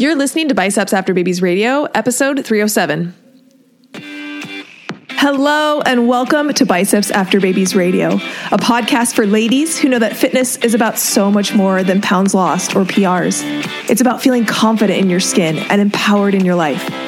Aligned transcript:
You're 0.00 0.14
listening 0.14 0.46
to 0.46 0.54
Biceps 0.54 0.92
After 0.92 1.12
Babies 1.12 1.42
Radio, 1.42 1.82
episode 1.86 2.44
307. 2.44 3.12
Hello, 5.08 5.80
and 5.80 6.06
welcome 6.06 6.54
to 6.54 6.64
Biceps 6.64 7.10
After 7.10 7.40
Babies 7.40 7.74
Radio, 7.74 8.10
a 8.52 8.58
podcast 8.58 9.16
for 9.16 9.26
ladies 9.26 9.76
who 9.76 9.88
know 9.88 9.98
that 9.98 10.16
fitness 10.16 10.56
is 10.58 10.72
about 10.72 11.00
so 11.00 11.32
much 11.32 11.52
more 11.52 11.82
than 11.82 12.00
pounds 12.00 12.32
lost 12.32 12.76
or 12.76 12.84
PRs. 12.84 13.42
It's 13.90 14.00
about 14.00 14.22
feeling 14.22 14.46
confident 14.46 15.00
in 15.00 15.10
your 15.10 15.18
skin 15.18 15.58
and 15.58 15.80
empowered 15.80 16.36
in 16.36 16.44
your 16.44 16.54
life. 16.54 17.07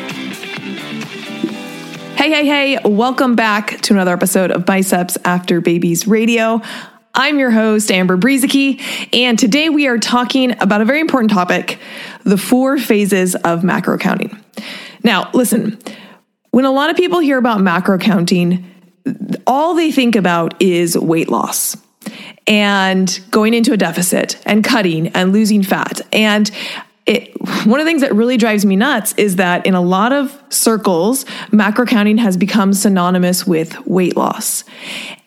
Hey, 2.21 2.29
hey, 2.29 2.45
hey, 2.45 2.77
welcome 2.85 3.35
back 3.35 3.81
to 3.81 3.95
another 3.95 4.13
episode 4.13 4.51
of 4.51 4.63
Biceps 4.63 5.17
After 5.25 5.59
Babies 5.59 6.05
Radio. 6.05 6.61
I'm 7.15 7.39
your 7.39 7.49
host, 7.49 7.89
Amber 7.89 8.15
Brueseke, 8.15 8.79
and 9.11 9.39
today 9.39 9.69
we 9.69 9.87
are 9.87 9.97
talking 9.97 10.51
about 10.61 10.81
a 10.81 10.85
very 10.85 10.99
important 10.99 11.31
topic 11.31 11.79
the 12.23 12.37
four 12.37 12.77
phases 12.77 13.33
of 13.33 13.63
macro 13.63 13.97
counting. 13.97 14.39
Now, 15.03 15.31
listen, 15.33 15.79
when 16.51 16.65
a 16.65 16.71
lot 16.71 16.91
of 16.91 16.95
people 16.95 17.21
hear 17.21 17.39
about 17.39 17.59
macro 17.59 17.97
counting, 17.97 18.69
all 19.47 19.73
they 19.73 19.91
think 19.91 20.15
about 20.15 20.61
is 20.61 20.95
weight 20.95 21.27
loss 21.27 21.75
and 22.45 23.19
going 23.31 23.55
into 23.55 23.73
a 23.73 23.77
deficit 23.77 24.39
and 24.45 24.63
cutting 24.63 25.07
and 25.07 25.33
losing 25.33 25.63
fat. 25.63 26.01
And 26.13 26.51
it, 27.07 27.31
one 27.65 27.79
of 27.79 27.85
the 27.85 27.89
things 27.89 28.01
that 28.01 28.13
really 28.13 28.37
drives 28.37 28.63
me 28.63 28.75
nuts 28.75 29.13
is 29.17 29.37
that 29.37 29.65
in 29.65 29.73
a 29.73 29.81
lot 29.81 30.13
of 30.13 30.39
circles, 30.49 31.25
macro 31.51 31.85
counting 31.85 32.17
has 32.19 32.37
become 32.37 32.73
synonymous 32.73 33.45
with 33.47 33.85
weight 33.87 34.15
loss. 34.15 34.63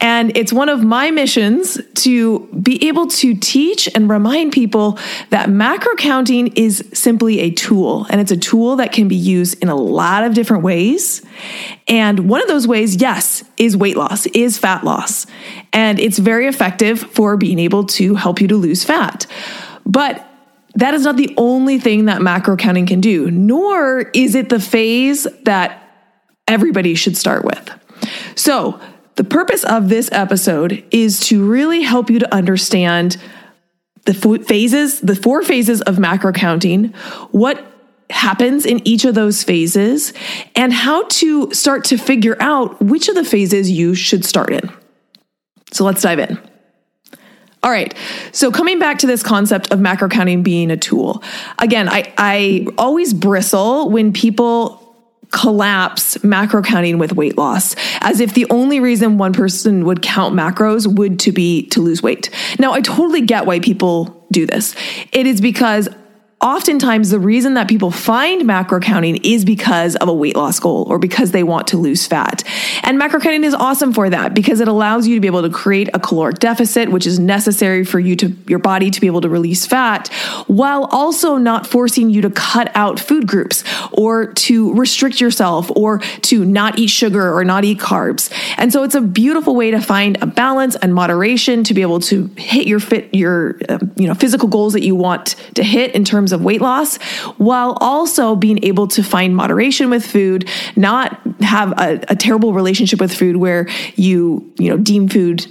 And 0.00 0.36
it's 0.36 0.52
one 0.52 0.68
of 0.68 0.84
my 0.84 1.10
missions 1.10 1.80
to 1.94 2.40
be 2.62 2.86
able 2.86 3.08
to 3.08 3.34
teach 3.34 3.88
and 3.94 4.08
remind 4.08 4.52
people 4.52 4.98
that 5.30 5.50
macro 5.50 5.96
counting 5.96 6.48
is 6.54 6.88
simply 6.92 7.40
a 7.40 7.50
tool, 7.50 8.06
and 8.08 8.20
it's 8.20 8.32
a 8.32 8.36
tool 8.36 8.76
that 8.76 8.92
can 8.92 9.08
be 9.08 9.16
used 9.16 9.60
in 9.60 9.68
a 9.68 9.74
lot 9.76 10.22
of 10.22 10.32
different 10.32 10.62
ways. 10.62 11.22
And 11.88 12.28
one 12.28 12.40
of 12.40 12.46
those 12.46 12.68
ways, 12.68 13.00
yes, 13.00 13.42
is 13.56 13.76
weight 13.76 13.96
loss, 13.96 14.26
is 14.26 14.58
fat 14.58 14.84
loss. 14.84 15.26
And 15.72 15.98
it's 15.98 16.18
very 16.18 16.46
effective 16.46 17.00
for 17.00 17.36
being 17.36 17.58
able 17.58 17.84
to 17.84 18.14
help 18.14 18.40
you 18.40 18.46
to 18.48 18.56
lose 18.56 18.84
fat. 18.84 19.26
But 19.84 20.24
that 20.76 20.94
is 20.94 21.04
not 21.04 21.16
the 21.16 21.32
only 21.36 21.78
thing 21.78 22.06
that 22.06 22.20
macro 22.20 22.56
counting 22.56 22.86
can 22.86 23.00
do, 23.00 23.30
nor 23.30 24.10
is 24.12 24.34
it 24.34 24.48
the 24.48 24.60
phase 24.60 25.26
that 25.44 25.80
everybody 26.48 26.94
should 26.94 27.16
start 27.16 27.44
with. 27.44 27.70
So, 28.34 28.80
the 29.16 29.24
purpose 29.24 29.62
of 29.64 29.88
this 29.88 30.10
episode 30.10 30.84
is 30.90 31.20
to 31.28 31.46
really 31.46 31.82
help 31.82 32.10
you 32.10 32.18
to 32.18 32.34
understand 32.34 33.16
the 34.06 34.14
phases, 34.14 35.00
the 35.00 35.14
four 35.14 35.42
phases 35.42 35.80
of 35.82 36.00
macro 36.00 36.32
counting, 36.32 36.92
what 37.30 37.64
happens 38.10 38.66
in 38.66 38.86
each 38.86 39.04
of 39.04 39.14
those 39.14 39.44
phases, 39.44 40.12
and 40.56 40.72
how 40.72 41.04
to 41.04 41.52
start 41.52 41.84
to 41.84 41.96
figure 41.96 42.36
out 42.40 42.82
which 42.82 43.08
of 43.08 43.14
the 43.14 43.24
phases 43.24 43.70
you 43.70 43.94
should 43.94 44.24
start 44.24 44.50
in. 44.50 44.68
So, 45.72 45.84
let's 45.84 46.02
dive 46.02 46.18
in. 46.18 46.53
All 47.64 47.70
right. 47.70 47.94
So 48.32 48.52
coming 48.52 48.78
back 48.78 48.98
to 48.98 49.06
this 49.06 49.22
concept 49.22 49.72
of 49.72 49.80
macro 49.80 50.08
counting 50.08 50.42
being 50.42 50.70
a 50.70 50.76
tool. 50.76 51.22
Again, 51.58 51.88
I, 51.88 52.12
I 52.18 52.66
always 52.76 53.14
bristle 53.14 53.88
when 53.88 54.12
people 54.12 54.82
collapse 55.30 56.22
macro 56.22 56.62
counting 56.62 56.98
with 56.98 57.14
weight 57.14 57.38
loss 57.38 57.74
as 58.02 58.20
if 58.20 58.34
the 58.34 58.46
only 58.50 58.80
reason 58.80 59.16
one 59.16 59.32
person 59.32 59.86
would 59.86 60.02
count 60.02 60.34
macros 60.34 60.86
would 60.86 61.18
to 61.20 61.32
be 61.32 61.66
to 61.68 61.80
lose 61.80 62.02
weight. 62.02 62.28
Now, 62.58 62.72
I 62.72 62.82
totally 62.82 63.22
get 63.22 63.46
why 63.46 63.60
people 63.60 64.26
do 64.30 64.46
this. 64.46 64.76
It 65.10 65.26
is 65.26 65.40
because 65.40 65.88
oftentimes 66.44 67.08
the 67.08 67.18
reason 67.18 67.54
that 67.54 67.68
people 67.68 67.90
find 67.90 68.44
macro 68.44 68.78
counting 68.78 69.16
is 69.24 69.46
because 69.46 69.96
of 69.96 70.08
a 70.08 70.12
weight 70.12 70.36
loss 70.36 70.60
goal 70.60 70.84
or 70.90 70.98
because 70.98 71.30
they 71.30 71.42
want 71.42 71.66
to 71.68 71.78
lose 71.78 72.06
fat. 72.06 72.44
And 72.82 72.98
macro 72.98 73.18
counting 73.18 73.44
is 73.44 73.54
awesome 73.54 73.94
for 73.94 74.10
that 74.10 74.34
because 74.34 74.60
it 74.60 74.68
allows 74.68 75.08
you 75.08 75.14
to 75.14 75.20
be 75.20 75.26
able 75.26 75.40
to 75.42 75.48
create 75.48 75.88
a 75.94 75.98
caloric 75.98 76.38
deficit, 76.40 76.90
which 76.90 77.06
is 77.06 77.18
necessary 77.18 77.82
for 77.82 77.98
you 77.98 78.14
to 78.16 78.36
your 78.46 78.58
body 78.58 78.90
to 78.90 79.00
be 79.00 79.06
able 79.06 79.22
to 79.22 79.28
release 79.30 79.64
fat, 79.64 80.08
while 80.46 80.84
also 80.92 81.38
not 81.38 81.66
forcing 81.66 82.10
you 82.10 82.20
to 82.20 82.30
cut 82.30 82.70
out 82.74 83.00
food 83.00 83.26
groups 83.26 83.64
or 83.90 84.32
to 84.34 84.74
restrict 84.74 85.22
yourself 85.22 85.70
or 85.74 86.00
to 86.20 86.44
not 86.44 86.78
eat 86.78 86.88
sugar 86.88 87.34
or 87.34 87.42
not 87.42 87.64
eat 87.64 87.78
carbs. 87.78 88.30
And 88.58 88.70
so 88.70 88.82
it's 88.82 88.94
a 88.94 89.00
beautiful 89.00 89.56
way 89.56 89.70
to 89.70 89.80
find 89.80 90.22
a 90.22 90.26
balance 90.26 90.76
and 90.76 90.94
moderation 90.94 91.64
to 91.64 91.72
be 91.72 91.80
able 91.80 92.00
to 92.00 92.26
hit 92.36 92.66
your 92.66 92.80
fit 92.80 93.14
your 93.14 93.56
uh, 93.70 93.78
you 93.96 94.06
know 94.06 94.14
physical 94.14 94.48
goals 94.48 94.74
that 94.74 94.82
you 94.82 94.94
want 94.94 95.36
to 95.54 95.62
hit 95.62 95.94
in 95.94 96.04
terms 96.04 96.33
of 96.34 96.44
weight 96.44 96.60
loss 96.60 96.98
while 97.38 97.78
also 97.80 98.36
being 98.36 98.62
able 98.62 98.86
to 98.88 99.02
find 99.02 99.34
moderation 99.34 99.88
with 99.88 100.04
food, 100.04 100.48
not 100.76 101.18
have 101.40 101.72
a, 101.78 102.04
a 102.08 102.16
terrible 102.16 102.52
relationship 102.52 103.00
with 103.00 103.14
food 103.14 103.36
where 103.36 103.66
you, 103.94 104.52
you 104.58 104.68
know, 104.68 104.76
deem 104.76 105.08
food 105.08 105.46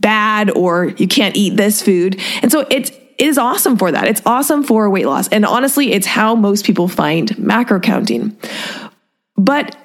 bad 0.00 0.50
or 0.50 0.86
you 0.98 1.08
can't 1.08 1.36
eat 1.36 1.56
this 1.56 1.82
food. 1.82 2.20
And 2.42 2.52
so 2.52 2.66
it's 2.70 2.92
it 3.18 3.26
is 3.26 3.38
awesome 3.38 3.78
for 3.78 3.90
that. 3.90 4.06
It's 4.06 4.20
awesome 4.26 4.62
for 4.62 4.90
weight 4.90 5.06
loss. 5.06 5.28
And 5.28 5.46
honestly, 5.46 5.92
it's 5.92 6.06
how 6.06 6.34
most 6.34 6.66
people 6.66 6.86
find 6.86 7.36
macro 7.38 7.80
counting. 7.80 8.36
But 9.36 9.76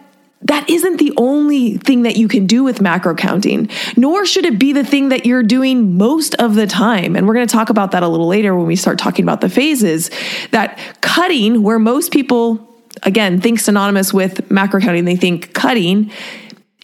that 0.44 0.70
isn't 0.70 0.98
the 0.98 1.14
only 1.18 1.78
thing 1.78 2.04
that 2.04 2.18
you 2.18 2.28
can 2.28 2.48
do 2.48 2.64
with 2.64 2.82
macro 2.82 3.14
counting, 3.16 3.70
nor 3.96 4.26
should 4.26 4.46
it 4.46 4.58
be 4.58 4.74
the 4.74 4.84
thing 4.84 5.10
that 5.10 5.26
you're 5.26 5.44
doing 5.44 5.98
most 5.98 6.36
of 6.36 6.56
the 6.56 6.66
time. 6.68 7.16
And 7.16 7.28
we're 7.28 7.36
going 7.36 7.48
to 7.48 7.54
talk 7.54 7.70
about 7.70 7.92
that 7.92 8.04
a 8.04 8.08
little 8.08 8.28
later 8.28 8.56
when 8.56 8.66
we 8.66 8.76
start 8.76 8.98
talking 8.98 9.24
about 9.24 9.42
the 9.42 9.50
phases. 9.50 10.10
That 10.52 10.80
cutting, 11.02 11.62
where 11.62 11.80
most 11.80 12.12
people, 12.12 12.68
again, 13.04 13.40
think 13.40 13.60
synonymous 13.60 14.14
with 14.14 14.50
macro 14.50 14.80
counting, 14.80 15.06
they 15.06 15.16
think 15.16 15.54
cutting 15.54 16.12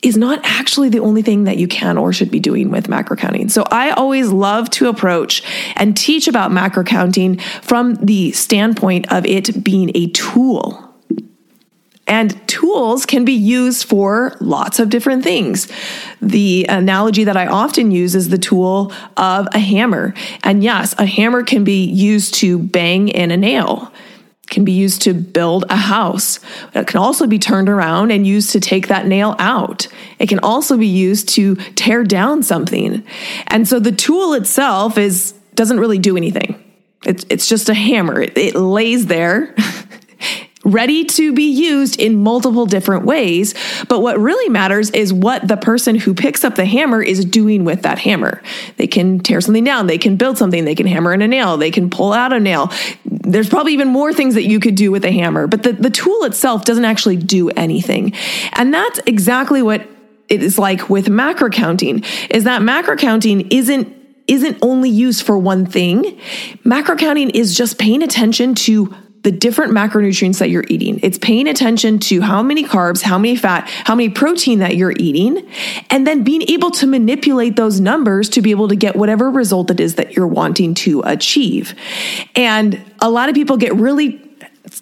is 0.03 0.15
not 0.15 0.39
actually 0.43 0.89
the 0.89 0.99
only 0.99 1.23
thing 1.23 1.45
that 1.45 1.57
you 1.57 1.67
can 1.67 1.97
or 1.97 2.13
should 2.13 2.29
be 2.29 2.39
doing 2.39 2.69
with 2.69 2.87
macro 2.87 3.17
counting. 3.17 3.49
So 3.49 3.63
I 3.71 3.89
always 3.89 4.29
love 4.29 4.69
to 4.71 4.89
approach 4.89 5.41
and 5.75 5.97
teach 5.97 6.27
about 6.27 6.51
macro 6.51 6.83
counting 6.83 7.39
from 7.39 7.95
the 7.95 8.31
standpoint 8.33 9.11
of 9.11 9.25
it 9.25 9.63
being 9.63 9.91
a 9.95 10.07
tool 10.11 10.86
tools 12.67 13.05
can 13.05 13.23
be 13.23 13.33
used 13.33 13.87
for 13.87 14.35
lots 14.41 14.79
of 14.79 14.89
different 14.89 15.23
things. 15.23 15.71
The 16.21 16.65
analogy 16.67 17.23
that 17.23 17.37
I 17.37 17.47
often 17.47 17.91
use 17.91 18.13
is 18.13 18.27
the 18.27 18.37
tool 18.37 18.91
of 19.15 19.47
a 19.53 19.59
hammer. 19.59 20.13
And 20.43 20.63
yes, 20.63 20.93
a 20.97 21.05
hammer 21.05 21.43
can 21.43 21.63
be 21.63 21.85
used 21.85 22.33
to 22.35 22.59
bang 22.59 23.07
in 23.07 23.31
a 23.31 23.37
nail 23.37 23.91
can 24.49 24.63
be 24.63 24.71
used 24.71 25.01
to 25.01 25.13
build 25.13 25.65
a 25.69 25.75
house. 25.75 26.39
It 26.73 26.87
can 26.87 26.99
also 26.99 27.27
be 27.27 27.37
turned 27.37 27.67
around 27.67 28.11
and 28.11 28.25
used 28.25 28.53
to 28.53 28.61
take 28.61 28.87
that 28.87 29.05
nail 29.05 29.35
out. 29.39 29.89
It 30.19 30.29
can 30.29 30.39
also 30.39 30.77
be 30.77 30.87
used 30.87 31.27
to 31.35 31.55
tear 31.75 32.05
down 32.05 32.43
something. 32.43 33.03
And 33.47 33.67
so 33.67 33.77
the 33.77 33.91
tool 33.91 34.33
itself 34.33 34.97
is 34.97 35.33
doesn't 35.55 35.81
really 35.81 35.99
do 35.99 36.15
anything. 36.15 36.63
It's, 37.05 37.25
it's 37.29 37.49
just 37.49 37.67
a 37.67 37.73
hammer. 37.73 38.21
It, 38.21 38.37
it 38.37 38.55
lays 38.55 39.07
there 39.07 39.53
ready 40.67 41.05
to 41.05 41.33
be 41.33 41.49
used 41.49 41.99
in 41.99 42.21
multiple 42.21 42.65
different 42.65 43.05
ways. 43.05 43.55
But 43.87 44.01
what 44.01 44.19
really 44.19 44.49
matters 44.49 44.89
is 44.91 45.13
what 45.13 45.47
the 45.47 45.57
person 45.57 45.95
who 45.95 46.13
picks 46.13 46.43
up 46.43 46.55
the 46.55 46.65
hammer 46.65 47.01
is 47.01 47.23
doing 47.23 47.63
with 47.63 47.83
that 47.83 47.99
hammer. 47.99 48.41
They 48.75 48.87
can 48.87 49.19
tear 49.19 49.41
something 49.41 49.63
down, 49.63 49.87
they 49.87 49.97
can 49.97 50.17
build 50.17 50.37
something, 50.37 50.65
they 50.65 50.75
can 50.75 50.87
hammer 50.87 51.13
in 51.13 51.21
a 51.21 51.27
nail, 51.27 51.57
they 51.57 51.71
can 51.71 51.89
pull 51.89 52.13
out 52.13 52.33
a 52.33 52.39
nail. 52.39 52.71
There's 53.05 53.49
probably 53.49 53.73
even 53.73 53.87
more 53.87 54.13
things 54.13 54.35
that 54.35 54.43
you 54.43 54.59
could 54.59 54.75
do 54.75 54.91
with 54.91 55.05
a 55.05 55.11
hammer, 55.11 55.47
but 55.47 55.63
the, 55.63 55.73
the 55.73 55.89
tool 55.89 56.23
itself 56.23 56.65
doesn't 56.65 56.85
actually 56.85 57.17
do 57.17 57.49
anything. 57.51 58.13
And 58.53 58.73
that's 58.73 58.99
exactly 59.05 59.61
what 59.61 59.87
it 60.29 60.43
is 60.43 60.59
like 60.59 60.89
with 60.89 61.07
macro 61.07 61.49
counting 61.49 62.03
is 62.29 62.43
that 62.43 62.61
macro 62.61 62.97
counting 62.97 63.47
isn't 63.49 63.95
isn't 64.27 64.57
only 64.61 64.89
used 64.89 65.25
for 65.25 65.37
one 65.37 65.65
thing. 65.65 66.19
Macro 66.65 66.97
counting 66.97 67.29
is 67.29 67.55
just 67.55 67.79
paying 67.79 68.03
attention 68.03 68.55
to 68.55 68.93
the 69.23 69.31
different 69.31 69.73
macronutrients 69.73 70.39
that 70.39 70.49
you're 70.49 70.65
eating. 70.67 70.99
It's 71.03 71.17
paying 71.17 71.47
attention 71.47 71.99
to 71.99 72.21
how 72.21 72.41
many 72.41 72.63
carbs, 72.63 73.01
how 73.01 73.17
many 73.17 73.35
fat, 73.35 73.67
how 73.67 73.95
many 73.95 74.09
protein 74.09 74.59
that 74.59 74.75
you're 74.75 74.93
eating, 74.97 75.47
and 75.89 76.07
then 76.07 76.23
being 76.23 76.43
able 76.43 76.71
to 76.71 76.87
manipulate 76.87 77.55
those 77.55 77.79
numbers 77.79 78.29
to 78.29 78.41
be 78.41 78.51
able 78.51 78.67
to 78.69 78.75
get 78.75 78.95
whatever 78.95 79.29
result 79.29 79.71
it 79.71 79.79
is 79.79 79.95
that 79.95 80.15
you're 80.15 80.27
wanting 80.27 80.73
to 80.75 81.01
achieve. 81.01 81.75
And 82.35 82.81
a 83.01 83.09
lot 83.09 83.29
of 83.29 83.35
people 83.35 83.57
get 83.57 83.75
really 83.75 84.21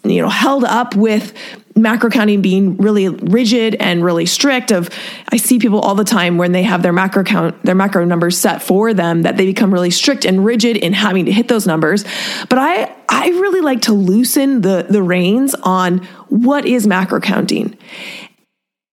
you 0.03 0.21
know 0.21 0.29
held 0.29 0.63
up 0.63 0.95
with 0.95 1.33
macro 1.75 2.09
counting 2.09 2.41
being 2.41 2.77
really 2.77 3.09
rigid 3.09 3.75
and 3.75 4.03
really 4.03 4.25
strict 4.25 4.71
of 4.71 4.89
i 5.29 5.37
see 5.37 5.59
people 5.59 5.79
all 5.79 5.95
the 5.95 6.05
time 6.05 6.37
when 6.37 6.53
they 6.53 6.63
have 6.63 6.81
their 6.81 6.93
macro 6.93 7.23
count 7.23 7.61
their 7.63 7.75
macro 7.75 8.05
numbers 8.05 8.37
set 8.37 8.61
for 8.61 8.93
them 8.93 9.23
that 9.23 9.37
they 9.37 9.45
become 9.45 9.73
really 9.73 9.91
strict 9.91 10.25
and 10.25 10.45
rigid 10.45 10.77
in 10.77 10.93
having 10.93 11.25
to 11.25 11.31
hit 11.31 11.47
those 11.47 11.67
numbers. 11.67 12.03
But 12.49 12.59
i 12.59 12.95
i 13.09 13.27
really 13.27 13.61
like 13.61 13.81
to 13.81 13.93
loosen 13.93 14.61
the 14.61 14.85
the 14.89 15.03
reins 15.03 15.55
on 15.63 15.99
what 16.29 16.65
is 16.65 16.87
macro 16.87 17.19
counting 17.19 17.77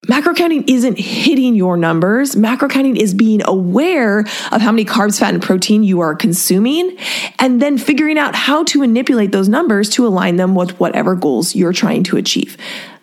Macro 0.08 0.34
counting 0.34 0.64
isn't 0.66 0.98
hitting 0.98 1.54
your 1.54 1.76
numbers. 1.76 2.34
Macro 2.34 2.68
counting 2.68 2.96
is 2.96 3.14
being 3.14 3.40
aware 3.44 4.20
of 4.50 4.60
how 4.60 4.72
many 4.72 4.84
carbs, 4.84 5.20
fat, 5.20 5.32
and 5.32 5.40
protein 5.40 5.84
you 5.84 6.00
are 6.00 6.16
consuming, 6.16 6.96
and 7.38 7.62
then 7.62 7.78
figuring 7.78 8.18
out 8.18 8.34
how 8.34 8.64
to 8.64 8.80
manipulate 8.80 9.30
those 9.30 9.48
numbers 9.48 9.88
to 9.90 10.04
align 10.04 10.36
them 10.36 10.56
with 10.56 10.72
whatever 10.80 11.14
goals 11.14 11.54
you're 11.54 11.72
trying 11.72 12.02
to 12.02 12.16
achieve. 12.16 12.56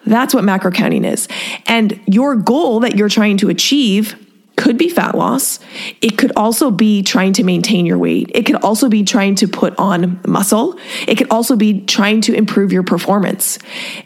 That's 0.06 0.34
what 0.34 0.44
macro 0.44 0.72
counting 0.72 1.06
is. 1.06 1.30
And 1.68 1.98
your 2.06 2.36
goal 2.36 2.82
that 2.82 2.98
you're 2.98 3.08
trying 3.08 3.38
to 3.38 3.50
achieve 3.50 4.18
could 4.60 4.78
be 4.78 4.90
fat 4.90 5.16
loss. 5.16 5.58
It 6.02 6.18
could 6.18 6.34
also 6.36 6.70
be 6.70 7.02
trying 7.02 7.32
to 7.34 7.44
maintain 7.46 7.86
your 7.86 7.98
weight. 7.98 8.30
It 8.36 8.46
could 8.46 8.58
also 8.58 8.90
be 8.90 9.04
trying 9.04 9.36
to 9.36 9.48
put 9.48 9.74
on 9.80 10.20
muscle. 10.28 10.78
It 11.08 11.16
could 11.16 11.32
also 11.32 11.56
be 11.56 11.86
trying 11.86 12.20
to 12.22 12.34
improve 12.34 12.74
your 12.74 12.84
performance. 12.84 13.58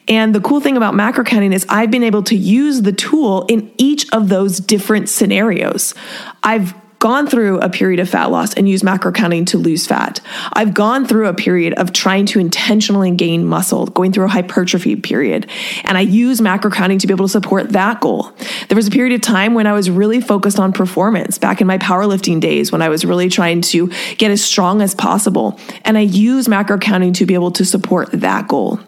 And 0.08 0.36
the 0.36 0.40
cool 0.40 0.62
thing 0.62 0.78
about 0.78 0.94
macro 0.94 1.24
counting 1.24 1.54
is 1.54 1.66
I've 1.70 1.90
been 1.90 2.04
able 2.04 2.22
to 2.24 2.36
use 2.36 2.84
the 2.84 2.94
tool 2.94 3.46
in 3.50 3.74
each 3.80 4.06
of 4.14 4.30
those 4.30 4.60
different 4.60 5.10
scenarios. 5.10 5.96
I've 6.44 6.76
gone 7.04 7.28
through 7.28 7.60
a 7.60 7.68
period 7.68 8.00
of 8.00 8.10
fat 8.10 8.32
loss 8.32 8.54
and 8.54 8.70
used 8.70 8.82
macro 8.82 9.12
counting 9.12 9.44
to 9.44 9.58
lose 9.58 9.86
fat. 9.86 10.22
I've 10.54 10.74
gone 10.74 11.06
through 11.06 11.28
a 11.28 11.34
period 11.34 11.74
of 11.74 11.92
trying 11.92 12.26
to 12.28 12.40
intentionally 12.40 13.12
gain 13.12 13.44
muscle, 13.44 13.88
going 13.88 14.14
through 14.14 14.24
a 14.24 14.30
hypertrophy 14.30 14.96
period, 14.96 15.46
and 15.84 15.98
I 15.98 16.00
use 16.02 16.40
macro 16.40 16.72
counting 16.72 17.00
to 17.00 17.08
be 17.08 17.12
able 17.12 17.26
to 17.26 17.32
support 17.32 17.72
that 17.72 18.00
goal. 18.00 18.32
There 18.70 18.78
was 18.78 18.88
a 18.88 18.92
period 18.92 19.14
of 19.16 19.20
time 19.20 19.54
when 19.54 19.68
I 19.68 19.74
was 19.74 19.90
really 19.90 20.22
focused 20.22 20.60
on 20.60 20.72
performance 20.72 21.38
back 21.38 21.60
in 21.60 21.68
my 21.68 21.78
powerlifting 21.78 22.40
days 22.40 22.72
when 22.72 22.82
I 22.82 22.88
was 22.88 23.04
really 23.04 23.28
trying 23.28 23.60
to 23.64 23.92
get 24.16 24.32
as 24.32 24.42
strong 24.42 24.82
as 24.82 24.96
possible, 24.96 25.60
and 25.84 25.98
I 25.98 26.02
use 26.02 26.48
macro 26.48 26.78
counting 26.78 27.12
to 27.16 27.26
be 27.26 27.34
able 27.34 27.52
to 27.52 27.66
support 27.66 28.12
that 28.14 28.48
goal. 28.48 28.80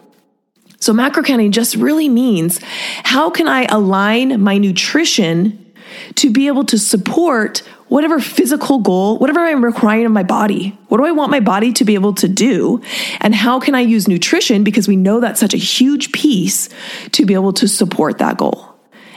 So 0.80 0.94
macro 0.94 1.22
counting 1.22 1.52
just 1.52 1.76
really 1.76 2.08
means 2.08 2.60
how 3.04 3.28
can 3.28 3.46
I 3.46 3.66
align 3.66 4.40
my 4.40 4.56
nutrition 4.56 5.62
to 6.14 6.30
be 6.30 6.46
able 6.46 6.64
to 6.64 6.78
support 6.78 7.62
whatever 7.88 8.18
physical 8.18 8.78
goal, 8.80 9.18
whatever 9.18 9.40
I'm 9.40 9.64
requiring 9.64 10.06
of 10.06 10.12
my 10.12 10.22
body. 10.22 10.76
What 10.88 10.98
do 10.98 11.04
I 11.04 11.12
want 11.12 11.30
my 11.30 11.40
body 11.40 11.72
to 11.74 11.84
be 11.84 11.94
able 11.94 12.14
to 12.14 12.28
do? 12.28 12.82
And 13.20 13.34
how 13.34 13.60
can 13.60 13.74
I 13.74 13.80
use 13.80 14.08
nutrition, 14.08 14.64
because 14.64 14.88
we 14.88 14.96
know 14.96 15.20
that's 15.20 15.40
such 15.40 15.54
a 15.54 15.58
huge 15.58 16.12
piece, 16.12 16.68
to 17.12 17.24
be 17.24 17.34
able 17.34 17.52
to 17.54 17.68
support 17.68 18.18
that 18.18 18.38
goal? 18.38 18.74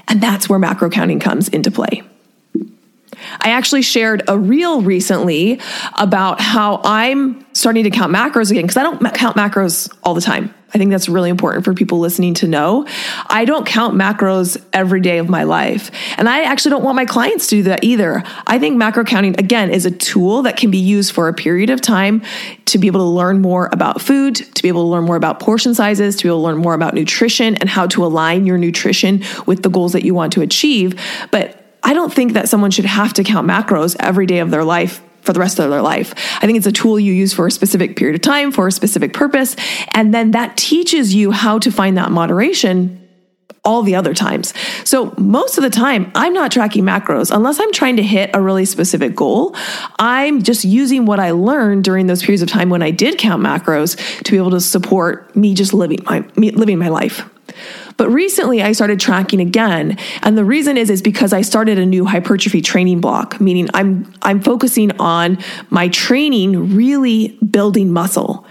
And 0.07 0.21
that's 0.21 0.49
where 0.49 0.59
macro 0.59 0.89
counting 0.89 1.19
comes 1.19 1.49
into 1.49 1.71
play. 1.71 2.03
I 3.41 3.51
actually 3.51 3.81
shared 3.81 4.23
a 4.27 4.37
reel 4.37 4.81
recently 4.81 5.59
about 5.97 6.41
how 6.41 6.81
I'm 6.83 7.45
starting 7.53 7.83
to 7.83 7.89
count 7.89 8.13
macros 8.13 8.51
again 8.51 8.63
because 8.63 8.77
I 8.77 8.83
don't 8.83 8.99
count 9.13 9.35
macros 9.35 9.93
all 10.03 10.13
the 10.13 10.21
time. 10.21 10.53
I 10.73 10.77
think 10.77 10.91
that's 10.91 11.09
really 11.09 11.29
important 11.29 11.65
for 11.65 11.73
people 11.73 11.99
listening 11.99 12.35
to 12.35 12.47
know. 12.47 12.85
I 13.27 13.45
don't 13.45 13.65
count 13.65 13.95
macros 13.95 14.63
every 14.71 15.01
day 15.01 15.17
of 15.17 15.27
my 15.27 15.43
life. 15.43 15.89
And 16.17 16.29
I 16.29 16.43
actually 16.43 16.71
don't 16.71 16.83
want 16.83 16.95
my 16.95 17.05
clients 17.05 17.47
to 17.47 17.55
do 17.57 17.63
that 17.63 17.83
either. 17.83 18.23
I 18.45 18.59
think 18.59 18.77
macro 18.77 19.03
counting, 19.03 19.39
again, 19.39 19.71
is 19.71 19.85
a 19.85 19.91
tool 19.91 20.43
that 20.43 20.57
can 20.57 20.69
be 20.69 20.77
used 20.77 21.11
for 21.11 21.27
a 21.27 21.33
period 21.33 21.71
of 21.71 21.81
time 21.81 22.21
to 22.65 22.77
be 22.77 22.87
able 22.87 22.99
to 22.99 23.05
learn 23.05 23.41
more 23.41 23.69
about 23.71 23.99
food, 23.99 24.35
to 24.35 24.61
be 24.61 24.67
able 24.67 24.83
to 24.83 24.89
learn 24.89 25.05
more 25.05 25.15
about 25.15 25.39
portion 25.39 25.73
sizes, 25.73 26.15
to 26.17 26.23
be 26.23 26.29
able 26.29 26.37
to 26.37 26.43
learn 26.43 26.57
more 26.57 26.75
about 26.75 26.93
nutrition 26.93 27.55
and 27.55 27.67
how 27.67 27.87
to 27.87 28.05
align 28.05 28.45
your 28.45 28.57
nutrition 28.59 29.23
with 29.47 29.63
the 29.63 29.69
goals 29.69 29.93
that 29.93 30.05
you 30.05 30.13
want 30.13 30.33
to 30.33 30.41
achieve. 30.41 30.99
But 31.31 31.58
I 31.83 31.93
don't 31.93 32.13
think 32.13 32.33
that 32.33 32.49
someone 32.49 32.71
should 32.71 32.85
have 32.85 33.13
to 33.13 33.23
count 33.23 33.47
macros 33.47 33.95
every 33.99 34.25
day 34.25 34.39
of 34.39 34.51
their 34.51 34.63
life 34.63 35.01
for 35.21 35.33
the 35.33 35.39
rest 35.39 35.59
of 35.59 35.69
their 35.69 35.81
life. 35.81 36.13
I 36.41 36.45
think 36.45 36.57
it's 36.57 36.67
a 36.67 36.71
tool 36.71 36.99
you 36.99 37.13
use 37.13 37.33
for 37.33 37.47
a 37.47 37.51
specific 37.51 37.95
period 37.95 38.15
of 38.15 38.21
time, 38.21 38.51
for 38.51 38.67
a 38.67 38.71
specific 38.71 39.13
purpose. 39.13 39.55
And 39.93 40.13
then 40.13 40.31
that 40.31 40.57
teaches 40.57 41.13
you 41.13 41.31
how 41.31 41.59
to 41.59 41.71
find 41.71 41.97
that 41.97 42.11
moderation 42.11 43.07
all 43.65 43.83
the 43.83 43.95
other 43.95 44.13
times. 44.13 44.53
So 44.85 45.13
most 45.17 45.57
of 45.57 45.63
the 45.63 45.69
time, 45.69 46.11
I'm 46.15 46.33
not 46.33 46.51
tracking 46.51 46.83
macros 46.83 47.29
unless 47.33 47.59
I'm 47.59 47.71
trying 47.73 47.97
to 47.97 48.03
hit 48.03 48.31
a 48.33 48.41
really 48.41 48.65
specific 48.65 49.15
goal. 49.15 49.55
I'm 49.99 50.43
just 50.43 50.63
using 50.63 51.05
what 51.05 51.19
I 51.19 51.31
learned 51.31 51.83
during 51.83 52.07
those 52.07 52.21
periods 52.21 52.41
of 52.41 52.49
time 52.49 52.69
when 52.69 52.81
I 52.81 52.91
did 52.91 53.17
count 53.17 53.43
macros 53.43 53.97
to 54.23 54.31
be 54.31 54.37
able 54.37 54.51
to 54.51 54.61
support 54.61 55.35
me 55.35 55.53
just 55.53 55.73
living 55.73 55.99
my 56.05 56.25
me 56.35 56.51
living 56.51 56.79
my 56.79 56.87
life. 56.87 57.29
But 57.99 58.11
recently 58.11 58.63
I 58.63 58.71
started 58.71 58.97
tracking 58.97 59.41
again. 59.41 59.97
And 60.23 60.37
the 60.37 60.45
reason 60.45 60.77
is 60.77 60.89
is 60.89 61.01
because 61.01 61.33
I 61.33 61.41
started 61.41 61.77
a 61.77 61.85
new 61.85 62.05
hypertrophy 62.05 62.61
training 62.61 63.01
block, 63.01 63.41
meaning 63.41 63.67
I'm 63.73 64.09
I'm 64.21 64.39
focusing 64.39 64.97
on 64.99 65.37
my 65.69 65.89
training 65.89 66.73
really 66.73 67.37
building 67.51 67.91
muscle. 67.91 68.45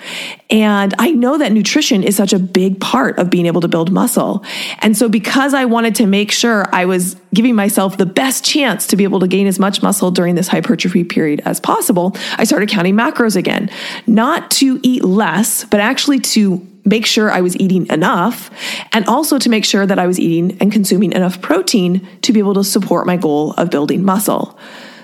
And 0.50 0.94
I 0.98 1.12
know 1.12 1.38
that 1.38 1.52
nutrition 1.52 2.02
is 2.02 2.14
such 2.14 2.34
a 2.34 2.38
big 2.38 2.78
part 2.78 3.18
of 3.18 3.30
being 3.30 3.46
able 3.46 3.62
to 3.62 3.68
build 3.68 3.90
muscle. 3.90 4.44
And 4.80 4.94
so 4.94 5.08
because 5.08 5.54
I 5.54 5.64
wanted 5.64 5.94
to 5.94 6.06
make 6.06 6.30
sure 6.30 6.66
I 6.74 6.84
was 6.84 7.16
giving 7.32 7.54
myself 7.54 7.96
the 7.96 8.06
best 8.06 8.44
chance 8.44 8.86
to 8.88 8.96
be 8.96 9.04
able 9.04 9.20
to 9.20 9.28
gain 9.28 9.46
as 9.46 9.58
much 9.58 9.82
muscle 9.82 10.10
during 10.10 10.34
this 10.34 10.48
hypertrophy 10.48 11.04
period 11.04 11.40
as 11.46 11.58
possible, 11.58 12.14
I 12.36 12.44
started 12.44 12.68
counting 12.68 12.96
macros 12.96 13.34
again. 13.34 13.70
Not 14.06 14.50
to 14.52 14.78
eat 14.82 15.04
less, 15.04 15.64
but 15.64 15.80
actually 15.80 16.20
to 16.20 16.66
make 16.84 17.06
sure 17.06 17.30
I 17.30 17.40
was 17.40 17.56
eating 17.56 17.86
enough 17.88 18.50
and 18.92 19.06
also 19.06 19.38
to 19.38 19.48
make 19.48 19.64
sure 19.64 19.86
that 19.86 19.98
I 19.98 20.06
was 20.06 20.18
eating 20.18 20.56
and 20.60 20.72
consuming 20.72 21.12
enough 21.12 21.40
protein 21.40 22.06
to 22.22 22.32
be 22.32 22.38
able 22.38 22.54
to 22.54 22.64
support 22.64 23.06
my 23.06 23.16
goal 23.16 23.52
of 23.52 23.70
building 23.70 24.04
muscle. 24.04 24.58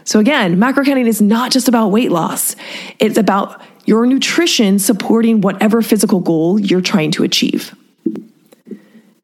So 0.05 0.19
again, 0.19 0.59
macro 0.59 0.85
counting 0.85 1.07
is 1.07 1.21
not 1.21 1.51
just 1.51 1.69
about 1.69 1.89
weight 1.89 2.11
loss. 2.11 2.57
It's 2.99 3.19
about 3.19 3.63
your 3.87 4.07
nutrition 4.07 4.79
supporting 4.79 5.41
whatever 5.41 5.83
physical 5.83 6.21
goal 6.21 6.59
you're 6.59 6.81
trying 6.81 7.11
to 7.13 7.23
achieve. 7.23 7.75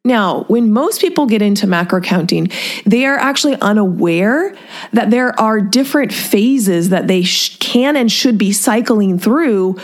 Now, 0.02 0.44
when 0.44 0.72
most 0.72 1.02
people 1.02 1.26
get 1.26 1.42
into 1.42 1.66
macro 1.66 2.00
counting, 2.00 2.50
they 2.86 3.04
are 3.04 3.18
actually 3.18 3.56
unaware 3.60 4.56
that 4.94 5.10
there 5.10 5.38
are 5.38 5.60
different 5.60 6.12
phases 6.12 6.88
that 6.88 7.06
they 7.06 7.22
sh- 7.22 7.58
can 7.58 7.96
and 7.96 8.10
should 8.10 8.38
be 8.38 8.52
cycling 8.52 9.18
through 9.18 9.78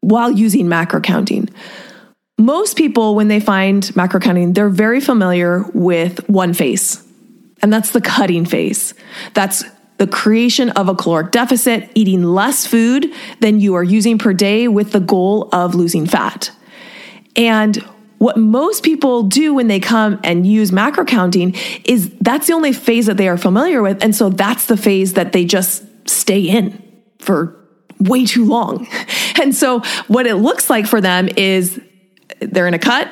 while 0.00 0.32
using 0.32 0.68
macro 0.68 1.00
counting. 1.00 1.48
Most 2.38 2.76
people, 2.76 3.14
when 3.14 3.28
they 3.28 3.40
find 3.40 3.94
macro 3.96 4.20
counting, 4.20 4.52
they're 4.52 4.68
very 4.68 5.00
familiar 5.00 5.64
with 5.72 6.28
one 6.28 6.52
phase, 6.52 7.02
and 7.62 7.72
that's 7.72 7.90
the 7.92 8.00
cutting 8.00 8.44
phase. 8.44 8.92
That's 9.32 9.64
the 9.96 10.06
creation 10.06 10.68
of 10.70 10.88
a 10.88 10.94
caloric 10.94 11.32
deficit, 11.32 11.90
eating 11.94 12.22
less 12.22 12.66
food 12.66 13.10
than 13.40 13.60
you 13.60 13.74
are 13.74 13.82
using 13.82 14.18
per 14.18 14.34
day 14.34 14.68
with 14.68 14.92
the 14.92 15.00
goal 15.00 15.48
of 15.52 15.74
losing 15.74 16.06
fat. 16.06 16.50
And 17.34 17.76
what 18.18 18.36
most 18.36 18.82
people 18.82 19.22
do 19.22 19.54
when 19.54 19.68
they 19.68 19.80
come 19.80 20.20
and 20.22 20.46
use 20.46 20.72
macro 20.72 21.04
counting 21.04 21.54
is 21.84 22.10
that's 22.20 22.46
the 22.46 22.52
only 22.52 22.72
phase 22.72 23.06
that 23.06 23.16
they 23.16 23.28
are 23.28 23.38
familiar 23.38 23.82
with. 23.82 24.02
And 24.02 24.14
so 24.14 24.28
that's 24.28 24.66
the 24.66 24.76
phase 24.76 25.14
that 25.14 25.32
they 25.32 25.44
just 25.44 25.84
stay 26.08 26.40
in 26.40 26.82
for 27.18 27.56
way 27.98 28.26
too 28.26 28.44
long. 28.44 28.86
And 29.38 29.54
so 29.54 29.80
what 30.08 30.26
it 30.26 30.36
looks 30.36 30.70
like 30.70 30.86
for 30.86 30.98
them 30.98 31.28
is 31.36 31.78
they're 32.40 32.66
in 32.66 32.74
a 32.74 32.78
cut 32.78 33.10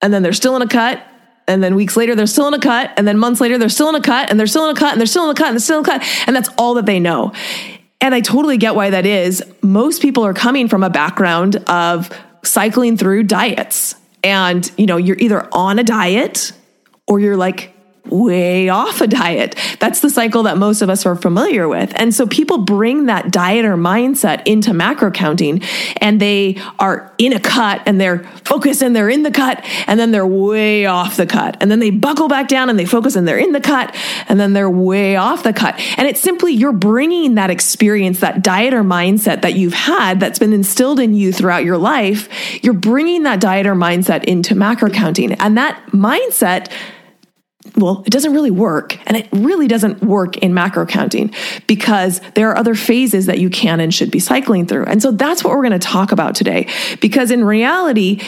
and 0.00 0.12
then 0.12 0.22
they're 0.22 0.32
still 0.32 0.56
in 0.56 0.62
a 0.62 0.68
cut 0.68 1.02
and 1.48 1.62
then 1.62 1.74
weeks 1.74 1.96
later 1.96 2.14
they're 2.14 2.26
still 2.26 2.48
in 2.48 2.54
a 2.54 2.58
cut 2.58 2.92
and 2.96 3.06
then 3.06 3.18
months 3.18 3.40
later 3.40 3.58
they're 3.58 3.68
still 3.68 3.88
in 3.88 3.94
a 3.94 4.00
cut 4.00 4.30
and 4.30 4.38
they're 4.38 4.46
still 4.46 4.68
in 4.68 4.76
a 4.76 4.78
cut 4.78 4.92
and 4.92 5.00
they're 5.00 5.06
still 5.06 5.24
in 5.24 5.30
a 5.30 5.34
cut 5.34 5.48
and 5.48 5.54
they're 5.54 5.60
still 5.60 5.78
in 5.78 5.84
a 5.84 5.88
cut 5.88 6.02
and 6.26 6.36
that's 6.36 6.48
all 6.58 6.74
that 6.74 6.86
they 6.86 7.00
know. 7.00 7.32
And 8.00 8.14
i 8.14 8.20
totally 8.20 8.56
get 8.56 8.74
why 8.74 8.90
that 8.90 9.06
is. 9.06 9.44
Most 9.62 10.02
people 10.02 10.24
are 10.24 10.34
coming 10.34 10.68
from 10.68 10.82
a 10.82 10.90
background 10.90 11.56
of 11.68 12.10
cycling 12.42 12.96
through 12.96 13.24
diets. 13.24 13.94
And 14.24 14.70
you 14.76 14.86
know 14.86 14.96
you're 14.96 15.18
either 15.18 15.48
on 15.52 15.78
a 15.78 15.84
diet 15.84 16.52
or 17.08 17.20
you're 17.20 17.36
like 17.36 17.71
way 18.06 18.68
off 18.68 19.00
a 19.00 19.06
diet. 19.06 19.56
That's 19.78 20.00
the 20.00 20.10
cycle 20.10 20.42
that 20.44 20.58
most 20.58 20.82
of 20.82 20.90
us 20.90 21.06
are 21.06 21.14
familiar 21.14 21.68
with. 21.68 21.92
And 21.96 22.14
so 22.14 22.26
people 22.26 22.58
bring 22.58 23.06
that 23.06 23.30
diet 23.30 23.64
or 23.64 23.76
mindset 23.76 24.42
into 24.44 24.74
macro 24.74 25.10
counting 25.10 25.62
and 25.98 26.20
they 26.20 26.60
are 26.78 27.14
in 27.18 27.32
a 27.32 27.40
cut 27.40 27.80
and 27.86 28.00
they're 28.00 28.24
focused 28.44 28.82
and 28.82 28.94
they're 28.94 29.08
in 29.08 29.22
the 29.22 29.30
cut 29.30 29.64
and 29.86 30.00
then 30.00 30.10
they're 30.10 30.26
way 30.26 30.84
off 30.86 31.16
the 31.16 31.26
cut. 31.26 31.56
And 31.60 31.70
then 31.70 31.78
they 31.78 31.90
buckle 31.90 32.28
back 32.28 32.48
down 32.48 32.68
and 32.68 32.78
they 32.78 32.84
focus 32.84 33.14
and 33.14 33.26
they're 33.26 33.38
in 33.38 33.52
the 33.52 33.60
cut 33.60 33.94
and 34.28 34.38
then 34.38 34.52
they're 34.52 34.70
way 34.70 35.16
off 35.16 35.44
the 35.44 35.52
cut. 35.52 35.78
And 35.96 36.08
it's 36.08 36.20
simply 36.20 36.52
you're 36.52 36.72
bringing 36.72 37.36
that 37.36 37.50
experience, 37.50 38.20
that 38.20 38.42
diet 38.42 38.74
or 38.74 38.82
mindset 38.82 39.42
that 39.42 39.54
you've 39.54 39.74
had 39.74 40.18
that's 40.18 40.38
been 40.38 40.52
instilled 40.52 40.98
in 40.98 41.14
you 41.14 41.32
throughout 41.32 41.64
your 41.64 41.78
life. 41.78 42.28
You're 42.64 42.74
bringing 42.74 43.22
that 43.22 43.40
diet 43.40 43.66
or 43.66 43.74
mindset 43.74 44.24
into 44.24 44.54
macro 44.54 44.90
counting. 44.90 45.32
And 45.34 45.56
that 45.56 45.80
mindset 45.92 46.70
well, 47.76 48.02
it 48.06 48.10
doesn't 48.10 48.32
really 48.32 48.50
work. 48.50 48.98
And 49.06 49.16
it 49.16 49.28
really 49.32 49.68
doesn't 49.68 50.02
work 50.02 50.36
in 50.38 50.52
macro 50.52 50.84
counting 50.84 51.34
because 51.66 52.20
there 52.34 52.50
are 52.50 52.56
other 52.56 52.74
phases 52.74 53.26
that 53.26 53.38
you 53.38 53.50
can 53.50 53.80
and 53.80 53.94
should 53.94 54.10
be 54.10 54.18
cycling 54.18 54.66
through. 54.66 54.84
And 54.84 55.00
so 55.00 55.10
that's 55.10 55.42
what 55.42 55.54
we're 55.54 55.62
going 55.62 55.72
to 55.72 55.78
talk 55.78 56.12
about 56.12 56.34
today. 56.34 56.68
Because 57.00 57.30
in 57.30 57.44
reality, 57.44 58.20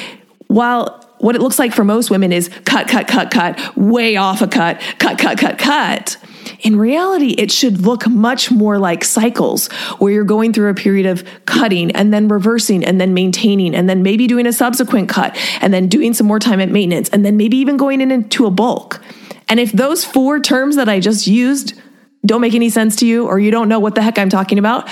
while 0.46 1.00
what 1.18 1.34
it 1.36 1.40
looks 1.40 1.58
like 1.58 1.72
for 1.72 1.84
most 1.84 2.10
women 2.10 2.32
is 2.32 2.48
cut, 2.64 2.88
cut, 2.88 3.08
cut, 3.08 3.30
cut, 3.30 3.76
way 3.76 4.16
off 4.16 4.42
a 4.42 4.46
cut, 4.46 4.80
cut, 4.98 5.18
cut, 5.18 5.38
cut, 5.38 5.58
cut. 5.58 6.16
In 6.60 6.76
reality, 6.76 7.30
it 7.38 7.50
should 7.50 7.80
look 7.80 8.06
much 8.06 8.50
more 8.50 8.78
like 8.78 9.04
cycles 9.04 9.68
where 9.98 10.12
you're 10.12 10.24
going 10.24 10.52
through 10.52 10.68
a 10.68 10.74
period 10.74 11.06
of 11.06 11.24
cutting 11.46 11.90
and 11.92 12.12
then 12.12 12.28
reversing 12.28 12.84
and 12.84 13.00
then 13.00 13.14
maintaining 13.14 13.74
and 13.74 13.88
then 13.88 14.02
maybe 14.02 14.26
doing 14.26 14.46
a 14.46 14.52
subsequent 14.52 15.08
cut 15.08 15.36
and 15.62 15.72
then 15.72 15.88
doing 15.88 16.12
some 16.12 16.26
more 16.26 16.38
time 16.38 16.60
at 16.60 16.68
maintenance 16.68 17.08
and 17.10 17.24
then 17.24 17.36
maybe 17.36 17.56
even 17.56 17.76
going 17.76 18.00
in 18.00 18.10
into 18.10 18.44
a 18.44 18.50
bulk. 18.50 19.00
And 19.48 19.60
if 19.60 19.72
those 19.72 20.04
four 20.04 20.40
terms 20.40 20.76
that 20.76 20.88
I 20.88 21.00
just 21.00 21.26
used 21.26 21.80
don't 22.24 22.40
make 22.40 22.54
any 22.54 22.70
sense 22.70 22.96
to 22.96 23.06
you 23.06 23.26
or 23.26 23.38
you 23.38 23.50
don't 23.50 23.68
know 23.68 23.78
what 23.78 23.94
the 23.94 24.02
heck 24.02 24.18
I'm 24.18 24.30
talking 24.30 24.58
about, 24.58 24.88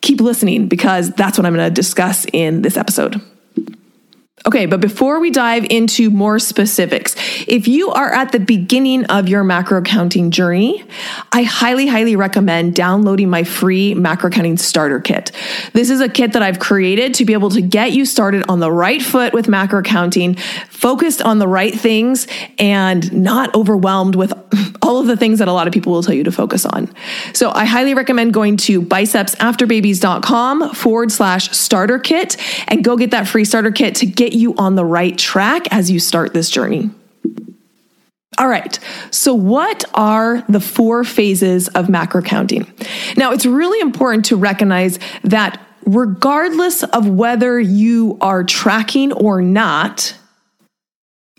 keep 0.00 0.20
listening 0.20 0.66
because 0.66 1.10
that's 1.12 1.36
what 1.36 1.46
I'm 1.46 1.54
going 1.54 1.68
to 1.68 1.74
discuss 1.74 2.26
in 2.32 2.62
this 2.62 2.76
episode. 2.76 3.20
Okay, 4.46 4.64
but 4.64 4.80
before 4.80 5.20
we 5.20 5.30
dive 5.30 5.66
into 5.68 6.08
more 6.08 6.38
specifics, 6.38 7.14
if 7.46 7.68
you 7.68 7.90
are 7.90 8.10
at 8.10 8.32
the 8.32 8.40
beginning 8.40 9.04
of 9.06 9.28
your 9.28 9.44
macro 9.44 9.82
counting 9.82 10.30
journey, 10.30 10.82
I 11.30 11.42
highly, 11.42 11.86
highly 11.86 12.16
recommend 12.16 12.74
downloading 12.74 13.28
my 13.28 13.44
free 13.44 13.92
macro 13.94 14.30
counting 14.30 14.56
starter 14.56 14.98
kit. 14.98 15.30
This 15.74 15.90
is 15.90 16.00
a 16.00 16.08
kit 16.08 16.32
that 16.32 16.42
I've 16.42 16.58
created 16.58 17.12
to 17.14 17.26
be 17.26 17.34
able 17.34 17.50
to 17.50 17.60
get 17.60 17.92
you 17.92 18.06
started 18.06 18.44
on 18.48 18.60
the 18.60 18.72
right 18.72 19.02
foot 19.02 19.34
with 19.34 19.46
macro 19.46 19.82
counting, 19.82 20.36
focused 20.70 21.20
on 21.20 21.38
the 21.38 21.46
right 21.46 21.74
things, 21.74 22.26
and 22.58 23.12
not 23.12 23.54
overwhelmed 23.54 24.14
with 24.14 24.32
all 24.82 25.00
of 25.00 25.06
the 25.06 25.18
things 25.18 25.40
that 25.40 25.48
a 25.48 25.52
lot 25.52 25.66
of 25.66 25.74
people 25.74 25.92
will 25.92 26.02
tell 26.02 26.14
you 26.14 26.24
to 26.24 26.32
focus 26.32 26.64
on. 26.64 26.90
So 27.34 27.50
I 27.50 27.66
highly 27.66 27.92
recommend 27.92 28.32
going 28.32 28.56
to 28.58 28.80
bicepsafterbabies.com 28.80 30.74
forward 30.74 31.12
slash 31.12 31.50
starter 31.50 31.98
kit 31.98 32.38
and 32.68 32.82
go 32.82 32.96
get 32.96 33.10
that 33.10 33.28
free 33.28 33.44
starter 33.44 33.70
kit 33.70 33.96
to 33.96 34.06
get 34.06 34.29
you 34.32 34.54
on 34.56 34.74
the 34.74 34.84
right 34.84 35.16
track 35.16 35.72
as 35.72 35.90
you 35.90 36.00
start 36.00 36.32
this 36.32 36.50
journey. 36.50 36.90
All 38.38 38.48
right. 38.48 38.78
So, 39.10 39.34
what 39.34 39.84
are 39.92 40.42
the 40.48 40.60
four 40.60 41.04
phases 41.04 41.68
of 41.68 41.88
macro 41.88 42.22
counting? 42.22 42.72
Now, 43.16 43.32
it's 43.32 43.44
really 43.44 43.80
important 43.80 44.24
to 44.26 44.36
recognize 44.36 44.98
that 45.24 45.60
regardless 45.84 46.82
of 46.82 47.08
whether 47.08 47.60
you 47.60 48.16
are 48.20 48.42
tracking 48.44 49.12
or 49.12 49.42
not, 49.42 50.16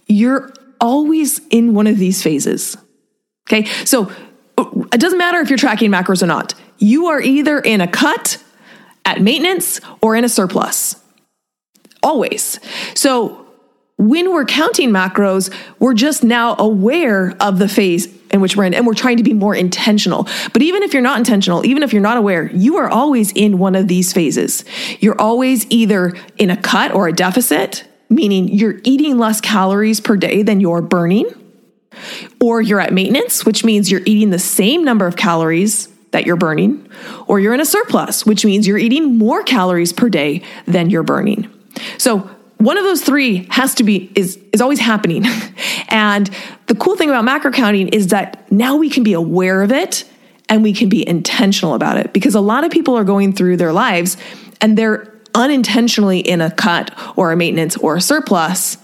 you're 0.05 0.53
always 0.79 1.39
in 1.50 1.74
one 1.74 1.88
of 1.88 1.98
these 1.98 2.21
phases. 2.21 2.77
Okay. 3.50 3.65
So, 3.86 4.12
it 4.57 5.00
doesn't 5.01 5.17
matter 5.17 5.39
if 5.39 5.50
you're 5.50 5.57
tracking 5.57 5.89
macros 5.89 6.21
or 6.21 6.27
not. 6.27 6.53
You 6.77 7.07
are 7.07 7.21
either 7.21 7.60
in 7.60 7.81
a 7.81 7.88
cut, 7.88 8.38
at 9.05 9.21
maintenance, 9.21 9.81
or 10.01 10.15
in 10.15 10.24
a 10.24 10.29
surplus. 10.29 11.00
Always. 12.03 12.60
So 12.93 13.46
when 13.98 14.34
we're 14.34 14.46
counting 14.46 14.89
macros, 14.89 15.53
we're 15.79 15.93
just 15.93 16.24
now 16.24 16.55
aware 16.58 17.36
of 17.39 17.60
the 17.60 17.67
phase 17.67 18.08
in 18.31 18.41
which 18.41 18.55
we're 18.55 18.63
in, 18.63 18.74
and 18.74 18.88
we're 18.88 18.93
trying 18.93 19.17
to 19.17 19.24
be 19.24 19.34
more 19.34 19.53
intentional. 19.53 20.27
But 20.53 20.62
even 20.62 20.84
if 20.84 20.93
you're 20.93 21.03
not 21.03 21.20
intentional, 21.20 21.65
even 21.65 21.84
if 21.84 21.93
you're 21.93 22.01
not 22.01 22.17
aware, 22.17 22.50
you 22.51 22.77
are 22.77 22.89
always 22.89 23.31
in 23.34 23.60
one 23.60 23.75
of 23.75 23.88
these 23.88 24.13
phases. 24.13 24.63
You're 25.00 25.20
always 25.20 25.70
either 25.70 26.15
in 26.38 26.50
a 26.50 26.58
cut 26.58 26.93
or 26.93 27.08
a 27.08 27.13
deficit, 27.13 27.84
meaning 28.10 28.48
you're 28.48 28.79
eating 28.84 29.17
less 29.17 29.41
calories 29.41 30.00
per 30.00 30.15
day 30.17 30.43
than 30.43 30.62
you're 30.62 30.81
burning, 30.81 31.25
or 32.39 32.62
you're 32.62 32.79
at 32.79 32.93
maintenance, 32.93 33.46
which 33.46 33.63
means 33.63 33.91
you're 33.91 34.01
eating 34.05 34.29
the 34.29 34.39
same 34.39 34.84
number 34.84 35.05
of 35.05 35.15
calories 35.15 35.89
that 36.12 36.25
you're 36.25 36.38
burning, 36.38 36.89
or 37.27 37.39
you're 37.39 37.53
in 37.53 37.62
a 37.62 37.65
surplus, 37.65 38.25
which 38.25 38.46
means 38.46 38.65
you're 38.65 38.77
eating 38.77 39.17
more 39.17 39.43
calories 39.43 39.93
per 39.93 40.10
day 40.10 40.41
than 40.65 40.89
you're 40.89 41.03
burning. 41.03 41.50
So 41.97 42.29
one 42.57 42.77
of 42.77 42.83
those 42.83 43.01
three 43.01 43.47
has 43.49 43.73
to 43.75 43.83
be 43.83 44.11
is 44.15 44.37
is 44.53 44.61
always 44.61 44.79
happening. 44.79 45.25
and 45.89 46.29
the 46.67 46.75
cool 46.75 46.95
thing 46.95 47.09
about 47.09 47.25
macro 47.25 47.51
counting 47.51 47.87
is 47.89 48.07
that 48.07 48.51
now 48.51 48.75
we 48.75 48.89
can 48.89 49.03
be 49.03 49.13
aware 49.13 49.63
of 49.63 49.71
it 49.71 50.05
and 50.47 50.63
we 50.63 50.73
can 50.73 50.89
be 50.89 51.07
intentional 51.07 51.73
about 51.73 51.97
it 51.97 52.13
because 52.13 52.35
a 52.35 52.41
lot 52.41 52.63
of 52.63 52.71
people 52.71 52.95
are 52.95 53.03
going 53.03 53.33
through 53.33 53.57
their 53.57 53.73
lives 53.73 54.17
and 54.59 54.77
they're 54.77 55.11
unintentionally 55.33 56.19
in 56.19 56.41
a 56.41 56.51
cut 56.51 56.91
or 57.15 57.31
a 57.31 57.37
maintenance 57.37 57.77
or 57.77 57.95
a 57.95 58.01
surplus. 58.01 58.77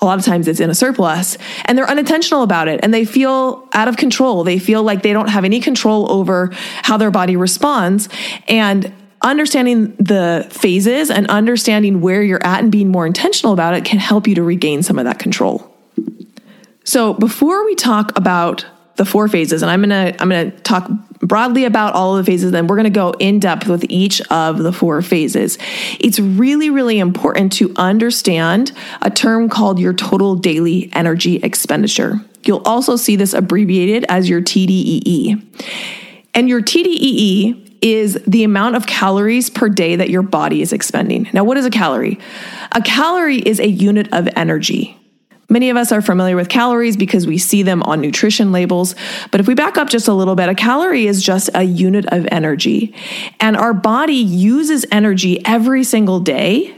A 0.00 0.04
lot 0.04 0.18
of 0.18 0.24
times 0.24 0.48
it's 0.48 0.60
in 0.60 0.68
a 0.68 0.74
surplus 0.74 1.38
and 1.64 1.78
they're 1.78 1.88
unintentional 1.88 2.42
about 2.42 2.68
it 2.68 2.80
and 2.82 2.92
they 2.92 3.04
feel 3.04 3.68
out 3.72 3.88
of 3.88 3.96
control. 3.96 4.44
They 4.44 4.58
feel 4.58 4.82
like 4.82 5.02
they 5.02 5.12
don't 5.12 5.28
have 5.28 5.44
any 5.44 5.60
control 5.60 6.10
over 6.10 6.50
how 6.82 6.96
their 6.98 7.10
body 7.10 7.36
responds. 7.36 8.08
And 8.48 8.92
understanding 9.24 9.96
the 9.96 10.46
phases 10.50 11.10
and 11.10 11.26
understanding 11.28 12.00
where 12.00 12.22
you're 12.22 12.44
at 12.46 12.62
and 12.62 12.70
being 12.70 12.88
more 12.88 13.06
intentional 13.06 13.52
about 13.52 13.74
it 13.74 13.84
can 13.84 13.98
help 13.98 14.28
you 14.28 14.34
to 14.36 14.42
regain 14.42 14.82
some 14.82 14.98
of 14.98 15.06
that 15.06 15.18
control. 15.18 15.74
So, 16.84 17.14
before 17.14 17.64
we 17.64 17.74
talk 17.74 18.16
about 18.16 18.66
the 18.96 19.04
four 19.04 19.26
phases, 19.26 19.62
and 19.62 19.70
I'm 19.70 19.80
gonna 19.80 20.14
I'm 20.20 20.28
gonna 20.28 20.50
talk 20.50 20.88
broadly 21.20 21.64
about 21.64 21.94
all 21.94 22.16
of 22.16 22.24
the 22.24 22.30
phases, 22.30 22.52
then 22.52 22.66
we're 22.66 22.76
gonna 22.76 22.90
go 22.90 23.12
in 23.18 23.40
depth 23.40 23.66
with 23.66 23.84
each 23.88 24.20
of 24.30 24.58
the 24.58 24.72
four 24.72 25.00
phases. 25.00 25.58
It's 25.98 26.20
really, 26.20 26.68
really 26.68 26.98
important 26.98 27.52
to 27.54 27.72
understand 27.76 28.72
a 29.00 29.10
term 29.10 29.48
called 29.48 29.78
your 29.78 29.94
total 29.94 30.36
daily 30.36 30.90
energy 30.92 31.36
expenditure. 31.36 32.20
You'll 32.44 32.62
also 32.66 32.96
see 32.96 33.16
this 33.16 33.32
abbreviated 33.32 34.04
as 34.10 34.28
your 34.28 34.42
TDEE. 34.42 35.42
And 36.34 36.48
your 36.48 36.60
TDEE 36.60 37.63
is 37.84 38.18
the 38.26 38.44
amount 38.44 38.76
of 38.76 38.86
calories 38.86 39.50
per 39.50 39.68
day 39.68 39.94
that 39.94 40.08
your 40.08 40.22
body 40.22 40.62
is 40.62 40.72
expending. 40.72 41.28
Now, 41.34 41.44
what 41.44 41.58
is 41.58 41.66
a 41.66 41.70
calorie? 41.70 42.18
A 42.72 42.80
calorie 42.80 43.38
is 43.38 43.60
a 43.60 43.68
unit 43.68 44.08
of 44.10 44.26
energy. 44.34 44.98
Many 45.50 45.68
of 45.68 45.76
us 45.76 45.92
are 45.92 46.00
familiar 46.00 46.34
with 46.34 46.48
calories 46.48 46.96
because 46.96 47.26
we 47.26 47.36
see 47.36 47.62
them 47.62 47.82
on 47.82 48.00
nutrition 48.00 48.52
labels. 48.52 48.94
But 49.30 49.40
if 49.40 49.46
we 49.46 49.54
back 49.54 49.76
up 49.76 49.90
just 49.90 50.08
a 50.08 50.14
little 50.14 50.34
bit, 50.34 50.48
a 50.48 50.54
calorie 50.54 51.06
is 51.06 51.22
just 51.22 51.50
a 51.54 51.62
unit 51.62 52.06
of 52.06 52.26
energy. 52.30 52.94
And 53.38 53.54
our 53.54 53.74
body 53.74 54.14
uses 54.14 54.86
energy 54.90 55.44
every 55.44 55.84
single 55.84 56.20
day. 56.20 56.74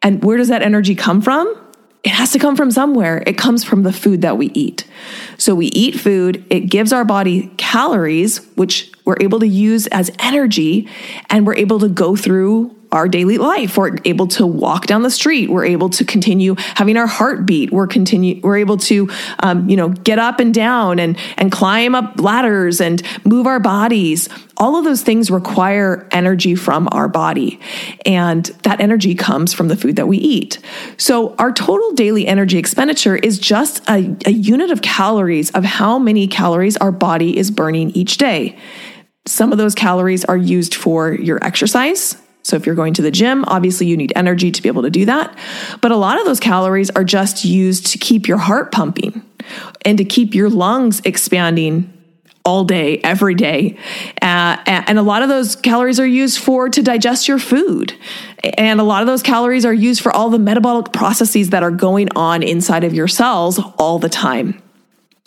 And 0.00 0.24
where 0.24 0.38
does 0.38 0.48
that 0.48 0.62
energy 0.62 0.94
come 0.94 1.20
from? 1.20 1.54
It 2.02 2.10
has 2.10 2.32
to 2.32 2.38
come 2.38 2.56
from 2.56 2.70
somewhere. 2.70 3.22
It 3.26 3.36
comes 3.36 3.62
from 3.62 3.82
the 3.82 3.92
food 3.92 4.22
that 4.22 4.38
we 4.38 4.46
eat. 4.54 4.86
So 5.36 5.54
we 5.54 5.66
eat 5.66 5.98
food, 5.98 6.44
it 6.48 6.60
gives 6.60 6.92
our 6.92 7.04
body 7.04 7.50
calories, 7.56 8.38
which 8.56 8.90
we're 9.04 9.18
able 9.20 9.40
to 9.40 9.46
use 9.46 9.86
as 9.88 10.10
energy, 10.18 10.88
and 11.28 11.46
we're 11.46 11.56
able 11.56 11.78
to 11.80 11.88
go 11.88 12.16
through 12.16 12.74
our 12.92 13.08
daily 13.08 13.38
life. 13.38 13.76
We're 13.76 13.96
able 14.04 14.26
to 14.28 14.46
walk 14.46 14.86
down 14.86 15.02
the 15.02 15.10
street. 15.10 15.50
We're 15.50 15.64
able 15.64 15.90
to 15.90 16.04
continue 16.04 16.56
having 16.58 16.96
our 16.96 17.06
heartbeat. 17.06 17.70
We're 17.70 17.86
continue. 17.86 18.40
We're 18.42 18.58
able 18.58 18.78
to, 18.78 19.08
um, 19.40 19.68
you 19.68 19.76
know, 19.76 19.90
get 19.90 20.18
up 20.18 20.40
and 20.40 20.52
down 20.52 20.98
and 20.98 21.18
and 21.36 21.52
climb 21.52 21.94
up 21.94 22.20
ladders 22.20 22.80
and 22.80 23.02
move 23.24 23.46
our 23.46 23.60
bodies. 23.60 24.28
All 24.56 24.76
of 24.76 24.84
those 24.84 25.02
things 25.02 25.30
require 25.30 26.06
energy 26.10 26.54
from 26.54 26.88
our 26.92 27.08
body, 27.08 27.60
and 28.04 28.44
that 28.64 28.80
energy 28.80 29.14
comes 29.14 29.52
from 29.52 29.68
the 29.68 29.76
food 29.76 29.96
that 29.96 30.08
we 30.08 30.18
eat. 30.18 30.58
So 30.96 31.34
our 31.36 31.52
total 31.52 31.92
daily 31.92 32.26
energy 32.26 32.58
expenditure 32.58 33.16
is 33.16 33.38
just 33.38 33.88
a, 33.88 34.16
a 34.26 34.32
unit 34.32 34.70
of 34.70 34.82
calories 34.82 35.50
of 35.52 35.64
how 35.64 35.98
many 35.98 36.26
calories 36.26 36.76
our 36.76 36.92
body 36.92 37.38
is 37.38 37.50
burning 37.50 37.90
each 37.90 38.18
day. 38.18 38.58
Some 39.26 39.52
of 39.52 39.58
those 39.58 39.74
calories 39.74 40.24
are 40.24 40.36
used 40.36 40.74
for 40.74 41.12
your 41.12 41.42
exercise 41.44 42.16
so 42.42 42.56
if 42.56 42.66
you're 42.66 42.74
going 42.74 42.94
to 42.94 43.02
the 43.02 43.10
gym, 43.10 43.44
obviously 43.46 43.86
you 43.86 43.96
need 43.96 44.12
energy 44.16 44.50
to 44.50 44.62
be 44.62 44.68
able 44.68 44.82
to 44.82 44.90
do 44.90 45.04
that. 45.06 45.36
But 45.80 45.92
a 45.92 45.96
lot 45.96 46.18
of 46.18 46.26
those 46.26 46.40
calories 46.40 46.90
are 46.90 47.04
just 47.04 47.44
used 47.44 47.86
to 47.88 47.98
keep 47.98 48.26
your 48.26 48.38
heart 48.38 48.72
pumping 48.72 49.22
and 49.84 49.98
to 49.98 50.04
keep 50.04 50.34
your 50.34 50.48
lungs 50.48 51.00
expanding 51.04 51.92
all 52.44 52.64
day, 52.64 52.98
every 52.98 53.34
day. 53.34 53.76
Uh, 54.22 54.56
and 54.66 54.98
a 54.98 55.02
lot 55.02 55.22
of 55.22 55.28
those 55.28 55.56
calories 55.56 56.00
are 56.00 56.06
used 56.06 56.38
for 56.38 56.68
to 56.70 56.82
digest 56.82 57.28
your 57.28 57.38
food. 57.38 57.94
And 58.56 58.80
a 58.80 58.84
lot 58.84 59.02
of 59.02 59.06
those 59.06 59.22
calories 59.22 59.66
are 59.66 59.74
used 59.74 60.00
for 60.00 60.10
all 60.10 60.30
the 60.30 60.38
metabolic 60.38 60.92
processes 60.92 61.50
that 61.50 61.62
are 61.62 61.70
going 61.70 62.08
on 62.16 62.42
inside 62.42 62.84
of 62.84 62.94
your 62.94 63.08
cells 63.08 63.60
all 63.78 63.98
the 63.98 64.08
time. 64.08 64.62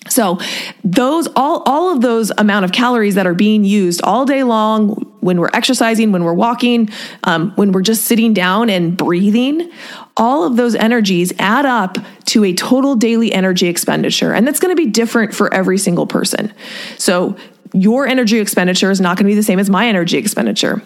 So 0.10 0.40
those 0.84 1.28
all 1.36 1.64
all 1.66 1.94
of 1.94 2.02
those 2.02 2.32
amount 2.38 2.66
of 2.66 2.72
calories 2.72 3.16
that 3.16 3.26
are 3.26 3.34
being 3.34 3.64
used 3.64 4.02
all 4.04 4.26
day 4.26 4.44
long 4.44 4.90
when 5.22 5.40
we're 5.40 5.50
exercising, 5.54 6.12
when 6.12 6.26
we're 6.26 6.34
walking, 6.34 6.90
um, 7.24 7.52
when 7.56 7.72
we're 7.72 7.82
just 7.82 8.04
sitting 8.04 8.34
down 8.34 8.70
and 8.70 8.98
breathing, 8.98 9.72
all 10.18 10.44
of 10.44 10.58
those 10.58 10.76
energies 10.76 11.32
add 11.40 11.66
up 11.66 11.98
to 12.26 12.44
a 12.44 12.54
total 12.54 12.96
daily 12.96 13.32
energy 13.32 13.68
expenditure, 13.68 14.34
and 14.34 14.46
that's 14.46 14.60
going 14.60 14.76
to 14.76 14.82
be 14.82 14.90
different 14.90 15.34
for 15.34 15.54
every 15.54 15.78
single 15.78 16.06
person. 16.06 16.54
So 16.98 17.38
your 17.74 18.06
energy 18.06 18.40
expenditure 18.40 18.92
is 18.92 19.02
not 19.02 19.18
going 19.18 19.26
to 19.26 19.32
be 19.32 19.36
the 19.36 19.44
same 19.44 19.60
as 19.60 19.70
my 19.70 19.88
energy 19.88 20.18
expenditure. 20.18 20.84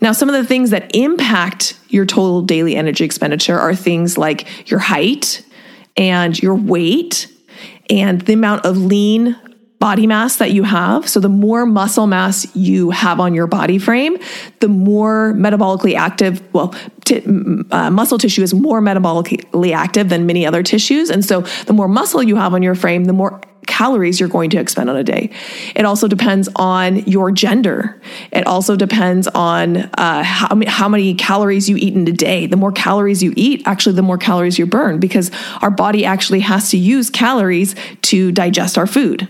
Now, 0.00 0.12
some 0.12 0.28
of 0.28 0.34
the 0.34 0.44
things 0.44 0.70
that 0.70 0.94
impact 0.94 1.78
your 1.88 2.06
total 2.06 2.42
daily 2.42 2.74
energy 2.74 3.04
expenditure 3.04 3.58
are 3.58 3.74
things 3.74 4.18
like 4.18 4.70
your 4.70 4.80
height 4.80 5.44
and 5.96 6.40
your 6.42 6.56
weight 6.56 7.28
and 7.90 8.20
the 8.22 8.32
amount 8.32 8.64
of 8.64 8.76
lean 8.76 9.36
body 9.84 10.06
mass 10.06 10.36
that 10.36 10.52
you 10.52 10.62
have. 10.62 11.06
So 11.06 11.20
the 11.20 11.28
more 11.28 11.66
muscle 11.66 12.06
mass 12.06 12.46
you 12.56 12.88
have 12.88 13.20
on 13.20 13.34
your 13.34 13.46
body 13.46 13.78
frame, 13.78 14.16
the 14.60 14.68
more 14.68 15.34
metabolically 15.36 15.94
active, 15.94 16.42
well, 16.54 16.74
t- 17.04 17.22
uh, 17.70 17.90
muscle 17.90 18.16
tissue 18.16 18.42
is 18.42 18.54
more 18.54 18.80
metabolically 18.80 19.74
active 19.74 20.08
than 20.08 20.24
many 20.24 20.46
other 20.46 20.62
tissues. 20.62 21.10
And 21.10 21.22
so 21.22 21.42
the 21.66 21.74
more 21.74 21.86
muscle 21.86 22.22
you 22.22 22.36
have 22.36 22.54
on 22.54 22.62
your 22.62 22.74
frame, 22.74 23.04
the 23.04 23.12
more 23.12 23.42
calories 23.66 24.18
you're 24.18 24.28
going 24.30 24.48
to 24.48 24.58
expend 24.58 24.88
on 24.88 24.96
a 24.96 25.04
day. 25.04 25.30
It 25.76 25.84
also 25.84 26.08
depends 26.08 26.48
on 26.56 27.00
your 27.00 27.30
gender. 27.30 28.00
It 28.32 28.46
also 28.46 28.76
depends 28.76 29.28
on 29.28 29.76
uh, 29.76 30.22
how, 30.22 30.58
how 30.66 30.88
many 30.88 31.14
calories 31.14 31.68
you 31.68 31.76
eat 31.76 31.92
in 31.92 32.08
a 32.08 32.12
day. 32.12 32.46
The 32.46 32.56
more 32.56 32.72
calories 32.72 33.22
you 33.22 33.34
eat, 33.36 33.62
actually, 33.66 33.96
the 33.96 34.02
more 34.02 34.16
calories 34.16 34.58
you 34.58 34.64
burn 34.64 34.98
because 34.98 35.30
our 35.60 35.70
body 35.70 36.06
actually 36.06 36.40
has 36.40 36.70
to 36.70 36.78
use 36.78 37.10
calories 37.10 37.74
to 38.02 38.32
digest 38.32 38.78
our 38.78 38.86
food. 38.86 39.28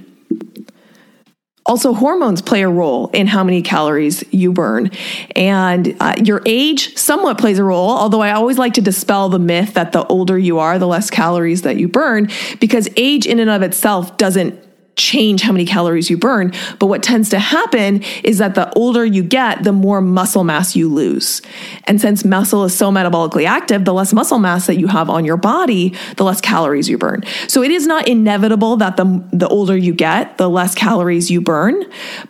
Also, 1.66 1.94
hormones 1.94 2.42
play 2.42 2.62
a 2.62 2.68
role 2.68 3.08
in 3.08 3.26
how 3.26 3.42
many 3.42 3.62
calories 3.62 4.22
you 4.30 4.52
burn. 4.52 4.90
And 5.34 5.96
uh, 5.98 6.14
your 6.22 6.42
age 6.44 6.96
somewhat 6.96 7.38
plays 7.38 7.58
a 7.58 7.64
role, 7.64 7.90
although 7.90 8.20
I 8.20 8.32
always 8.32 8.58
like 8.58 8.74
to 8.74 8.82
dispel 8.82 9.30
the 9.30 9.38
myth 9.38 9.74
that 9.74 9.92
the 9.92 10.06
older 10.06 10.38
you 10.38 10.58
are, 10.58 10.78
the 10.78 10.86
less 10.86 11.10
calories 11.10 11.62
that 11.62 11.76
you 11.76 11.88
burn, 11.88 12.28
because 12.60 12.88
age 12.96 13.26
in 13.26 13.38
and 13.38 13.48
of 13.48 13.62
itself 13.62 14.16
doesn't 14.18 14.63
change 14.96 15.42
how 15.42 15.52
many 15.52 15.64
calories 15.64 16.10
you 16.10 16.16
burn. 16.16 16.52
But 16.78 16.86
what 16.86 17.02
tends 17.02 17.28
to 17.30 17.38
happen 17.38 18.02
is 18.22 18.38
that 18.38 18.54
the 18.54 18.72
older 18.74 19.04
you 19.04 19.22
get, 19.22 19.64
the 19.64 19.72
more 19.72 20.00
muscle 20.00 20.44
mass 20.44 20.76
you 20.76 20.88
lose. 20.88 21.42
And 21.84 22.00
since 22.00 22.24
muscle 22.24 22.64
is 22.64 22.76
so 22.76 22.90
metabolically 22.90 23.46
active, 23.46 23.84
the 23.84 23.94
less 23.94 24.12
muscle 24.12 24.38
mass 24.38 24.66
that 24.66 24.76
you 24.76 24.86
have 24.88 25.10
on 25.10 25.24
your 25.24 25.36
body, 25.36 25.94
the 26.16 26.24
less 26.24 26.40
calories 26.40 26.88
you 26.88 26.98
burn. 26.98 27.22
So 27.48 27.62
it 27.62 27.70
is 27.70 27.86
not 27.86 28.08
inevitable 28.08 28.76
that 28.76 28.96
the, 28.96 29.24
the 29.32 29.48
older 29.48 29.76
you 29.76 29.92
get, 29.92 30.38
the 30.38 30.48
less 30.48 30.74
calories 30.74 31.30
you 31.30 31.40
burn. 31.40 31.84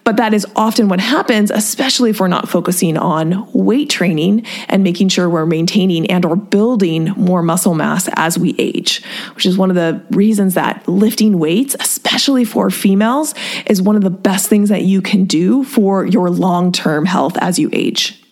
But 0.04 0.16
that 0.16 0.32
is 0.34 0.46
often 0.56 0.88
what 0.88 1.00
happens, 1.00 1.50
especially 1.50 2.10
if 2.10 2.20
we're 2.20 2.28
not 2.28 2.48
focusing 2.48 2.96
on 2.96 3.50
weight 3.52 3.90
training 3.90 4.46
and 4.68 4.82
making 4.82 5.08
sure 5.08 5.28
we're 5.28 5.46
maintaining 5.46 6.10
and 6.10 6.24
or 6.24 6.36
building 6.36 7.06
more 7.16 7.42
muscle 7.42 7.74
mass 7.74 8.08
as 8.14 8.38
we 8.38 8.54
age, 8.58 9.02
which 9.34 9.46
is 9.46 9.58
one 9.58 9.70
of 9.70 9.76
the 9.76 10.02
reasons 10.10 10.54
that 10.54 10.86
lifting 10.88 11.38
weights, 11.38 11.76
especially 11.80 12.44
for 12.54 12.70
females 12.70 13.34
is 13.66 13.82
one 13.82 13.96
of 13.96 14.02
the 14.02 14.10
best 14.10 14.48
things 14.48 14.68
that 14.68 14.82
you 14.82 15.02
can 15.02 15.24
do 15.24 15.64
for 15.64 16.06
your 16.06 16.30
long 16.30 16.70
term 16.70 17.04
health 17.04 17.36
as 17.38 17.58
you 17.58 17.68
age. 17.72 18.22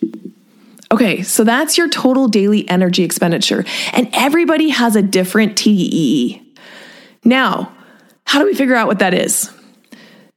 Okay, 0.93 1.23
so 1.23 1.43
that's 1.43 1.77
your 1.77 1.89
total 1.89 2.29
daily 2.29 2.69
energy 2.69 3.03
expenditure, 3.03 3.65
and 3.93 4.09
everybody 4.13 4.69
has 4.69 4.95
a 4.95 5.03
different 5.03 5.57
TDEE. 5.57 6.41
Now, 7.25 7.73
how 8.25 8.39
do 8.39 8.47
we 8.47 8.55
figure 8.55 8.77
out 8.77 8.87
what 8.87 9.01
that 9.01 9.13
is? 9.13 9.51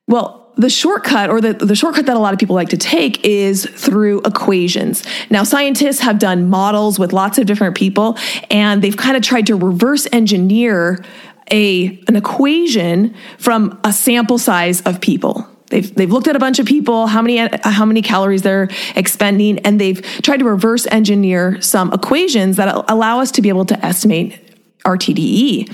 Well, 0.08 0.52
the 0.58 0.70
shortcut 0.70 1.30
or 1.30 1.42
the, 1.42 1.54
the 1.54 1.76
shortcut 1.76 2.08
that 2.08 2.16
a 2.16 2.20
lot 2.20 2.34
of 2.34 2.40
people 2.40 2.56
like 2.56 2.70
to 2.70 2.78
take 2.78 3.24
is 3.24 3.66
through 3.66 4.22
equations. 4.22 5.04
Now, 5.30 5.44
scientists 5.44 6.00
have 6.00 6.18
done 6.18 6.50
models 6.50 6.98
with 6.98 7.14
lots 7.14 7.38
of 7.38 7.46
different 7.46 7.76
people, 7.76 8.18
and 8.50 8.82
they've 8.82 8.98
kind 8.98 9.16
of 9.16 9.22
tried 9.22 9.46
to 9.48 9.56
reverse 9.56 10.08
engineer 10.12 11.04
a 11.52 12.00
an 12.08 12.16
equation 12.16 13.16
from 13.38 13.80
a 13.84 13.94
sample 13.94 14.38
size 14.38 14.82
of 14.82 15.02
people. 15.02 15.48
They've, 15.68 15.94
they've 15.96 16.12
looked 16.12 16.28
at 16.28 16.36
a 16.36 16.40
bunch 16.40 16.60
of 16.60 16.68
people, 16.68 17.08
how 17.08 17.22
many 17.22 17.38
how 17.64 17.86
many 17.86 18.02
calories 18.02 18.44
they're 18.44 18.70
expending, 18.96 19.60
and 19.60 19.82
they've 19.82 20.02
tried 20.22 20.38
to 20.38 20.46
reverse 20.46 20.86
engineer 20.88 21.60
some 21.62 21.92
equations 21.92 22.58
that 22.58 22.86
allow 22.90 23.20
us 23.20 23.32
to 23.32 23.42
be 23.42 23.50
able 23.50 23.66
to 23.66 23.86
estimate 23.86 24.40
our 24.86 24.98
TDEE. 24.98 25.74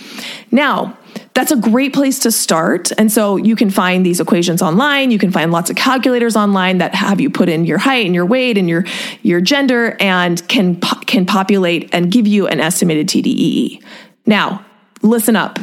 Now, 0.52 0.98
that's 1.34 1.52
a 1.52 1.58
great 1.58 1.94
place 1.94 2.20
to 2.20 2.32
start. 2.32 2.92
And 2.98 3.12
so 3.12 3.36
you 3.36 3.56
can 3.56 3.70
find 3.70 4.06
these 4.06 4.20
equations 4.20 4.62
online. 4.62 5.12
You 5.12 5.20
can 5.20 5.32
find 5.32 5.52
lots 5.52 5.70
of 5.70 5.76
calculators 5.76 6.36
online 6.36 6.78
that 6.78 6.96
have 6.96 7.20
you 7.20 7.30
put 7.30 7.50
in 7.50 7.66
your 7.66 7.78
height 7.78 8.06
and 8.06 8.16
your 8.16 8.26
weight 8.26 8.58
and 8.58 8.70
your, 8.70 8.86
your 9.22 9.42
gender 9.42 9.98
and 10.00 10.46
can, 10.48 10.80
can 10.80 11.26
populate 11.26 11.90
and 11.94 12.12
give 12.12 12.28
you 12.28 12.48
an 12.48 12.62
estimated 12.62 13.08
TDEE. 13.08 13.84
Now, 14.26 14.66
listen 15.02 15.36
up. 15.36 15.60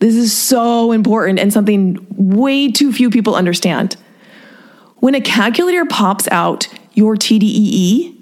This 0.00 0.14
is 0.14 0.32
so 0.32 0.92
important 0.92 1.38
and 1.38 1.52
something 1.52 2.06
way 2.10 2.70
too 2.70 2.92
few 2.92 3.10
people 3.10 3.34
understand. 3.34 3.96
When 4.96 5.14
a 5.14 5.20
calculator 5.20 5.84
pops 5.84 6.28
out 6.28 6.68
your 6.92 7.16
TDEE, 7.16 8.14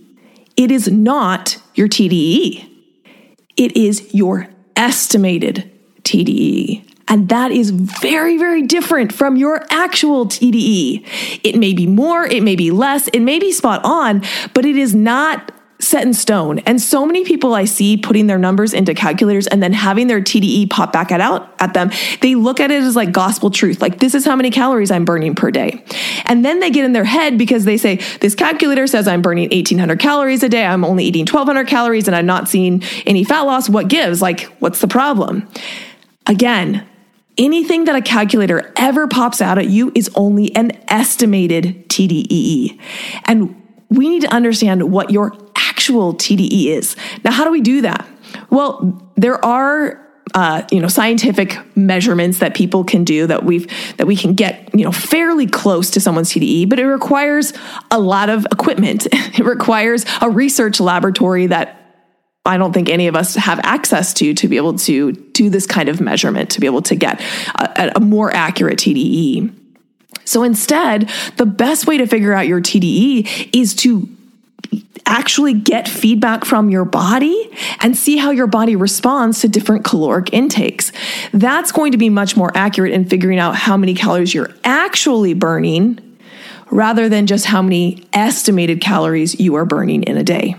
it 0.56 0.70
is 0.70 0.88
not 0.88 1.58
your 1.74 1.88
TDEE. 1.88 2.68
It 3.56 3.76
is 3.76 4.14
your 4.14 4.48
estimated 4.74 5.70
TDEE. 6.02 6.82
And 7.08 7.28
that 7.28 7.52
is 7.52 7.70
very, 7.70 8.36
very 8.36 8.62
different 8.62 9.12
from 9.12 9.36
your 9.36 9.64
actual 9.70 10.26
TDEE. 10.26 11.40
It 11.44 11.56
may 11.56 11.72
be 11.72 11.86
more, 11.86 12.24
it 12.24 12.42
may 12.42 12.56
be 12.56 12.70
less, 12.70 13.08
it 13.08 13.20
may 13.20 13.38
be 13.38 13.52
spot 13.52 13.80
on, 13.84 14.22
but 14.54 14.64
it 14.64 14.76
is 14.76 14.94
not 14.94 15.52
set 15.78 16.02
in 16.04 16.14
stone. 16.14 16.58
And 16.60 16.80
so 16.80 17.04
many 17.04 17.24
people 17.24 17.54
I 17.54 17.64
see 17.64 17.96
putting 17.96 18.26
their 18.26 18.38
numbers 18.38 18.72
into 18.72 18.94
calculators 18.94 19.46
and 19.46 19.62
then 19.62 19.72
having 19.72 20.06
their 20.06 20.20
TDEE 20.20 20.70
pop 20.70 20.92
back 20.92 21.12
at 21.12 21.20
out 21.20 21.54
at 21.60 21.74
them, 21.74 21.90
they 22.22 22.34
look 22.34 22.60
at 22.60 22.70
it 22.70 22.82
as 22.82 22.96
like 22.96 23.12
gospel 23.12 23.50
truth. 23.50 23.82
Like 23.82 23.98
this 23.98 24.14
is 24.14 24.24
how 24.24 24.36
many 24.36 24.50
calories 24.50 24.90
I'm 24.90 25.04
burning 25.04 25.34
per 25.34 25.50
day. 25.50 25.84
And 26.24 26.44
then 26.44 26.60
they 26.60 26.70
get 26.70 26.84
in 26.84 26.92
their 26.92 27.04
head 27.04 27.36
because 27.36 27.64
they 27.64 27.76
say 27.76 27.96
this 28.20 28.34
calculator 28.34 28.86
says 28.86 29.06
I'm 29.06 29.22
burning 29.22 29.50
1800 29.50 29.98
calories 29.98 30.42
a 30.42 30.48
day. 30.48 30.64
I'm 30.64 30.84
only 30.84 31.04
eating 31.04 31.22
1200 31.22 31.66
calories 31.66 32.06
and 32.06 32.16
I'm 32.16 32.26
not 32.26 32.48
seeing 32.48 32.82
any 33.04 33.24
fat 33.24 33.42
loss. 33.42 33.68
What 33.68 33.88
gives? 33.88 34.22
Like 34.22 34.42
what's 34.60 34.80
the 34.80 34.88
problem? 34.88 35.46
Again, 36.26 36.86
anything 37.36 37.84
that 37.84 37.94
a 37.94 38.02
calculator 38.02 38.72
ever 38.76 39.06
pops 39.06 39.42
out 39.42 39.58
at 39.58 39.68
you 39.68 39.92
is 39.94 40.10
only 40.14 40.54
an 40.56 40.72
estimated 40.88 41.88
TDEE. 41.88 42.80
And 43.26 43.62
we 43.88 44.08
need 44.08 44.22
to 44.22 44.34
understand 44.34 44.90
what 44.90 45.10
your 45.10 45.30
actual 45.86 46.14
TDEE 46.14 46.66
is. 46.66 46.96
Now, 47.24 47.30
how 47.30 47.44
do 47.44 47.52
we 47.52 47.60
do 47.60 47.82
that? 47.82 48.04
Well, 48.50 49.00
there 49.14 49.42
are 49.44 50.02
uh, 50.34 50.66
you 50.72 50.80
know 50.80 50.88
scientific 50.88 51.56
measurements 51.76 52.40
that 52.40 52.56
people 52.56 52.82
can 52.82 53.04
do 53.04 53.28
that 53.28 53.44
we've 53.44 53.68
that 53.98 54.08
we 54.08 54.16
can 54.16 54.34
get 54.34 54.68
you 54.74 54.84
know 54.84 54.90
fairly 54.90 55.46
close 55.46 55.90
to 55.92 56.00
someone's 56.00 56.32
TDEE, 56.32 56.68
but 56.68 56.80
it 56.80 56.86
requires 56.86 57.52
a 57.92 58.00
lot 58.00 58.28
of 58.28 58.44
equipment. 58.50 59.06
It 59.38 59.44
requires 59.44 60.06
a 60.22 60.30
research 60.30 60.80
laboratory 60.80 61.46
that 61.48 61.78
I 62.46 62.56
don't 62.56 62.72
think 62.72 62.88
any 62.88 63.06
of 63.06 63.14
us 63.14 63.34
have 63.34 63.60
access 63.62 64.14
to 64.14 64.34
to 64.34 64.48
be 64.48 64.56
able 64.56 64.78
to 64.78 65.12
do 65.12 65.50
this 65.50 65.66
kind 65.66 65.88
of 65.88 66.00
measurement 66.00 66.50
to 66.52 66.60
be 66.60 66.66
able 66.66 66.82
to 66.82 66.96
get 66.96 67.20
a, 67.54 67.92
a 67.96 68.00
more 68.00 68.34
accurate 68.34 68.78
TDEE. 68.78 69.54
So 70.24 70.42
instead, 70.42 71.10
the 71.36 71.46
best 71.46 71.86
way 71.86 71.98
to 71.98 72.06
figure 72.06 72.32
out 72.32 72.46
your 72.48 72.60
TDEE 72.60 73.50
is 73.52 73.74
to 73.76 74.08
actually 75.06 75.54
get 75.54 75.88
feedback 75.88 76.44
from 76.44 76.68
your 76.68 76.84
body 76.84 77.50
and 77.80 77.96
see 77.96 78.16
how 78.16 78.30
your 78.30 78.46
body 78.46 78.74
responds 78.76 79.40
to 79.40 79.48
different 79.48 79.84
caloric 79.84 80.32
intakes. 80.32 80.92
That's 81.32 81.72
going 81.72 81.92
to 81.92 81.98
be 81.98 82.08
much 82.08 82.36
more 82.36 82.50
accurate 82.56 82.92
in 82.92 83.04
figuring 83.04 83.38
out 83.38 83.54
how 83.54 83.76
many 83.76 83.94
calories 83.94 84.34
you're 84.34 84.54
actually 84.64 85.34
burning 85.34 86.00
rather 86.70 87.08
than 87.08 87.26
just 87.26 87.46
how 87.46 87.62
many 87.62 88.04
estimated 88.12 88.80
calories 88.80 89.38
you 89.38 89.54
are 89.54 89.64
burning 89.64 90.02
in 90.02 90.16
a 90.16 90.24
day. 90.24 90.56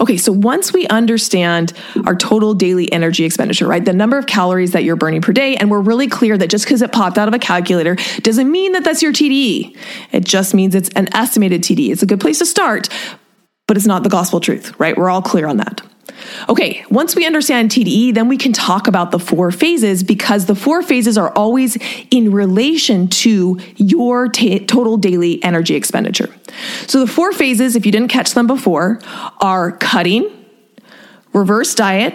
Okay, 0.00 0.16
so 0.16 0.32
once 0.32 0.72
we 0.72 0.86
understand 0.88 1.74
our 2.06 2.16
total 2.16 2.54
daily 2.54 2.90
energy 2.90 3.24
expenditure, 3.24 3.66
right, 3.66 3.84
the 3.84 3.92
number 3.92 4.16
of 4.16 4.26
calories 4.26 4.72
that 4.72 4.82
you're 4.82 4.96
burning 4.96 5.20
per 5.20 5.32
day, 5.32 5.56
and 5.56 5.70
we're 5.70 5.80
really 5.80 6.08
clear 6.08 6.38
that 6.38 6.48
just 6.48 6.64
because 6.64 6.80
it 6.80 6.90
popped 6.90 7.18
out 7.18 7.28
of 7.28 7.34
a 7.34 7.38
calculator 7.38 7.96
doesn't 8.22 8.50
mean 8.50 8.72
that 8.72 8.82
that's 8.82 9.02
your 9.02 9.12
TDEE. 9.12 9.76
It 10.12 10.24
just 10.24 10.54
means 10.54 10.74
it's 10.74 10.88
an 10.90 11.14
estimated 11.14 11.62
TDEE. 11.62 11.90
It's 11.90 12.02
a 12.02 12.06
good 12.06 12.20
place 12.20 12.38
to 12.38 12.46
start, 12.46 12.88
but 13.68 13.76
it's 13.76 13.86
not 13.86 14.02
the 14.02 14.08
gospel 14.08 14.40
truth, 14.40 14.72
right? 14.80 14.96
We're 14.96 15.10
all 15.10 15.22
clear 15.22 15.46
on 15.46 15.58
that. 15.58 15.82
Okay, 16.48 16.84
once 16.90 17.14
we 17.14 17.26
understand 17.26 17.70
TDEE, 17.70 18.14
then 18.14 18.28
we 18.28 18.36
can 18.36 18.52
talk 18.52 18.88
about 18.88 19.10
the 19.10 19.18
four 19.18 19.50
phases 19.50 20.02
because 20.02 20.46
the 20.46 20.54
four 20.54 20.82
phases 20.82 21.16
are 21.16 21.30
always 21.32 21.76
in 22.10 22.32
relation 22.32 23.08
to 23.08 23.58
your 23.76 24.28
t- 24.28 24.58
total 24.60 24.96
daily 24.96 25.42
energy 25.42 25.74
expenditure. 25.74 26.28
So 26.86 27.00
the 27.00 27.06
four 27.06 27.32
phases, 27.32 27.76
if 27.76 27.86
you 27.86 27.92
didn't 27.92 28.08
catch 28.08 28.34
them 28.34 28.46
before, 28.46 29.00
are 29.40 29.72
cutting, 29.72 30.28
reverse 31.32 31.74
diet, 31.74 32.14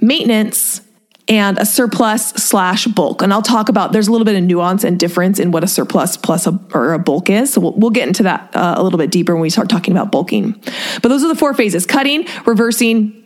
maintenance, 0.00 0.82
and 1.30 1.58
a 1.58 1.64
surplus 1.64 2.30
slash 2.30 2.86
bulk. 2.88 3.22
And 3.22 3.32
I'll 3.32 3.40
talk 3.40 3.68
about 3.68 3.92
there's 3.92 4.08
a 4.08 4.12
little 4.12 4.24
bit 4.24 4.34
of 4.34 4.42
nuance 4.42 4.82
and 4.82 4.98
difference 4.98 5.38
in 5.38 5.52
what 5.52 5.62
a 5.62 5.68
surplus 5.68 6.16
plus 6.16 6.46
a, 6.46 6.58
or 6.74 6.92
a 6.92 6.98
bulk 6.98 7.30
is. 7.30 7.52
So 7.52 7.60
we'll, 7.60 7.72
we'll 7.74 7.90
get 7.90 8.08
into 8.08 8.24
that 8.24 8.54
uh, 8.54 8.74
a 8.76 8.82
little 8.82 8.98
bit 8.98 9.12
deeper 9.12 9.32
when 9.32 9.40
we 9.40 9.48
start 9.48 9.68
talking 9.68 9.94
about 9.94 10.10
bulking. 10.10 10.60
But 11.00 11.08
those 11.08 11.22
are 11.22 11.28
the 11.28 11.36
four 11.36 11.54
phases 11.54 11.86
cutting, 11.86 12.26
reversing, 12.44 13.16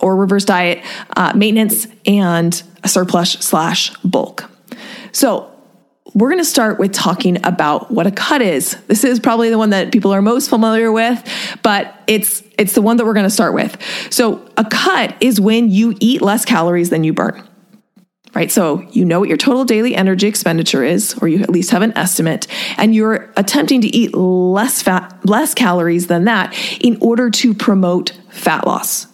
or 0.00 0.16
reverse 0.16 0.44
diet, 0.44 0.84
uh, 1.16 1.32
maintenance, 1.34 1.86
and 2.04 2.62
a 2.84 2.88
surplus 2.88 3.32
slash 3.32 3.96
bulk. 4.04 4.44
So 5.12 5.50
we're 6.16 6.30
going 6.30 6.40
to 6.40 6.46
start 6.46 6.78
with 6.78 6.94
talking 6.94 7.44
about 7.46 7.90
what 7.90 8.06
a 8.06 8.10
cut 8.10 8.40
is. 8.40 8.74
This 8.86 9.04
is 9.04 9.20
probably 9.20 9.50
the 9.50 9.58
one 9.58 9.68
that 9.70 9.92
people 9.92 10.12
are 10.12 10.22
most 10.22 10.48
familiar 10.48 10.90
with, 10.90 11.22
but 11.62 12.02
it's 12.06 12.42
it's 12.58 12.72
the 12.72 12.80
one 12.80 12.96
that 12.96 13.04
we're 13.04 13.12
going 13.12 13.26
to 13.26 13.30
start 13.30 13.52
with. 13.52 13.76
So, 14.10 14.48
a 14.56 14.64
cut 14.64 15.14
is 15.20 15.38
when 15.38 15.68
you 15.68 15.94
eat 16.00 16.22
less 16.22 16.46
calories 16.46 16.88
than 16.88 17.04
you 17.04 17.12
burn. 17.12 17.46
right? 18.34 18.50
So 18.50 18.80
you 18.92 19.04
know 19.04 19.20
what 19.20 19.28
your 19.28 19.36
total 19.36 19.66
daily 19.66 19.94
energy 19.94 20.26
expenditure 20.26 20.82
is, 20.82 21.14
or 21.20 21.28
you 21.28 21.42
at 21.42 21.50
least 21.50 21.70
have 21.70 21.82
an 21.82 21.92
estimate, 21.98 22.46
and 22.78 22.94
you're 22.94 23.30
attempting 23.36 23.82
to 23.82 23.88
eat 23.88 24.14
less 24.14 24.80
fat, 24.80 25.14
less 25.24 25.52
calories 25.52 26.06
than 26.06 26.24
that 26.24 26.54
in 26.80 26.96
order 27.02 27.28
to 27.28 27.52
promote 27.52 28.12
fat 28.30 28.66
loss. 28.66 29.06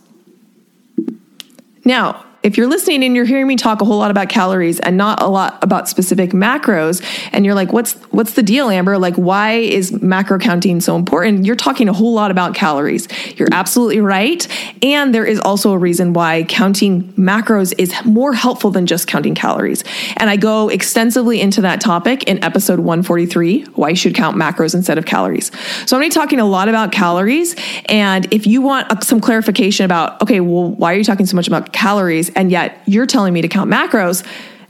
Now, 1.84 2.24
if 2.42 2.56
you're 2.56 2.66
listening 2.66 3.04
and 3.04 3.14
you're 3.14 3.24
hearing 3.24 3.46
me 3.46 3.56
talk 3.56 3.80
a 3.80 3.84
whole 3.84 3.98
lot 3.98 4.10
about 4.10 4.28
calories 4.28 4.80
and 4.80 4.96
not 4.96 5.22
a 5.22 5.26
lot 5.26 5.62
about 5.62 5.88
specific 5.88 6.30
macros 6.30 7.04
and 7.32 7.44
you're 7.44 7.54
like 7.54 7.72
what's 7.72 7.94
what's 8.10 8.32
the 8.32 8.42
deal 8.42 8.68
Amber? 8.68 8.98
Like 8.98 9.14
why 9.14 9.52
is 9.52 9.92
macro 10.02 10.38
counting 10.38 10.80
so 10.80 10.96
important? 10.96 11.44
You're 11.44 11.56
talking 11.56 11.88
a 11.88 11.92
whole 11.92 12.14
lot 12.14 12.30
about 12.30 12.54
calories. 12.54 13.08
You're 13.38 13.48
absolutely 13.52 14.00
right. 14.00 14.46
And 14.82 15.14
there 15.14 15.24
is 15.24 15.38
also 15.40 15.72
a 15.72 15.78
reason 15.78 16.12
why 16.12 16.44
counting 16.44 17.04
macros 17.14 17.72
is 17.78 17.94
more 18.04 18.32
helpful 18.32 18.70
than 18.70 18.86
just 18.86 19.06
counting 19.06 19.34
calories. 19.34 19.84
And 20.16 20.28
I 20.28 20.36
go 20.36 20.68
extensively 20.68 21.40
into 21.40 21.60
that 21.60 21.80
topic 21.80 22.24
in 22.24 22.42
episode 22.42 22.80
143 22.80 23.64
why 23.74 23.90
you 23.90 23.96
should 23.96 24.14
count 24.14 24.36
macros 24.36 24.74
instead 24.74 24.98
of 24.98 25.06
calories. 25.06 25.50
So 25.86 25.96
I'm 25.96 26.00
going 26.00 26.10
to 26.10 26.14
be 26.14 26.20
talking 26.20 26.40
a 26.40 26.44
lot 26.44 26.68
about 26.68 26.92
calories. 26.92 27.54
And 27.86 28.32
if 28.32 28.46
you 28.46 28.62
want 28.62 28.90
uh, 28.90 29.00
some 29.00 29.20
clarification 29.20 29.84
about 29.84 30.20
okay 30.22 30.40
well 30.40 30.70
why 30.70 30.92
are 30.92 30.96
you 30.96 31.04
talking 31.04 31.26
so 31.26 31.36
much 31.36 31.46
about 31.46 31.72
calories 31.72 32.31
and 32.34 32.50
yet 32.50 32.82
you're 32.86 33.06
telling 33.06 33.32
me 33.32 33.42
to 33.42 33.48
count 33.48 33.70
macros, 33.70 34.26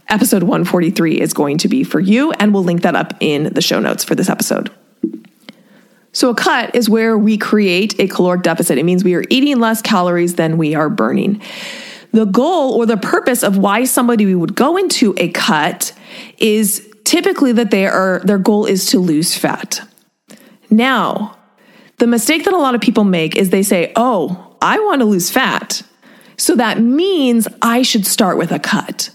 episode 0.09 0.43
143 0.43 1.19
is 1.19 1.33
going 1.33 1.57
to 1.59 1.67
be 1.67 1.83
for 1.83 1.99
you. 1.99 2.31
And 2.33 2.53
we'll 2.53 2.63
link 2.63 2.81
that 2.81 2.95
up 2.95 3.13
in 3.19 3.53
the 3.53 3.61
show 3.61 3.79
notes 3.79 4.03
for 4.03 4.15
this 4.15 4.29
episode. 4.29 4.71
So, 6.15 6.29
a 6.29 6.35
cut 6.35 6.75
is 6.75 6.87
where 6.89 7.17
we 7.17 7.37
create 7.39 7.99
a 7.99 8.07
caloric 8.07 8.43
deficit. 8.43 8.77
It 8.77 8.83
means 8.83 9.03
we 9.03 9.15
are 9.15 9.23
eating 9.29 9.59
less 9.59 9.81
calories 9.81 10.35
than 10.35 10.57
we 10.57 10.75
are 10.75 10.87
burning. 10.87 11.41
The 12.11 12.25
goal 12.25 12.73
or 12.73 12.85
the 12.85 12.97
purpose 12.97 13.41
of 13.41 13.57
why 13.57 13.85
somebody 13.85 14.35
would 14.35 14.55
go 14.55 14.77
into 14.77 15.15
a 15.17 15.29
cut 15.29 15.91
is 16.37 16.87
typically 17.03 17.51
that 17.53 17.71
they 17.71 17.87
are, 17.87 18.21
their 18.23 18.37
goal 18.37 18.65
is 18.65 18.85
to 18.87 18.99
lose 18.99 19.35
fat. 19.35 19.81
Now, 20.69 21.35
the 21.97 22.05
mistake 22.05 22.45
that 22.45 22.53
a 22.53 22.57
lot 22.57 22.75
of 22.75 22.81
people 22.81 23.03
make 23.03 23.35
is 23.35 23.49
they 23.49 23.63
say, 23.63 23.91
Oh, 23.95 24.55
I 24.61 24.79
want 24.79 25.01
to 25.01 25.05
lose 25.05 25.31
fat. 25.31 25.81
So 26.37 26.55
that 26.55 26.79
means 26.79 27.47
I 27.61 27.81
should 27.81 28.05
start 28.05 28.37
with 28.37 28.51
a 28.51 28.59
cut. 28.59 29.09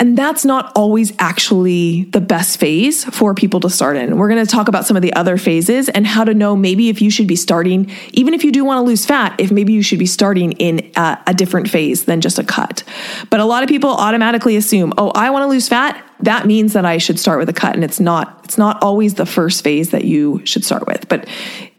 And 0.00 0.18
that's 0.18 0.44
not 0.44 0.70
always 0.76 1.14
actually 1.18 2.04
the 2.04 2.20
best 2.20 2.60
phase 2.60 3.04
for 3.06 3.34
people 3.34 3.58
to 3.60 3.70
start 3.70 3.96
in. 3.96 4.18
We're 4.18 4.28
going 4.28 4.44
to 4.44 4.50
talk 4.50 4.68
about 4.68 4.86
some 4.86 4.96
of 4.96 5.02
the 5.02 5.14
other 5.14 5.38
phases 5.38 5.88
and 5.88 6.06
how 6.06 6.24
to 6.24 6.34
know 6.34 6.54
maybe 6.54 6.90
if 6.90 7.00
you 7.00 7.10
should 7.10 7.26
be 7.26 7.36
starting, 7.36 7.90
even 8.12 8.34
if 8.34 8.44
you 8.44 8.52
do 8.52 8.64
want 8.64 8.78
to 8.78 8.82
lose 8.82 9.06
fat, 9.06 9.34
if 9.40 9.50
maybe 9.50 9.72
you 9.72 9.82
should 9.82 9.98
be 9.98 10.06
starting 10.06 10.52
in 10.52 10.90
a, 10.94 11.18
a 11.28 11.34
different 11.34 11.70
phase 11.70 12.04
than 12.04 12.20
just 12.20 12.38
a 12.38 12.44
cut. 12.44 12.84
But 13.30 13.40
a 13.40 13.46
lot 13.46 13.62
of 13.62 13.68
people 13.68 13.90
automatically 13.90 14.56
assume, 14.56 14.92
oh, 14.98 15.10
I 15.14 15.30
want 15.30 15.44
to 15.44 15.48
lose 15.48 15.68
fat. 15.68 16.04
That 16.20 16.46
means 16.46 16.72
that 16.72 16.84
I 16.84 16.98
should 16.98 17.18
start 17.18 17.38
with 17.38 17.48
a 17.48 17.52
cut, 17.52 17.74
and 17.74 17.84
it's 17.84 18.00
not. 18.00 18.40
It's 18.44 18.58
not 18.58 18.82
always 18.82 19.14
the 19.14 19.26
first 19.26 19.62
phase 19.62 19.90
that 19.90 20.04
you 20.04 20.44
should 20.44 20.64
start 20.64 20.86
with. 20.86 21.08
But 21.08 21.28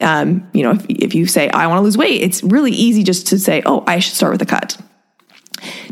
um, 0.02 0.47
you 0.54 0.63
know, 0.63 0.71
if, 0.71 0.86
if 0.88 1.15
you 1.15 1.25
say 1.25 1.49
I 1.49 1.67
want 1.67 1.80
to 1.80 1.84
lose 1.84 1.97
weight, 1.97 2.21
it's 2.21 2.41
really 2.43 2.71
easy 2.71 3.04
just 3.04 3.28
to 3.28 3.39
say, 3.39 3.62
oh, 3.65 3.84
I 3.86 3.99
should 3.99 4.15
start 4.15 4.32
with 4.32 4.41
a 4.41 4.45
cut. 4.45 4.78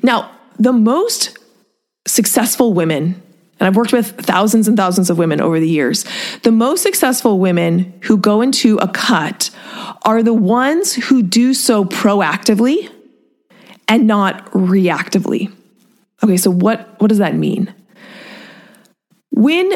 Now, 0.02 0.32
the 0.58 0.74
most 0.74 1.38
successful 2.08 2.74
women, 2.74 3.22
and 3.60 3.68
I've 3.68 3.76
worked 3.76 3.92
with 3.92 4.18
thousands 4.22 4.68
and 4.68 4.78
thousands 4.78 5.10
of 5.10 5.18
women 5.18 5.42
over 5.42 5.60
the 5.60 5.68
years, 5.68 6.06
the 6.44 6.52
most 6.52 6.84
successful 6.84 7.40
women 7.40 8.00
who 8.04 8.18
go 8.18 8.42
into 8.42 8.78
a 8.78 8.88
cut 8.88 9.50
are 10.04 10.24
the 10.24 10.34
ones 10.34 10.94
who 10.94 11.22
do 11.22 11.54
so 11.54 11.84
proactively 11.84 12.90
and 13.88 14.08
not 14.08 14.46
reactively. 14.52 15.52
Okay, 16.24 16.38
so 16.38 16.50
what, 16.50 17.00
what 17.00 17.08
does 17.08 17.20
that 17.20 17.36
mean? 17.36 17.74
When, 19.38 19.72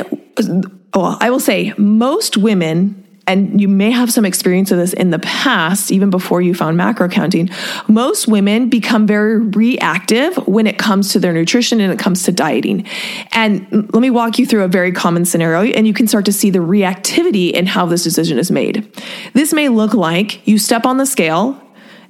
well, 0.93 1.17
I 1.21 1.29
will 1.29 1.39
say 1.39 1.73
most 1.77 2.35
women 2.35 2.97
and 3.27 3.61
you 3.61 3.67
may 3.67 3.91
have 3.91 4.11
some 4.11 4.25
experience 4.25 4.71
of 4.71 4.79
this 4.79 4.93
in 4.93 5.11
the 5.11 5.19
past, 5.19 5.91
even 5.91 6.09
before 6.09 6.41
you 6.41 6.55
found 6.55 6.75
macro 6.75 7.07
counting, 7.07 7.49
most 7.87 8.27
women 8.27 8.69
become 8.69 9.05
very 9.05 9.37
reactive 9.37 10.35
when 10.47 10.65
it 10.65 10.79
comes 10.79 11.11
to 11.13 11.19
their 11.19 11.31
nutrition 11.31 11.79
and 11.79 11.93
it 11.93 11.99
comes 11.99 12.23
to 12.23 12.31
dieting. 12.31 12.87
And 13.31 13.67
let 13.93 14.01
me 14.01 14.09
walk 14.09 14.39
you 14.39 14.47
through 14.47 14.63
a 14.63 14.67
very 14.67 14.91
common 14.91 15.25
scenario, 15.25 15.71
and 15.71 15.85
you 15.85 15.93
can 15.93 16.07
start 16.07 16.25
to 16.25 16.33
see 16.33 16.49
the 16.49 16.59
reactivity 16.59 17.51
in 17.51 17.67
how 17.67 17.85
this 17.85 18.03
decision 18.03 18.39
is 18.39 18.49
made. 18.49 18.91
This 19.33 19.53
may 19.53 19.69
look 19.69 19.93
like 19.93 20.45
you 20.47 20.57
step 20.57 20.87
on 20.87 20.97
the 20.97 21.05
scale 21.05 21.61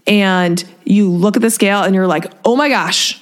and 0.08 0.64
you 0.86 1.12
look 1.12 1.36
at 1.36 1.42
the 1.42 1.52
scale 1.52 1.84
and 1.84 1.94
you're 1.94 2.08
like, 2.08 2.32
oh 2.46 2.56
my 2.56 2.70
gosh, 2.70 3.22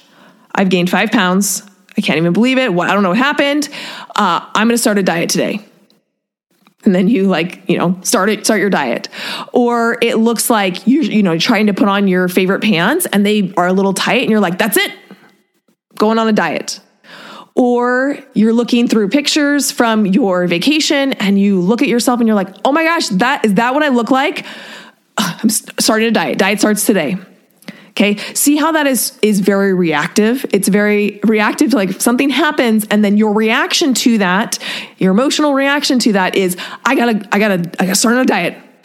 I've 0.54 0.70
gained 0.70 0.88
five 0.88 1.10
pounds. 1.10 1.68
I 1.96 2.00
can't 2.00 2.18
even 2.18 2.32
believe 2.32 2.58
it. 2.58 2.70
I 2.70 2.92
don't 2.92 3.02
know 3.02 3.10
what 3.10 3.18
happened. 3.18 3.68
Uh, 4.16 4.40
I'm 4.54 4.68
going 4.68 4.74
to 4.74 4.78
start 4.78 4.98
a 4.98 5.02
diet 5.02 5.30
today. 5.30 5.64
And 6.84 6.94
then 6.94 7.08
you 7.08 7.24
like 7.24 7.68
you 7.68 7.76
know 7.76 7.98
start 8.02 8.30
it 8.30 8.46
start 8.46 8.60
your 8.60 8.70
diet. 8.70 9.08
Or 9.52 9.98
it 10.00 10.16
looks 10.16 10.48
like 10.48 10.86
you're, 10.86 11.02
you 11.02 11.22
know 11.22 11.38
trying 11.38 11.66
to 11.66 11.74
put 11.74 11.88
on 11.88 12.08
your 12.08 12.26
favorite 12.26 12.62
pants 12.62 13.06
and 13.12 13.24
they 13.24 13.52
are 13.56 13.66
a 13.66 13.72
little 13.72 13.92
tight 13.92 14.22
and 14.22 14.30
you're 14.30 14.40
like 14.40 14.56
that's 14.56 14.78
it. 14.78 14.92
Going 15.96 16.18
on 16.18 16.26
a 16.26 16.32
diet. 16.32 16.80
Or 17.54 18.18
you're 18.32 18.54
looking 18.54 18.88
through 18.88 19.10
pictures 19.10 19.70
from 19.70 20.06
your 20.06 20.46
vacation 20.46 21.12
and 21.14 21.38
you 21.38 21.60
look 21.60 21.82
at 21.82 21.88
yourself 21.88 22.20
and 22.20 22.26
you're 22.26 22.36
like 22.36 22.54
oh 22.64 22.72
my 22.72 22.84
gosh 22.84 23.08
that 23.08 23.44
is 23.44 23.54
that 23.54 23.74
what 23.74 23.82
i 23.82 23.88
look 23.88 24.10
like? 24.10 24.46
I'm 25.18 25.50
starting 25.50 26.08
a 26.08 26.12
diet. 26.12 26.38
Diet 26.38 26.60
starts 26.60 26.86
today 26.86 27.18
Okay. 28.00 28.16
See 28.32 28.56
how 28.56 28.72
that 28.72 28.86
is 28.86 29.18
is 29.20 29.40
very 29.40 29.74
reactive. 29.74 30.46
It's 30.54 30.68
very 30.68 31.20
reactive 31.22 31.74
like 31.74 32.00
something 32.00 32.30
happens 32.30 32.86
and 32.90 33.04
then 33.04 33.18
your 33.18 33.34
reaction 33.34 33.92
to 33.92 34.16
that, 34.18 34.58
your 34.96 35.12
emotional 35.12 35.52
reaction 35.52 35.98
to 35.98 36.12
that 36.14 36.34
is 36.34 36.56
I 36.86 36.94
gotta, 36.94 37.28
I 37.30 37.38
gotta, 37.38 37.70
I 37.78 37.84
gotta 37.84 37.94
start 37.94 38.14
on 38.14 38.22
a 38.22 38.24
diet. 38.24 38.56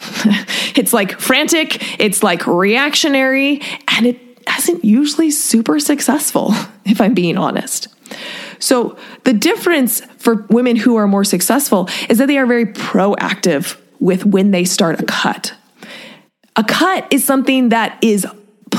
it's 0.76 0.92
like 0.92 1.18
frantic, 1.18 1.98
it's 1.98 2.22
like 2.22 2.46
reactionary, 2.46 3.62
and 3.88 4.04
it 4.04 4.20
isn't 4.58 4.84
usually 4.84 5.30
super 5.30 5.80
successful, 5.80 6.50
if 6.84 7.00
I'm 7.00 7.14
being 7.14 7.38
honest. 7.38 7.88
So 8.58 8.98
the 9.24 9.32
difference 9.32 10.02
for 10.18 10.46
women 10.50 10.76
who 10.76 10.96
are 10.96 11.08
more 11.08 11.24
successful 11.24 11.88
is 12.10 12.18
that 12.18 12.26
they 12.26 12.36
are 12.36 12.46
very 12.46 12.66
proactive 12.66 13.80
with 13.98 14.26
when 14.26 14.50
they 14.50 14.66
start 14.66 15.00
a 15.00 15.06
cut. 15.06 15.54
A 16.56 16.64
cut 16.64 17.06
is 17.10 17.24
something 17.24 17.70
that 17.70 17.98
is 18.02 18.26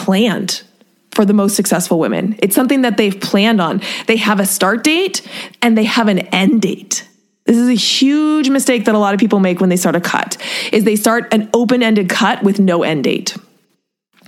planned 0.07 0.63
for 1.11 1.25
the 1.25 1.33
most 1.33 1.57
successful 1.57 1.99
women. 1.99 2.37
It's 2.39 2.55
something 2.55 2.83
that 2.83 2.95
they've 2.95 3.19
planned 3.19 3.59
on. 3.59 3.81
They 4.05 4.15
have 4.15 4.39
a 4.39 4.45
start 4.45 4.85
date 4.85 5.21
and 5.61 5.77
they 5.77 5.83
have 5.83 6.07
an 6.07 6.19
end 6.19 6.61
date. 6.61 7.05
This 7.43 7.57
is 7.57 7.67
a 7.67 7.73
huge 7.73 8.49
mistake 8.49 8.85
that 8.85 8.95
a 8.95 8.99
lot 8.99 9.13
of 9.13 9.19
people 9.19 9.41
make 9.41 9.59
when 9.59 9.69
they 9.69 9.75
start 9.75 9.97
a 9.97 9.99
cut. 9.99 10.37
Is 10.71 10.85
they 10.85 10.95
start 10.95 11.33
an 11.33 11.49
open-ended 11.53 12.07
cut 12.07 12.41
with 12.41 12.57
no 12.57 12.83
end 12.83 13.03
date. 13.03 13.35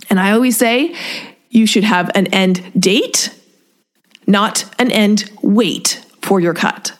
And 0.09 0.19
I 0.19 0.31
always 0.31 0.57
say 0.57 0.93
you 1.49 1.65
should 1.65 1.85
have 1.85 2.11
an 2.13 2.27
end 2.27 2.73
date, 2.77 3.33
not 4.27 4.65
an 4.79 4.91
end 4.91 5.31
weight 5.41 6.03
for 6.21 6.41
your 6.41 6.53
cut 6.53 6.91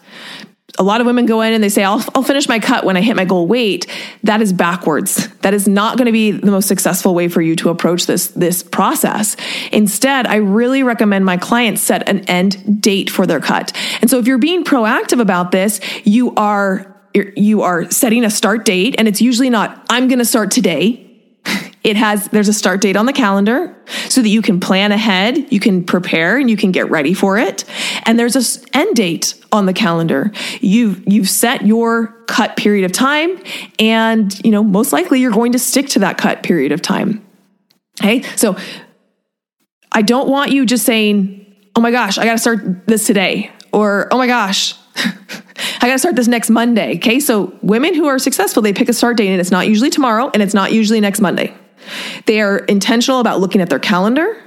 a 0.80 0.84
lot 0.84 1.02
of 1.02 1.08
women 1.08 1.26
go 1.26 1.42
in 1.42 1.54
and 1.54 1.62
they 1.62 1.70
say, 1.70 1.84
I'll, 1.84 2.04
I'll 2.15 2.24
finish 2.24 2.48
my 2.48 2.58
cut 2.58 2.86
when 2.86 2.96
I 2.96 3.02
hit 3.02 3.18
my 3.18 3.26
goal 3.26 3.48
weight. 3.48 3.86
That 4.24 4.42
is 4.42 4.54
backwards. 4.54 5.28
That 5.39 5.54
is 5.54 5.68
not 5.68 5.98
going 5.98 6.06
to 6.06 6.13
be 6.13 6.32
the 6.32 6.52
most 6.52 6.70
successful 6.70 7.13
way 7.13 7.28
for 7.28 7.42
you 7.42 7.58
to 7.58 7.70
approach 7.70 8.06
this, 8.06 8.30
this 8.30 8.63
process. 8.63 9.36
Instead, 9.74 10.26
I 10.26 10.38
really 10.38 10.82
recommend 10.84 11.26
my 11.26 11.36
clients 11.36 11.82
set 11.82 12.08
an 12.08 12.22
end 12.30 12.82
date 12.82 13.10
for 13.10 13.28
their 13.28 13.42
cut. 13.42 13.74
And 14.00 14.10
so 14.10 14.20
if 14.20 14.28
you're 14.28 14.38
being 14.38 14.63
proactive 14.63 15.20
about 15.20 15.52
this, 15.52 15.82
you 16.06 16.34
are, 16.36 16.96
you 17.13 17.62
are 17.63 17.92
setting 17.92 18.24
a 18.24 18.30
start 18.30 18.63
date 18.63 18.96
and 18.98 19.08
it's 19.08 19.22
usually 19.22 19.50
not, 19.50 19.86
I'm 19.89 20.08
going 20.08 20.20
to 20.20 20.26
start 20.26 20.50
today. 20.50 21.09
It 21.89 21.97
has, 21.97 22.28
there's 22.30 22.47
a 22.47 22.54
start 22.54 22.82
date 22.82 22.95
on 22.95 23.06
the 23.06 23.13
calendar 23.13 23.75
so 24.10 24.21
that 24.21 24.30
you 24.30 24.41
can 24.41 24.60
plan 24.60 24.91
ahead, 24.91 25.52
you 25.52 25.60
can 25.60 25.84
prepare 25.84 26.38
and 26.38 26.49
you 26.49 26.58
can 26.58 26.71
get 26.71 26.89
ready 26.89 27.13
for 27.13 27.38
it. 27.38 27.65
And 28.04 28.17
there's 28.17 28.36
a 28.36 28.78
end 28.78 28.95
date 28.95 29.34
on 29.52 29.65
the 29.65 29.73
calendar. 29.73 30.32
You've, 30.62 31.04
you've 31.08 31.30
set 31.30 31.65
your 31.65 32.08
cut 32.28 32.56
period 32.56 32.86
of 32.86 32.91
time 32.91 33.41
and, 33.80 34.39
you 34.45 34.52
know, 34.52 34.63
most 34.63 34.93
likely 34.93 35.19
you're 35.19 35.32
going 35.32 35.52
to 35.54 35.60
stick 35.60 35.88
to 35.89 35.99
that 35.99 36.17
cut 36.17 36.43
period 36.43 36.71
of 36.71 36.82
time. 36.82 37.25
Okay. 38.02 38.21
So 38.36 38.58
I 39.91 40.02
don't 40.02 40.30
want 40.30 40.52
you 40.52 40.65
just 40.65 40.86
saying, 40.86 41.45
oh 41.75 41.82
my 41.82 41.91
gosh, 41.91 42.17
I 42.17 42.25
got 42.25 42.34
to 42.34 42.38
start 42.38 42.88
this 42.88 43.06
today. 43.06 43.52
Or, 43.71 44.08
oh 44.12 44.17
my 44.17 44.28
gosh, 44.28 44.75
I 44.95 45.88
got 45.88 45.93
to 45.93 45.99
start 45.99 46.15
this 46.15 46.28
next 46.28 46.49
Monday. 46.49 46.95
Okay. 46.97 47.19
So 47.19 47.58
women 47.62 47.93
who 47.93 48.08
are 48.08 48.19
successful, 48.19 48.62
they 48.62 48.73
pick 48.73 48.89
a 48.89 48.93
start 48.93 49.17
date 49.17 49.30
and 49.30 49.39
it's 49.39 49.52
not 49.52 49.67
usually 49.67 49.89
tomorrow 49.89 50.30
and 50.34 50.41
it's 50.41 50.54
not 50.54 50.71
usually 50.71 50.99
next 50.99 51.21
Monday. 51.21 51.54
They 52.25 52.41
are 52.41 52.60
intentional 52.60 53.19
about 53.19 53.39
looking 53.39 53.62
at 53.62 53.69
their 53.69 53.80
calendar 53.80 54.41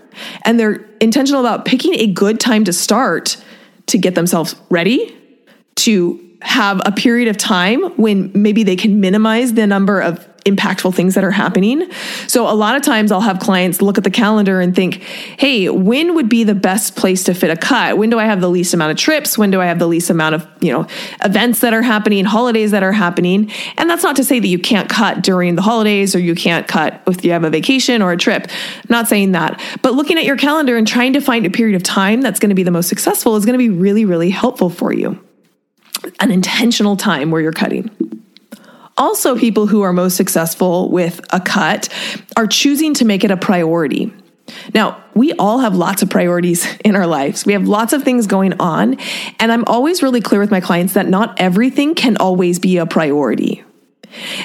and 0.45 0.59
they're 0.59 0.85
intentional 1.01 1.41
about 1.41 1.65
picking 1.65 1.95
a 1.95 2.07
good 2.07 2.41
time 2.41 2.65
to 2.65 2.73
start 2.73 3.43
to 3.87 3.99
get 3.99 4.15
themselves 4.15 4.55
ready, 4.71 5.17
to 5.77 6.21
have 6.43 6.81
a 6.85 6.93
period 6.93 7.29
of 7.29 7.37
time 7.37 7.83
when 7.97 8.31
maybe 8.35 8.63
they 8.63 8.77
can 8.77 9.01
minimize 9.01 9.55
the 9.55 9.67
number 9.67 10.01
of 10.01 10.29
impactful 10.45 10.95
things 10.95 11.15
that 11.15 11.25
are 11.25 11.31
happening. 11.31 11.89
So 12.27 12.49
a 12.49 12.55
lot 12.55 12.77
of 12.77 12.83
times 12.83 13.13
I'll 13.13 13.21
have 13.21 13.39
clients 13.39 13.81
look 13.81 13.99
at 13.99 14.05
the 14.05 14.11
calendar 14.11 14.61
and 14.61 14.75
think, 14.75 15.03
"Hey, 15.39 15.69
when 15.69 16.15
would 16.15 16.29
be 16.29 16.45
the 16.45 16.55
best 16.55 16.97
place 16.97 17.25
to 17.25 17.35
fit 17.35 17.51
a 17.51 17.57
cut? 17.57 17.99
When 17.99 18.11
do 18.11 18.19
I 18.19 18.25
have 18.25 18.41
the 18.41 18.51
least 18.51 18.75
amount 18.75 18.91
of 18.91 18.97
trips? 18.97 19.39
When 19.39 19.51
do 19.51 19.61
I 19.61 19.67
have 19.67 19.79
the 19.79 19.87
least 19.87 20.11
amount 20.11 20.35
of, 20.35 20.47
you 20.61 20.73
know, 20.73 20.87
events 21.25 21.61
that 21.61 21.73
are 21.73 21.83
happening, 21.83 22.25
holidays 22.25 22.71
that 22.73 22.83
are 22.83 22.93
happening?" 22.93 23.51
And 23.79 23.89
that's 23.89 24.03
not 24.03 24.17
to 24.17 24.25
say 24.25 24.41
that 24.41 24.49
you 24.49 24.59
can't 24.59 24.89
cut 24.89 25.23
during 25.23 25.55
the 25.55 25.63
holidays 25.63 26.15
or 26.15 26.19
you 26.19 26.35
can't 26.35 26.67
cut 26.67 27.01
if 27.07 27.25
you 27.25 27.33
have 27.33 27.45
a 27.45 27.51
vacation 27.51 28.03
or 28.03 28.13
a 28.13 28.17
trip. 28.17 28.49
not 28.89 29.09
saying 29.09 29.33
that. 29.33 29.61
But 29.81 29.95
looking 29.95 30.19
at 30.19 30.25
your 30.25 30.37
calendar 30.37 30.77
and 30.77 30.87
trying 30.87 31.13
to 31.15 31.21
find 31.21 31.47
a 31.47 31.51
period 31.51 31.77
of 31.77 31.83
time 31.83 32.21
that's 32.21 32.39
going 32.39 32.51
to 32.51 32.55
be 32.55 32.63
the 32.63 32.71
most 32.71 32.89
successful 32.89 33.37
is 33.37 33.45
going 33.45 33.55
to 33.55 33.59
be 33.59 33.71
really 33.71 34.05
really 34.05 34.31
helpful 34.31 34.71
for 34.71 34.93
you. 34.93 35.19
An 36.21 36.31
intentional 36.31 36.97
time 36.97 37.31
where 37.31 37.41
you're 37.41 37.53
cutting. 37.53 37.91
Also, 38.99 39.37
people 39.37 39.67
who 39.67 39.83
are 39.83 39.93
most 39.93 40.17
successful 40.17 40.91
with 40.91 41.21
a 41.31 41.41
cut 41.41 41.89
are 42.37 42.47
choosing 42.47 42.95
to 42.95 43.05
make 43.05 43.25
it 43.25 43.31
a 43.31 43.37
priority. 43.37 44.13
Now, 44.75 45.03
we 45.15 45.33
all 45.35 45.61
have 45.61 45.75
lots 45.75 46.03
of 46.03 46.11
priorities 46.11 46.67
in 46.85 46.97
our 46.97 47.07
lives. 47.07 47.47
We 47.47 47.53
have 47.53 47.67
lots 47.67 47.93
of 47.93 48.03
things 48.03 48.27
going 48.27 48.55
on. 48.61 48.99
And 49.39 49.53
I'm 49.53 49.65
always 49.67 50.03
really 50.03 50.21
clear 50.21 50.41
with 50.41 50.51
my 50.51 50.61
clients 50.61 50.95
that 50.95 51.09
not 51.09 51.41
everything 51.41 51.95
can 51.95 52.17
always 52.17 52.59
be 52.59 52.77
a 52.77 52.87
priority. 52.87 53.65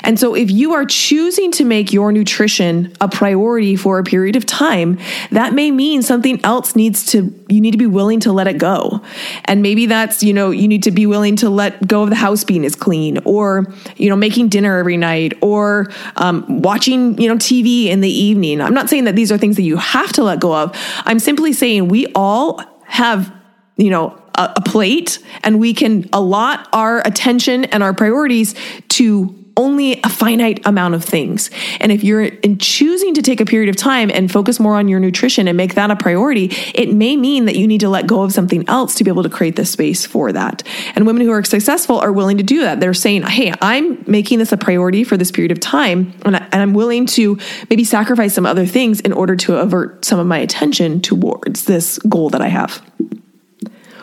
And 0.03 0.19
so, 0.19 0.35
if 0.35 0.51
you 0.51 0.73
are 0.73 0.85
choosing 0.85 1.51
to 1.53 1.65
make 1.65 1.93
your 1.93 2.11
nutrition 2.11 2.93
a 3.01 3.07
priority 3.07 3.75
for 3.75 3.99
a 3.99 4.03
period 4.03 4.35
of 4.35 4.45
time, 4.45 4.99
that 5.31 5.53
may 5.53 5.71
mean 5.71 6.01
something 6.01 6.43
else 6.43 6.75
needs 6.75 7.05
to, 7.07 7.33
you 7.49 7.61
need 7.61 7.71
to 7.71 7.77
be 7.77 7.87
willing 7.87 8.19
to 8.21 8.31
let 8.31 8.47
it 8.47 8.57
go. 8.57 9.01
And 9.45 9.61
maybe 9.61 9.85
that's, 9.85 10.23
you 10.23 10.33
know, 10.33 10.51
you 10.51 10.67
need 10.67 10.83
to 10.83 10.91
be 10.91 11.05
willing 11.05 11.35
to 11.37 11.49
let 11.49 11.87
go 11.87 12.03
of 12.03 12.09
the 12.09 12.15
house 12.15 12.43
being 12.43 12.65
as 12.65 12.75
clean 12.75 13.19
or, 13.25 13.65
you 13.95 14.09
know, 14.09 14.15
making 14.15 14.49
dinner 14.49 14.77
every 14.77 14.97
night 14.97 15.33
or 15.41 15.91
um, 16.15 16.45
watching, 16.61 17.19
you 17.19 17.27
know, 17.27 17.35
TV 17.35 17.85
in 17.85 18.01
the 18.01 18.09
evening. 18.09 18.61
I'm 18.61 18.73
not 18.73 18.89
saying 18.89 19.05
that 19.05 19.15
these 19.15 19.31
are 19.31 19.37
things 19.37 19.55
that 19.55 19.63
you 19.63 19.77
have 19.77 20.11
to 20.13 20.23
let 20.23 20.39
go 20.39 20.53
of. 20.53 20.75
I'm 21.05 21.19
simply 21.19 21.53
saying 21.53 21.87
we 21.87 22.07
all 22.15 22.61
have, 22.85 23.33
you 23.75 23.89
know, 23.89 24.21
a, 24.37 24.61
plate 24.61 25.19
and 25.43 25.59
we 25.59 25.73
can 25.73 26.07
allot 26.13 26.67
our 26.73 26.99
attention 27.05 27.65
and 27.65 27.83
our 27.83 27.93
priorities 27.93 28.55
to 28.89 29.33
only 29.57 29.99
a 30.03 30.09
finite 30.09 30.65
amount 30.65 30.93
of 30.93 31.03
things. 31.03 31.49
And 31.79 31.91
if 31.91 32.03
you're 32.03 32.23
in 32.23 32.57
choosing 32.59 33.13
to 33.15 33.21
take 33.21 33.41
a 33.41 33.45
period 33.45 33.69
of 33.69 33.75
time 33.75 34.09
and 34.13 34.31
focus 34.31 34.59
more 34.59 34.75
on 34.75 34.87
your 34.87 34.99
nutrition 34.99 35.47
and 35.47 35.57
make 35.57 35.75
that 35.75 35.91
a 35.91 35.95
priority, 35.95 36.53
it 36.73 36.93
may 36.93 37.17
mean 37.17 37.45
that 37.45 37.57
you 37.57 37.67
need 37.67 37.81
to 37.81 37.89
let 37.89 38.07
go 38.07 38.21
of 38.21 38.31
something 38.31 38.67
else 38.69 38.95
to 38.95 39.03
be 39.03 39.11
able 39.11 39.23
to 39.23 39.29
create 39.29 39.55
the 39.55 39.65
space 39.65 40.05
for 40.05 40.31
that. 40.31 40.63
And 40.95 41.05
women 41.05 41.23
who 41.23 41.31
are 41.31 41.43
successful 41.43 41.99
are 41.99 42.11
willing 42.11 42.37
to 42.37 42.43
do 42.43 42.61
that. 42.61 42.79
They're 42.79 42.93
saying, 42.93 43.23
hey, 43.23 43.53
I'm 43.61 44.03
making 44.07 44.39
this 44.39 44.51
a 44.51 44.57
priority 44.57 45.03
for 45.03 45.17
this 45.17 45.31
period 45.31 45.51
of 45.51 45.59
time, 45.59 46.13
and, 46.23 46.35
I, 46.35 46.47
am 46.51 46.73
willing 46.73 47.05
to 47.07 47.37
maybe 47.69 47.83
sacrifice 47.83 48.33
some 48.33 48.45
other 48.45 48.65
things 48.65 49.01
in 49.01 49.11
order 49.11 49.35
to 49.35 49.57
avert 49.57 50.05
some 50.05 50.19
of 50.19 50.27
my 50.27 50.37
attention 50.37 51.01
towards 51.01 51.65
this 51.65 51.97
goal 51.99 52.29
that 52.29 52.41
I 52.41 52.47
have. 52.47 52.81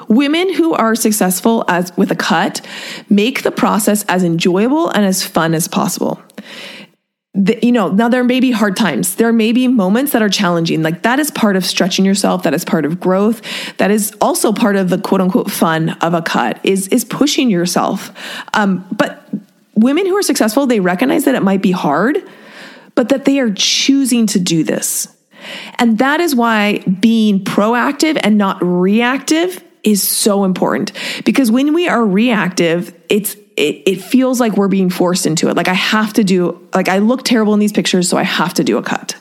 Women 0.08 0.52
who 0.52 0.74
are 0.74 0.94
successful 0.94 1.64
as 1.68 1.96
with 1.96 2.10
a 2.10 2.16
cut 2.16 2.60
make 3.08 3.42
the 3.42 3.50
process 3.50 4.04
as 4.04 4.24
enjoyable 4.24 4.88
and 4.90 5.04
as 5.04 5.24
fun 5.24 5.54
as 5.54 5.68
possible. 5.68 6.20
The, 7.36 7.58
you 7.62 7.72
know, 7.72 7.90
now 7.90 8.08
there 8.08 8.22
may 8.22 8.38
be 8.38 8.52
hard 8.52 8.76
times. 8.76 9.16
There 9.16 9.32
may 9.32 9.50
be 9.50 9.66
moments 9.66 10.12
that 10.12 10.22
are 10.22 10.28
challenging. 10.28 10.82
Like 10.82 11.02
that 11.02 11.18
is 11.18 11.32
part 11.32 11.56
of 11.56 11.64
stretching 11.64 12.04
yourself. 12.04 12.44
That 12.44 12.54
is 12.54 12.64
part 12.64 12.84
of 12.84 13.00
growth. 13.00 13.42
That 13.78 13.90
is 13.90 14.16
also 14.20 14.52
part 14.52 14.76
of 14.76 14.88
the 14.88 14.98
quote 14.98 15.20
unquote 15.20 15.50
fun 15.50 15.90
of 16.00 16.14
a 16.14 16.22
cut 16.22 16.60
is, 16.62 16.86
is 16.88 17.04
pushing 17.04 17.50
yourself. 17.50 18.12
Um, 18.54 18.86
but 18.96 19.28
women 19.74 20.06
who 20.06 20.16
are 20.16 20.22
successful, 20.22 20.66
they 20.66 20.78
recognize 20.78 21.24
that 21.24 21.34
it 21.34 21.42
might 21.42 21.60
be 21.60 21.72
hard, 21.72 22.18
but 22.94 23.08
that 23.08 23.24
they 23.24 23.40
are 23.40 23.52
choosing 23.52 24.26
to 24.28 24.38
do 24.38 24.62
this. 24.62 25.08
And 25.78 25.98
that 25.98 26.20
is 26.20 26.34
why 26.34 26.78
being 26.78 27.44
proactive 27.44 28.18
and 28.22 28.38
not 28.38 28.58
reactive 28.62 29.62
is 29.84 30.06
so 30.06 30.44
important 30.44 30.92
because 31.24 31.50
when 31.50 31.74
we 31.74 31.88
are 31.88 32.04
reactive, 32.04 32.94
it's 33.08 33.36
it, 33.56 33.82
it 33.86 34.02
feels 34.02 34.40
like 34.40 34.56
we're 34.56 34.68
being 34.68 34.90
forced 34.90 35.26
into 35.26 35.48
it. 35.48 35.56
Like 35.56 35.68
I 35.68 35.74
have 35.74 36.12
to 36.14 36.24
do, 36.24 36.66
like 36.74 36.88
I 36.88 36.98
look 36.98 37.22
terrible 37.22 37.54
in 37.54 37.60
these 37.60 37.72
pictures, 37.72 38.08
so 38.08 38.16
I 38.16 38.24
have 38.24 38.54
to 38.54 38.64
do 38.64 38.78
a 38.78 38.82
cut. 38.82 39.16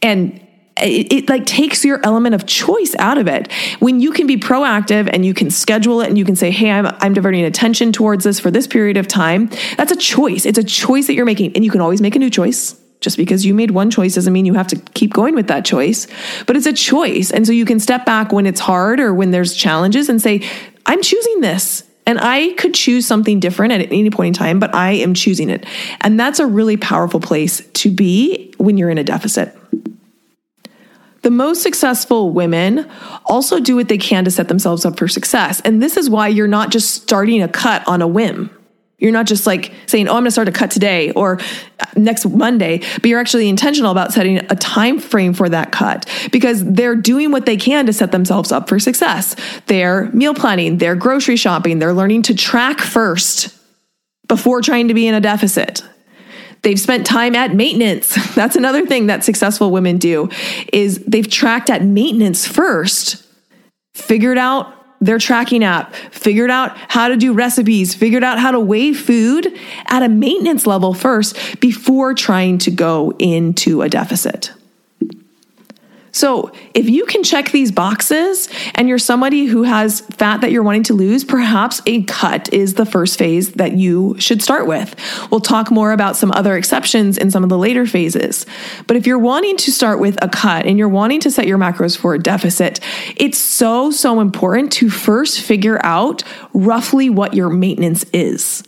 And 0.00 0.40
it, 0.80 1.12
it, 1.12 1.28
like 1.28 1.44
takes 1.44 1.84
your 1.84 2.00
element 2.02 2.34
of 2.34 2.46
choice 2.46 2.94
out 2.98 3.18
of 3.18 3.28
it 3.28 3.52
when 3.80 4.00
you 4.00 4.10
can 4.10 4.26
be 4.26 4.38
proactive 4.38 5.08
and 5.12 5.24
you 5.24 5.34
can 5.34 5.50
schedule 5.50 6.00
it 6.00 6.08
and 6.08 6.16
you 6.16 6.24
can 6.24 6.34
say 6.34 6.50
hey 6.50 6.70
I'm, 6.70 6.86
I'm 6.86 7.12
diverting 7.12 7.44
attention 7.44 7.92
towards 7.92 8.24
this 8.24 8.40
for 8.40 8.50
this 8.50 8.66
period 8.66 8.96
of 8.96 9.06
time 9.06 9.50
that's 9.76 9.92
a 9.92 9.96
choice 9.96 10.46
it's 10.46 10.56
a 10.56 10.64
choice 10.64 11.08
that 11.08 11.14
you're 11.14 11.26
making 11.26 11.54
and 11.54 11.62
you 11.62 11.70
can 11.70 11.82
always 11.82 12.00
make 12.00 12.16
a 12.16 12.18
new 12.18 12.30
choice 12.30 12.81
just 13.02 13.16
because 13.16 13.44
you 13.44 13.52
made 13.52 13.72
one 13.72 13.90
choice 13.90 14.14
doesn't 14.14 14.32
mean 14.32 14.46
you 14.46 14.54
have 14.54 14.68
to 14.68 14.76
keep 14.94 15.12
going 15.12 15.34
with 15.34 15.48
that 15.48 15.64
choice, 15.64 16.06
but 16.46 16.56
it's 16.56 16.66
a 16.66 16.72
choice. 16.72 17.30
And 17.30 17.46
so 17.46 17.52
you 17.52 17.64
can 17.64 17.80
step 17.80 18.06
back 18.06 18.32
when 18.32 18.46
it's 18.46 18.60
hard 18.60 19.00
or 19.00 19.12
when 19.12 19.30
there's 19.30 19.54
challenges 19.54 20.08
and 20.08 20.22
say, 20.22 20.48
I'm 20.86 21.02
choosing 21.02 21.40
this. 21.40 21.84
And 22.04 22.18
I 22.18 22.52
could 22.54 22.74
choose 22.74 23.06
something 23.06 23.38
different 23.38 23.72
at 23.72 23.92
any 23.92 24.10
point 24.10 24.28
in 24.28 24.34
time, 24.34 24.58
but 24.58 24.74
I 24.74 24.92
am 24.92 25.14
choosing 25.14 25.50
it. 25.50 25.64
And 26.00 26.18
that's 26.18 26.40
a 26.40 26.46
really 26.46 26.76
powerful 26.76 27.20
place 27.20 27.64
to 27.74 27.90
be 27.90 28.52
when 28.58 28.76
you're 28.76 28.90
in 28.90 28.98
a 28.98 29.04
deficit. 29.04 29.56
The 31.22 31.30
most 31.30 31.62
successful 31.62 32.30
women 32.30 32.90
also 33.26 33.60
do 33.60 33.76
what 33.76 33.88
they 33.88 33.98
can 33.98 34.24
to 34.24 34.30
set 34.32 34.48
themselves 34.48 34.84
up 34.84 34.98
for 34.98 35.06
success. 35.06 35.60
And 35.60 35.80
this 35.80 35.96
is 35.96 36.10
why 36.10 36.26
you're 36.26 36.48
not 36.48 36.70
just 36.70 37.02
starting 37.02 37.40
a 37.40 37.48
cut 37.48 37.86
on 37.86 38.02
a 38.02 38.08
whim. 38.08 38.50
You're 39.02 39.10
not 39.10 39.26
just 39.26 39.48
like 39.48 39.74
saying, 39.86 40.06
"Oh, 40.06 40.12
I'm 40.12 40.22
going 40.22 40.26
to 40.26 40.30
start 40.30 40.46
a 40.46 40.52
cut 40.52 40.70
today 40.70 41.10
or 41.10 41.40
uh, 41.80 41.84
next 41.96 42.24
Monday," 42.24 42.78
but 42.78 43.06
you're 43.06 43.18
actually 43.18 43.48
intentional 43.48 43.90
about 43.90 44.12
setting 44.12 44.38
a 44.38 44.54
time 44.54 45.00
frame 45.00 45.34
for 45.34 45.48
that 45.48 45.72
cut 45.72 46.08
because 46.30 46.64
they're 46.64 46.94
doing 46.94 47.32
what 47.32 47.44
they 47.44 47.56
can 47.56 47.84
to 47.86 47.92
set 47.92 48.12
themselves 48.12 48.52
up 48.52 48.68
for 48.68 48.78
success. 48.78 49.34
They're 49.66 50.04
meal 50.12 50.34
planning, 50.34 50.78
they're 50.78 50.94
grocery 50.94 51.34
shopping, 51.34 51.80
they're 51.80 51.92
learning 51.92 52.22
to 52.22 52.34
track 52.34 52.78
first 52.78 53.52
before 54.28 54.62
trying 54.62 54.86
to 54.86 54.94
be 54.94 55.08
in 55.08 55.14
a 55.16 55.20
deficit. 55.20 55.82
They've 56.62 56.78
spent 56.78 57.04
time 57.04 57.34
at 57.34 57.56
maintenance. 57.56 58.14
That's 58.36 58.54
another 58.54 58.86
thing 58.86 59.08
that 59.08 59.24
successful 59.24 59.72
women 59.72 59.98
do 59.98 60.30
is 60.72 61.02
they've 61.06 61.28
tracked 61.28 61.70
at 61.70 61.82
maintenance 61.82 62.46
first, 62.46 63.26
figured 63.94 64.38
out 64.38 64.72
their 65.02 65.18
tracking 65.18 65.64
app, 65.64 65.94
figured 65.94 66.50
out 66.50 66.76
how 66.88 67.08
to 67.08 67.16
do 67.16 67.32
recipes, 67.32 67.94
figured 67.94 68.22
out 68.22 68.38
how 68.38 68.52
to 68.52 68.60
weigh 68.60 68.92
food 68.92 69.52
at 69.86 70.02
a 70.02 70.08
maintenance 70.08 70.66
level 70.66 70.94
first 70.94 71.60
before 71.60 72.14
trying 72.14 72.56
to 72.58 72.70
go 72.70 73.12
into 73.18 73.82
a 73.82 73.88
deficit. 73.88 74.52
So, 76.12 76.52
if 76.74 76.90
you 76.90 77.06
can 77.06 77.22
check 77.22 77.50
these 77.50 77.72
boxes 77.72 78.48
and 78.74 78.86
you're 78.86 78.98
somebody 78.98 79.46
who 79.46 79.62
has 79.62 80.02
fat 80.02 80.42
that 80.42 80.52
you're 80.52 80.62
wanting 80.62 80.82
to 80.84 80.94
lose, 80.94 81.24
perhaps 81.24 81.80
a 81.86 82.02
cut 82.02 82.52
is 82.52 82.74
the 82.74 82.84
first 82.84 83.18
phase 83.18 83.52
that 83.52 83.72
you 83.72 84.14
should 84.18 84.42
start 84.42 84.66
with. 84.66 84.94
We'll 85.30 85.40
talk 85.40 85.70
more 85.70 85.90
about 85.90 86.16
some 86.16 86.30
other 86.32 86.54
exceptions 86.54 87.16
in 87.16 87.30
some 87.30 87.42
of 87.42 87.48
the 87.48 87.56
later 87.56 87.86
phases. 87.86 88.44
But 88.86 88.98
if 88.98 89.06
you're 89.06 89.18
wanting 89.18 89.56
to 89.56 89.72
start 89.72 90.00
with 90.00 90.22
a 90.22 90.28
cut 90.28 90.66
and 90.66 90.78
you're 90.78 90.88
wanting 90.88 91.20
to 91.20 91.30
set 91.30 91.46
your 91.46 91.58
macros 91.58 91.96
for 91.96 92.14
a 92.14 92.18
deficit, 92.18 92.80
it's 93.16 93.38
so, 93.38 93.90
so 93.90 94.20
important 94.20 94.70
to 94.72 94.90
first 94.90 95.40
figure 95.40 95.82
out 95.82 96.22
roughly 96.52 97.08
what 97.08 97.32
your 97.32 97.48
maintenance 97.48 98.04
is. 98.12 98.62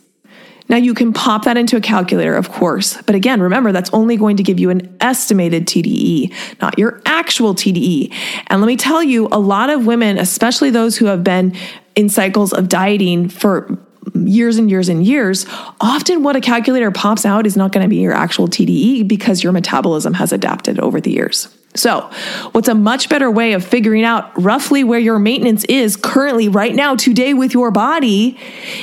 Now 0.67 0.77
you 0.77 0.93
can 0.93 1.13
pop 1.13 1.45
that 1.45 1.57
into 1.57 1.77
a 1.77 1.81
calculator, 1.81 2.35
of 2.35 2.51
course, 2.51 3.01
but 3.03 3.13
again, 3.13 3.39
remember 3.39 3.71
that's 3.71 3.91
only 3.93 4.17
going 4.17 4.37
to 4.37 4.43
give 4.43 4.59
you 4.59 4.71
an 4.71 4.95
estimated 4.99 5.67
TDEE, 5.67 6.33
not 6.61 6.79
your 6.79 7.01
actual 7.05 7.53
TDEE. 7.53 8.11
And 8.47 8.61
let 8.61 8.67
me 8.67 8.75
tell 8.75 9.03
you, 9.03 9.27
a 9.31 9.39
lot 9.39 9.69
of 9.69 9.85
women, 9.85 10.17
especially 10.17 10.71
those 10.71 10.97
who 10.97 11.05
have 11.05 11.23
been 11.23 11.55
in 11.95 12.09
cycles 12.09 12.51
of 12.51 12.67
dieting 12.67 13.29
for 13.29 13.77
years 14.15 14.57
and 14.57 14.69
years 14.69 14.89
and 14.89 15.05
years, 15.05 15.45
often 15.81 16.23
what 16.23 16.35
a 16.35 16.41
calculator 16.41 16.91
pops 16.91 17.25
out 17.25 17.45
is 17.45 17.55
not 17.55 17.71
going 17.71 17.83
to 17.83 17.89
be 17.89 17.97
your 17.97 18.13
actual 18.13 18.47
TDEE 18.47 19.07
because 19.07 19.43
your 19.43 19.51
metabolism 19.51 20.13
has 20.15 20.31
adapted 20.31 20.79
over 20.79 20.99
the 20.99 21.11
years. 21.11 21.47
So, 21.75 22.09
what's 22.53 22.67
a 22.67 22.75
much 22.75 23.09
better 23.09 23.29
way 23.29 23.53
of 23.53 23.65
figuring 23.65 24.03
out 24.03 24.31
roughly 24.41 24.83
where 24.83 24.99
your 24.99 25.19
maintenance 25.19 25.65
is 25.65 25.97
currently, 25.97 26.47
right 26.47 26.73
now, 26.73 26.95
today 26.95 27.33
with 27.33 27.53
your 27.53 27.69
body, 27.69 28.37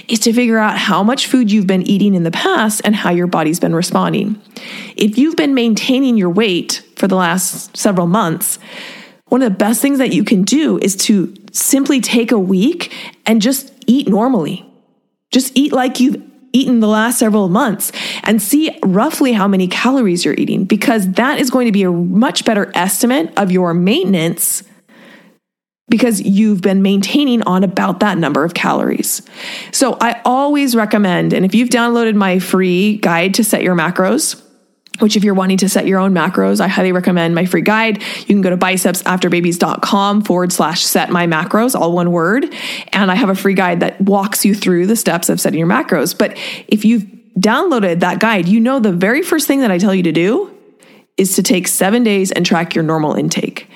is 0.08 0.18
to 0.20 0.32
figure 0.32 0.58
out 0.58 0.76
how 0.76 1.02
much 1.02 1.26
food 1.26 1.50
you've 1.50 1.66
been 1.66 1.82
eating 1.82 2.14
in 2.14 2.22
the 2.22 2.30
past 2.30 2.82
and 2.84 2.94
how 2.94 3.10
your 3.10 3.26
body's 3.26 3.58
been 3.58 3.74
responding. 3.74 4.40
If 4.96 5.16
you've 5.16 5.36
been 5.36 5.54
maintaining 5.54 6.16
your 6.16 6.30
weight 6.30 6.82
for 6.96 7.08
the 7.08 7.16
last 7.16 7.76
several 7.76 8.06
months, 8.06 8.58
one 9.26 9.40
of 9.40 9.50
the 9.50 9.58
best 9.58 9.80
things 9.80 9.98
that 9.98 10.12
you 10.12 10.24
can 10.24 10.42
do 10.42 10.78
is 10.78 10.94
to 10.96 11.34
simply 11.50 12.00
take 12.00 12.32
a 12.32 12.38
week 12.38 12.92
and 13.24 13.40
just 13.40 13.72
eat 13.86 14.06
normally. 14.06 14.66
Just 15.30 15.56
eat 15.56 15.72
like 15.72 15.98
you've 15.98 16.22
eaten 16.52 16.80
the 16.80 16.88
last 16.88 17.18
several 17.18 17.48
months 17.48 17.92
and 18.22 18.40
see 18.40 18.78
roughly 18.82 19.32
how 19.32 19.48
many 19.48 19.66
calories 19.68 20.24
you're 20.24 20.34
eating 20.34 20.64
because 20.64 21.10
that 21.12 21.38
is 21.38 21.50
going 21.50 21.66
to 21.66 21.72
be 21.72 21.82
a 21.82 21.90
much 21.90 22.44
better 22.44 22.70
estimate 22.74 23.32
of 23.36 23.50
your 23.50 23.74
maintenance 23.74 24.62
because 25.88 26.22
you've 26.22 26.62
been 26.62 26.80
maintaining 26.82 27.42
on 27.42 27.64
about 27.64 28.00
that 28.00 28.16
number 28.16 28.44
of 28.44 28.54
calories. 28.54 29.20
So 29.72 29.98
I 30.00 30.22
always 30.24 30.74
recommend, 30.74 31.34
and 31.34 31.44
if 31.44 31.54
you've 31.54 31.68
downloaded 31.68 32.14
my 32.14 32.38
free 32.38 32.96
guide 32.96 33.34
to 33.34 33.44
set 33.44 33.62
your 33.62 33.74
macros, 33.74 34.42
which 34.98 35.16
if 35.16 35.24
you're 35.24 35.34
wanting 35.34 35.58
to 35.58 35.68
set 35.68 35.86
your 35.86 35.98
own 35.98 36.12
macros, 36.12 36.60
I 36.60 36.68
highly 36.68 36.92
recommend 36.92 37.34
my 37.34 37.46
free 37.46 37.62
guide. 37.62 38.02
You 38.18 38.26
can 38.26 38.40
go 38.40 38.50
to 38.50 38.56
bicepsafterbabies.com 38.56 40.22
forward 40.22 40.52
slash 40.52 40.84
set 40.84 41.10
my 41.10 41.26
macros, 41.26 41.74
all 41.74 41.92
one 41.92 42.12
word. 42.12 42.52
And 42.92 43.10
I 43.10 43.14
have 43.14 43.28
a 43.28 43.34
free 43.34 43.54
guide 43.54 43.80
that 43.80 44.00
walks 44.00 44.44
you 44.44 44.54
through 44.54 44.86
the 44.86 44.96
steps 44.96 45.28
of 45.28 45.40
setting 45.40 45.58
your 45.58 45.68
macros. 45.68 46.16
But 46.16 46.36
if 46.68 46.84
you've 46.84 47.04
downloaded 47.38 48.00
that 48.00 48.20
guide, 48.20 48.48
you 48.48 48.60
know 48.60 48.80
the 48.80 48.92
very 48.92 49.22
first 49.22 49.46
thing 49.46 49.60
that 49.60 49.70
I 49.70 49.78
tell 49.78 49.94
you 49.94 50.02
to 50.02 50.12
do 50.12 50.54
is 51.16 51.36
to 51.36 51.42
take 51.42 51.68
seven 51.68 52.02
days 52.02 52.30
and 52.30 52.44
track 52.44 52.74
your 52.74 52.84
normal 52.84 53.14
intake. 53.14 53.68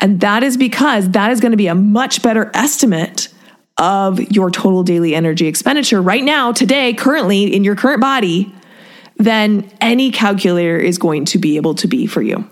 And 0.00 0.20
that 0.20 0.42
is 0.42 0.56
because 0.56 1.10
that 1.10 1.30
is 1.30 1.40
going 1.40 1.52
to 1.52 1.56
be 1.56 1.66
a 1.66 1.74
much 1.74 2.22
better 2.22 2.50
estimate 2.54 3.28
of 3.78 4.20
your 4.30 4.50
total 4.50 4.82
daily 4.82 5.14
energy 5.14 5.46
expenditure 5.46 6.00
right 6.00 6.22
now, 6.22 6.52
today, 6.52 6.92
currently 6.94 7.54
in 7.54 7.64
your 7.64 7.74
current 7.74 8.00
body, 8.00 8.54
than 9.16 9.70
any 9.80 10.10
calculator 10.10 10.78
is 10.78 10.98
going 10.98 11.24
to 11.26 11.38
be 11.38 11.56
able 11.56 11.74
to 11.76 11.88
be 11.88 12.06
for 12.06 12.22
you. 12.22 12.48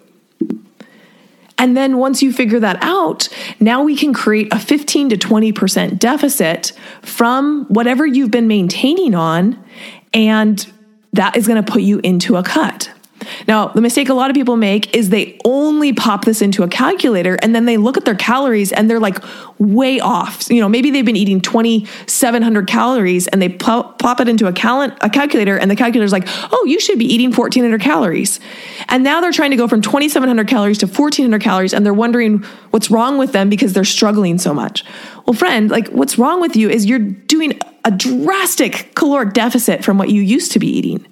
And 1.58 1.76
then 1.76 1.98
once 1.98 2.22
you 2.22 2.32
figure 2.32 2.58
that 2.60 2.82
out, 2.82 3.28
now 3.60 3.84
we 3.84 3.96
can 3.96 4.12
create 4.12 4.52
a 4.52 4.58
15 4.58 5.10
to 5.10 5.16
20% 5.16 5.98
deficit 5.98 6.72
from 7.02 7.66
whatever 7.66 8.04
you've 8.04 8.32
been 8.32 8.48
maintaining 8.48 9.14
on. 9.14 9.62
And 10.12 10.66
that 11.12 11.36
is 11.36 11.46
going 11.46 11.62
to 11.62 11.72
put 11.72 11.82
you 11.82 12.00
into 12.02 12.36
a 12.36 12.42
cut. 12.42 12.90
Now, 13.48 13.68
the 13.68 13.80
mistake 13.80 14.08
a 14.08 14.14
lot 14.14 14.30
of 14.30 14.34
people 14.34 14.56
make 14.56 14.94
is 14.96 15.10
they 15.10 15.38
only 15.44 15.92
pop 15.92 16.24
this 16.24 16.42
into 16.42 16.62
a 16.62 16.68
calculator 16.68 17.38
and 17.42 17.54
then 17.54 17.66
they 17.66 17.76
look 17.76 17.96
at 17.96 18.04
their 18.04 18.14
calories 18.14 18.72
and 18.72 18.88
they're 18.88 19.00
like 19.00 19.18
way 19.58 20.00
off. 20.00 20.50
You 20.50 20.60
know, 20.60 20.68
maybe 20.68 20.90
they've 20.90 21.04
been 21.04 21.16
eating 21.16 21.40
2,700 21.40 22.66
calories 22.66 23.28
and 23.28 23.40
they 23.40 23.48
pop, 23.48 23.98
pop 23.98 24.20
it 24.20 24.28
into 24.28 24.46
a, 24.46 24.52
cal- 24.52 24.94
a 25.00 25.10
calculator 25.10 25.56
and 25.56 25.70
the 25.70 25.76
calculator's 25.76 26.12
like, 26.12 26.24
oh, 26.52 26.64
you 26.66 26.80
should 26.80 26.98
be 26.98 27.04
eating 27.04 27.30
1,400 27.32 27.80
calories. 27.80 28.40
And 28.88 29.04
now 29.04 29.20
they're 29.20 29.32
trying 29.32 29.50
to 29.50 29.56
go 29.56 29.68
from 29.68 29.82
2,700 29.82 30.48
calories 30.48 30.78
to 30.78 30.86
1,400 30.86 31.40
calories 31.40 31.72
and 31.72 31.84
they're 31.84 31.94
wondering 31.94 32.44
what's 32.70 32.90
wrong 32.90 33.18
with 33.18 33.32
them 33.32 33.48
because 33.48 33.72
they're 33.72 33.84
struggling 33.84 34.38
so 34.38 34.54
much. 34.54 34.84
Well, 35.26 35.34
friend, 35.34 35.70
like 35.70 35.88
what's 35.88 36.18
wrong 36.18 36.40
with 36.40 36.56
you 36.56 36.68
is 36.68 36.86
you're 36.86 36.98
doing 36.98 37.58
a 37.84 37.90
drastic 37.90 38.94
caloric 38.94 39.32
deficit 39.32 39.84
from 39.84 39.98
what 39.98 40.10
you 40.10 40.20
used 40.22 40.52
to 40.52 40.58
be 40.58 40.68
eating. 40.68 41.06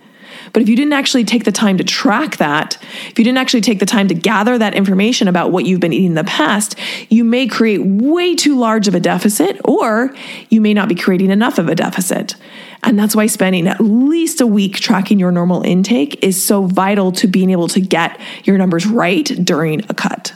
But 0.53 0.63
if 0.63 0.69
you 0.69 0.77
didn't 0.77 0.93
actually 0.93 1.25
take 1.25 1.45
the 1.45 1.53
time 1.53 1.79
to 1.79 1.85
track 1.85 2.39
that, 2.39 2.77
if 3.09 3.19
you 3.19 3.25
didn't 3.25 3.39
actually 3.39 3.61
take 3.61 3.79
the 3.79 3.87
time 3.87 4.09
to 4.09 4.15
gather 4.15 4.59
that 4.59 4.75
information 4.75 5.29
about 5.29 5.53
what 5.53 5.65
you've 5.65 5.81
been 5.81 5.93
eating 5.93 6.09
in 6.09 6.15
the 6.15 6.25
past, 6.25 6.77
you 7.09 7.25
may 7.25 7.47
create 7.47 7.85
way 7.85 8.35
too 8.35 8.59
large 8.59 8.89
of 8.89 8.95
a 8.95 9.01
deficit 9.01 9.61
or 9.65 10.15
you 10.49 10.61
may 10.61 10.75
not 10.75 10.89
be 10.89 10.95
creating 10.95 11.31
enough 11.31 11.59
of 11.59 11.69
a 11.69 11.75
deficit. 11.75 12.35
And 12.83 12.99
that's 12.99 13.15
why 13.15 13.27
spending 13.27 13.69
at 13.69 13.81
least 13.81 14.41
a 14.41 14.47
week 14.47 14.77
tracking 14.77 15.19
your 15.19 15.31
normal 15.31 15.63
intake 15.63 16.23
is 16.25 16.43
so 16.43 16.67
vital 16.67 17.13
to 17.13 17.27
being 17.27 17.51
able 17.51 17.69
to 17.69 17.81
get 17.81 18.19
your 18.45 18.59
numbers 18.59 18.87
right 18.87 19.25
during 19.25 19.85
a 19.89 19.95
cut. 19.95 20.35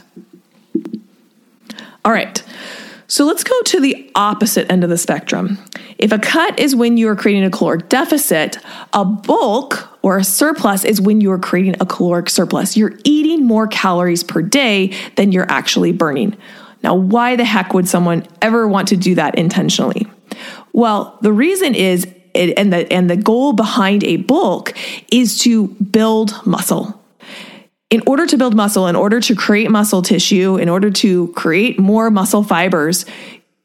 All 2.03 2.11
right. 2.11 2.43
So 3.07 3.25
let's 3.25 3.43
go 3.43 3.59
to 3.61 3.79
the 3.79 4.11
opposite 4.15 4.71
end 4.71 4.83
of 4.83 4.89
the 4.89 4.97
spectrum. 4.97 5.59
If 5.97 6.11
a 6.11 6.19
cut 6.19 6.59
is 6.59 6.75
when 6.75 6.97
you 6.97 7.07
are 7.09 7.15
creating 7.15 7.43
a 7.43 7.51
caloric 7.51 7.87
deficit, 7.87 8.57
a 8.93 9.05
bulk 9.05 9.87
or 10.01 10.17
a 10.17 10.23
surplus 10.23 10.83
is 10.83 10.99
when 10.99 11.21
you 11.21 11.31
are 11.31 11.39
creating 11.39 11.75
a 11.79 11.85
caloric 11.85 12.29
surplus. 12.29 12.75
You're 12.75 12.97
eating 13.03 13.45
more 13.45 13.67
calories 13.67 14.23
per 14.23 14.41
day 14.41 14.95
than 15.15 15.31
you're 15.31 15.49
actually 15.49 15.91
burning. 15.91 16.35
Now, 16.83 16.95
why 16.95 17.35
the 17.35 17.45
heck 17.45 17.73
would 17.73 17.87
someone 17.87 18.27
ever 18.41 18.67
want 18.67 18.87
to 18.89 18.97
do 18.97 19.15
that 19.15 19.35
intentionally? 19.35 20.07
Well, 20.73 21.17
the 21.21 21.31
reason 21.33 21.73
is 21.73 22.07
and 22.35 22.73
the 22.73 22.91
and 22.91 23.09
the 23.09 23.15
goal 23.15 23.53
behind 23.53 24.03
a 24.03 24.17
bulk 24.17 24.73
is 25.11 25.39
to 25.39 25.69
build 25.69 26.45
muscle 26.45 27.01
in 27.95 28.03
order 28.05 28.27
to 28.27 28.37
build 28.37 28.53
muscle, 28.53 28.87
in 28.87 28.95
order 28.97 29.21
to 29.21 29.33
create 29.33 29.71
muscle 29.71 30.01
tissue, 30.01 30.57
in 30.57 30.67
order 30.67 30.91
to 30.91 31.29
create 31.29 31.79
more 31.79 32.11
muscle 32.11 32.43
fibers, 32.43 33.05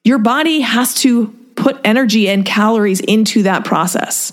your 0.04 0.18
body 0.18 0.60
has 0.60 0.94
to 0.94 1.26
put 1.56 1.80
energy 1.84 2.28
and 2.28 2.46
calories 2.46 3.00
into 3.00 3.42
that 3.42 3.64
process. 3.64 4.32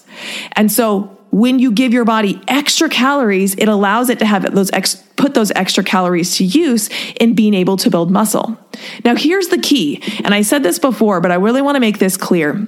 And 0.51 0.71
so 0.71 1.17
when 1.31 1.57
you 1.57 1.71
give 1.71 1.93
your 1.93 2.05
body 2.05 2.39
extra 2.47 2.89
calories, 2.89 3.55
it 3.55 3.67
allows 3.67 4.11
it 4.11 4.19
to 4.19 4.25
have 4.25 4.53
those 4.53 4.69
ex- 4.71 5.03
put 5.15 5.33
those 5.33 5.49
extra 5.53 5.83
calories 5.83 6.37
to 6.37 6.43
use 6.43 6.91
in 7.19 7.33
being 7.33 7.55
able 7.55 7.75
to 7.77 7.89
build 7.89 8.11
muscle. 8.11 8.55
Now, 9.03 9.15
here's 9.15 9.47
the 9.47 9.57
key, 9.57 10.03
and 10.23 10.31
I 10.31 10.43
said 10.43 10.61
this 10.61 10.77
before, 10.77 11.21
but 11.21 11.31
I 11.31 11.35
really 11.35 11.63
want 11.63 11.75
to 11.75 11.79
make 11.79 11.97
this 11.97 12.17
clear. 12.17 12.67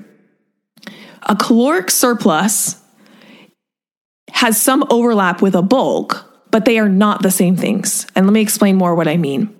A 1.23 1.35
caloric 1.35 1.91
surplus 1.91 2.75
has 4.31 4.59
some 4.59 4.83
overlap 4.89 5.43
with 5.43 5.53
a 5.53 5.61
bulk, 5.61 6.25
but 6.51 6.65
they 6.65 6.79
are 6.79 6.89
not 6.89 7.21
the 7.21 7.31
same 7.31 7.55
things. 7.55 8.07
And 8.15 8.25
let 8.25 8.33
me 8.33 8.41
explain 8.41 8.75
more 8.75 8.95
what 8.95 9.07
I 9.07 9.17
mean. 9.17 9.55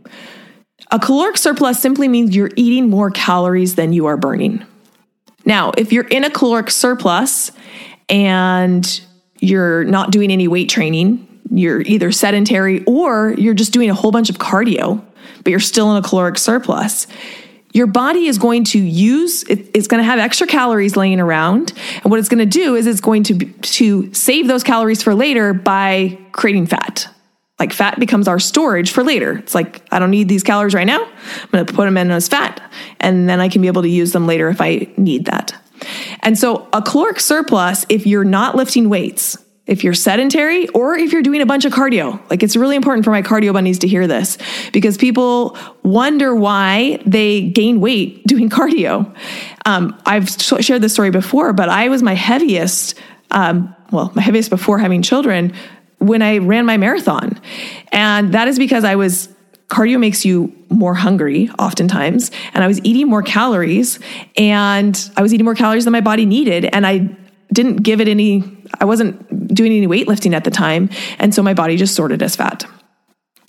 A 0.91 0.99
caloric 0.99 1.37
surplus 1.37 1.79
simply 1.79 2.07
means 2.07 2.35
you're 2.35 2.51
eating 2.55 2.89
more 2.89 3.11
calories 3.11 3.75
than 3.75 3.93
you 3.93 4.07
are 4.07 4.17
burning. 4.17 4.65
Now, 5.45 5.71
if 5.77 5.93
you're 5.93 6.07
in 6.07 6.23
a 6.23 6.29
caloric 6.29 6.71
surplus 6.71 7.51
and 8.07 9.01
you're 9.39 9.83
not 9.85 10.11
doing 10.11 10.31
any 10.31 10.47
weight 10.47 10.69
training, 10.69 11.25
you're 11.51 11.81
either 11.81 12.11
sedentary 12.11 12.83
or 12.85 13.33
you're 13.37 13.53
just 13.53 13.71
doing 13.71 13.89
a 13.89 13.93
whole 13.93 14.11
bunch 14.11 14.29
of 14.29 14.37
cardio, 14.37 15.03
but 15.43 15.51
you're 15.51 15.59
still 15.59 15.91
in 15.91 15.97
a 15.97 16.07
caloric 16.07 16.37
surplus, 16.37 17.07
your 17.71 17.87
body 17.87 18.25
is 18.25 18.37
going 18.37 18.63
to 18.63 18.79
use 18.79 19.43
it's 19.43 19.87
going 19.87 19.99
to 20.01 20.05
have 20.05 20.19
extra 20.19 20.47
calories 20.47 20.95
laying 20.95 21.19
around. 21.19 21.73
And 22.03 22.05
what 22.05 22.19
it's 22.19 22.29
going 22.29 22.39
to 22.39 22.45
do 22.45 22.75
is 22.75 22.87
it's 22.87 23.01
going 23.01 23.23
to 23.23 23.37
to 23.45 24.13
save 24.13 24.47
those 24.47 24.63
calories 24.63 25.03
for 25.03 25.13
later 25.13 25.53
by 25.53 26.17
creating 26.31 26.65
fat. 26.67 27.07
Like 27.59 27.73
fat 27.73 27.99
becomes 27.99 28.27
our 28.27 28.39
storage 28.39 28.91
for 28.91 29.03
later. 29.03 29.37
It's 29.37 29.53
like 29.53 29.83
i 29.91 29.99
don't 29.99 30.11
need 30.11 30.29
these 30.29 30.43
calories 30.43 30.73
right 30.73 30.87
now. 30.87 31.03
I'm 31.03 31.49
going 31.51 31.65
to 31.65 31.73
put 31.73 31.85
them 31.85 31.97
in 31.97 32.09
as 32.11 32.27
fat 32.27 32.61
and 32.99 33.29
then 33.29 33.39
i 33.39 33.49
can 33.49 33.61
be 33.61 33.67
able 33.67 33.83
to 33.83 33.89
use 33.89 34.13
them 34.13 34.25
later 34.25 34.49
if 34.49 34.61
i 34.61 34.87
need 34.97 35.25
that. 35.25 35.55
And 36.21 36.37
so 36.37 36.67
a 36.73 36.81
caloric 36.81 37.19
surplus 37.19 37.85
if 37.89 38.07
you're 38.07 38.23
not 38.23 38.55
lifting 38.55 38.89
weights 38.89 39.37
if 39.69 39.83
you're 39.83 39.93
sedentary 39.93 40.67
or 40.69 40.95
if 40.95 41.13
you're 41.13 41.21
doing 41.21 41.41
a 41.41 41.45
bunch 41.45 41.63
of 41.63 41.71
cardio. 41.71 42.19
Like 42.29 42.41
it's 42.41 42.55
really 42.55 42.75
important 42.75 43.05
for 43.05 43.11
my 43.11 43.21
cardio 43.21 43.53
bunnies 43.53 43.77
to 43.79 43.87
hear 43.87 44.07
this 44.07 44.39
because 44.73 44.97
people 44.97 45.55
wonder 45.83 46.35
why 46.35 46.99
they 47.05 47.49
gain 47.49 47.79
weight 47.79 48.23
doing 48.27 48.49
cardio. 48.49 49.15
Um, 49.65 49.99
I've 50.05 50.29
shared 50.29 50.81
this 50.81 50.93
story 50.93 51.11
before, 51.11 51.53
but 51.53 51.69
I 51.69 51.87
was 51.87 52.01
my 52.01 52.15
heaviest, 52.15 52.99
um, 53.29 53.75
well, 53.91 54.11
my 54.15 54.23
heaviest 54.23 54.49
before 54.49 54.79
having 54.79 55.03
children 55.03 55.53
when 55.99 56.23
I 56.23 56.39
ran 56.39 56.65
my 56.65 56.77
marathon. 56.77 57.39
And 57.91 58.33
that 58.33 58.47
is 58.47 58.57
because 58.57 58.83
I 58.83 58.95
was 58.95 59.29
cardio 59.67 59.99
makes 59.99 60.25
you 60.25 60.51
more 60.69 60.95
hungry 60.95 61.47
oftentimes 61.59 62.31
and 62.55 62.63
i 62.63 62.67
was 62.67 62.83
eating 62.83 63.07
more 63.07 63.21
calories 63.21 63.99
and 64.35 65.11
i 65.15 65.21
was 65.21 65.31
eating 65.31 65.45
more 65.45 65.53
calories 65.53 65.83
than 65.83 65.91
my 65.91 66.01
body 66.01 66.25
needed 66.25 66.65
and 66.73 66.87
i 66.87 67.07
didn't 67.53 67.77
give 67.77 68.01
it 68.01 68.07
any 68.07 68.41
I 68.79 68.85
wasn't 68.85 69.53
doing 69.53 69.71
any 69.71 69.87
weightlifting 69.87 70.33
at 70.33 70.43
the 70.43 70.51
time. 70.51 70.89
And 71.17 71.33
so 71.33 71.43
my 71.43 71.53
body 71.53 71.77
just 71.77 71.95
sorted 71.95 72.21
as 72.21 72.35
fat. 72.35 72.65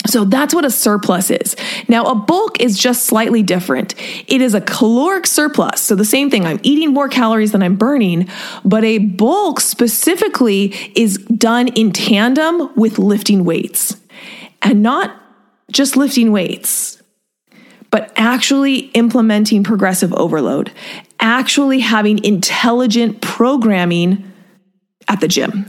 So 0.06 0.24
that's 0.24 0.54
what 0.54 0.64
a 0.64 0.70
surplus 0.70 1.30
is. 1.30 1.54
Now, 1.86 2.06
a 2.06 2.14
bulk 2.14 2.58
is 2.60 2.78
just 2.78 3.04
slightly 3.04 3.42
different. 3.42 3.94
It 4.26 4.40
is 4.40 4.54
a 4.54 4.60
caloric 4.60 5.26
surplus. 5.26 5.82
So 5.82 5.94
the 5.94 6.06
same 6.06 6.30
thing, 6.30 6.46
I'm 6.46 6.58
eating 6.62 6.92
more 6.92 7.08
calories 7.08 7.52
than 7.52 7.62
I'm 7.62 7.76
burning, 7.76 8.28
but 8.64 8.82
a 8.82 8.98
bulk 8.98 9.60
specifically 9.60 10.74
is 10.96 11.18
done 11.18 11.68
in 11.68 11.92
tandem 11.92 12.74
with 12.76 12.98
lifting 12.98 13.44
weights 13.44 14.00
and 14.62 14.82
not 14.82 15.14
just 15.70 15.96
lifting 15.96 16.32
weights, 16.32 17.02
but 17.90 18.10
actually 18.16 18.78
implementing 18.92 19.62
progressive 19.62 20.14
overload, 20.14 20.72
actually 21.20 21.80
having 21.80 22.24
intelligent 22.24 23.20
programming 23.20 24.29
at 25.10 25.20
the 25.20 25.28
gym. 25.28 25.68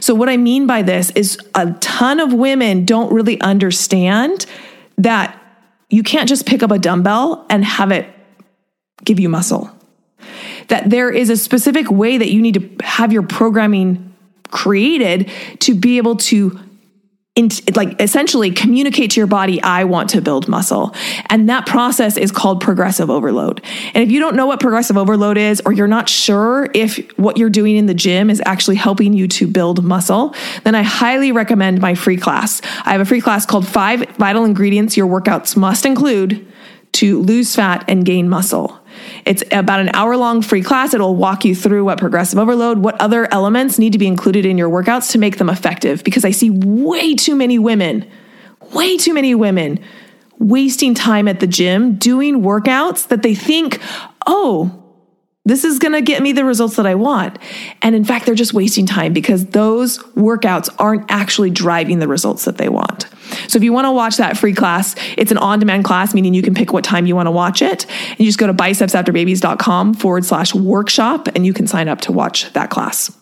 So, 0.00 0.14
what 0.14 0.30
I 0.30 0.38
mean 0.38 0.66
by 0.66 0.82
this 0.82 1.10
is 1.10 1.38
a 1.54 1.72
ton 1.72 2.20
of 2.20 2.32
women 2.32 2.86
don't 2.86 3.12
really 3.12 3.38
understand 3.42 4.46
that 4.96 5.38
you 5.90 6.02
can't 6.02 6.28
just 6.28 6.46
pick 6.46 6.62
up 6.62 6.70
a 6.70 6.78
dumbbell 6.78 7.44
and 7.50 7.64
have 7.64 7.92
it 7.92 8.08
give 9.04 9.20
you 9.20 9.28
muscle. 9.28 9.70
That 10.68 10.90
there 10.90 11.10
is 11.10 11.30
a 11.30 11.36
specific 11.36 11.90
way 11.90 12.18
that 12.18 12.30
you 12.30 12.40
need 12.40 12.54
to 12.54 12.84
have 12.84 13.12
your 13.12 13.22
programming 13.22 14.14
created 14.50 15.30
to 15.60 15.74
be 15.74 15.98
able 15.98 16.16
to 16.16 16.58
in, 17.38 17.50
like 17.76 18.00
essentially 18.02 18.50
communicate 18.50 19.12
to 19.12 19.20
your 19.20 19.28
body, 19.28 19.62
I 19.62 19.84
want 19.84 20.10
to 20.10 20.20
build 20.20 20.48
muscle. 20.48 20.92
And 21.30 21.48
that 21.48 21.66
process 21.66 22.16
is 22.16 22.32
called 22.32 22.60
progressive 22.60 23.10
overload. 23.10 23.62
And 23.94 24.02
if 24.02 24.10
you 24.10 24.18
don't 24.18 24.34
know 24.34 24.46
what 24.46 24.58
progressive 24.58 24.96
overload 24.96 25.38
is, 25.38 25.62
or 25.64 25.72
you're 25.72 25.86
not 25.86 26.08
sure 26.08 26.68
if 26.74 26.98
what 27.16 27.38
you're 27.38 27.48
doing 27.48 27.76
in 27.76 27.86
the 27.86 27.94
gym 27.94 28.28
is 28.28 28.42
actually 28.44 28.74
helping 28.74 29.12
you 29.12 29.28
to 29.28 29.46
build 29.46 29.84
muscle, 29.84 30.34
then 30.64 30.74
I 30.74 30.82
highly 30.82 31.30
recommend 31.30 31.80
my 31.80 31.94
free 31.94 32.16
class. 32.16 32.60
I 32.84 32.90
have 32.90 33.00
a 33.00 33.04
free 33.04 33.20
class 33.20 33.46
called 33.46 33.68
Five 33.68 34.00
Vital 34.16 34.44
Ingredients 34.44 34.96
Your 34.96 35.06
Workouts 35.06 35.56
Must 35.56 35.86
Include 35.86 36.44
to 36.94 37.20
lose 37.20 37.54
fat 37.54 37.84
and 37.86 38.04
gain 38.04 38.28
muscle. 38.28 38.80
It's 39.24 39.42
about 39.52 39.80
an 39.80 39.90
hour 39.94 40.16
long 40.16 40.42
free 40.42 40.62
class. 40.62 40.94
It'll 40.94 41.16
walk 41.16 41.44
you 41.44 41.54
through 41.54 41.84
what 41.84 41.98
progressive 41.98 42.38
overload, 42.38 42.78
what 42.78 43.00
other 43.00 43.32
elements 43.32 43.78
need 43.78 43.92
to 43.92 43.98
be 43.98 44.06
included 44.06 44.46
in 44.46 44.58
your 44.58 44.70
workouts 44.70 45.12
to 45.12 45.18
make 45.18 45.38
them 45.38 45.48
effective. 45.48 46.04
Because 46.04 46.24
I 46.24 46.30
see 46.30 46.50
way 46.50 47.14
too 47.14 47.34
many 47.34 47.58
women, 47.58 48.08
way 48.72 48.96
too 48.96 49.14
many 49.14 49.34
women 49.34 49.80
wasting 50.38 50.94
time 50.94 51.26
at 51.28 51.40
the 51.40 51.46
gym 51.46 51.96
doing 51.96 52.42
workouts 52.42 53.08
that 53.08 53.22
they 53.22 53.34
think, 53.34 53.80
oh, 54.26 54.77
this 55.48 55.64
is 55.64 55.78
going 55.78 55.92
to 55.92 56.00
get 56.02 56.22
me 56.22 56.32
the 56.32 56.44
results 56.44 56.76
that 56.76 56.86
I 56.86 56.94
want. 56.94 57.38
And 57.82 57.94
in 57.94 58.04
fact, 58.04 58.26
they're 58.26 58.34
just 58.34 58.54
wasting 58.54 58.86
time 58.86 59.12
because 59.12 59.46
those 59.46 59.98
workouts 60.14 60.68
aren't 60.78 61.04
actually 61.08 61.50
driving 61.50 61.98
the 61.98 62.08
results 62.08 62.44
that 62.44 62.58
they 62.58 62.68
want. 62.68 63.06
So 63.48 63.56
if 63.56 63.62
you 63.62 63.72
want 63.72 63.86
to 63.86 63.92
watch 63.92 64.16
that 64.16 64.36
free 64.36 64.54
class, 64.54 64.94
it's 65.16 65.30
an 65.30 65.38
on 65.38 65.58
demand 65.58 65.84
class, 65.84 66.14
meaning 66.14 66.34
you 66.34 66.42
can 66.42 66.54
pick 66.54 66.72
what 66.72 66.84
time 66.84 67.06
you 67.06 67.14
want 67.14 67.26
to 67.26 67.30
watch 67.30 67.62
it. 67.62 67.86
And 68.10 68.20
you 68.20 68.26
just 68.26 68.38
go 68.38 68.46
to 68.46 68.54
bicepsafterbabies.com 68.54 69.94
forward 69.94 70.24
slash 70.24 70.54
workshop 70.54 71.28
and 71.34 71.44
you 71.44 71.52
can 71.52 71.66
sign 71.66 71.88
up 71.88 72.00
to 72.02 72.12
watch 72.12 72.52
that 72.52 72.70
class. 72.70 73.14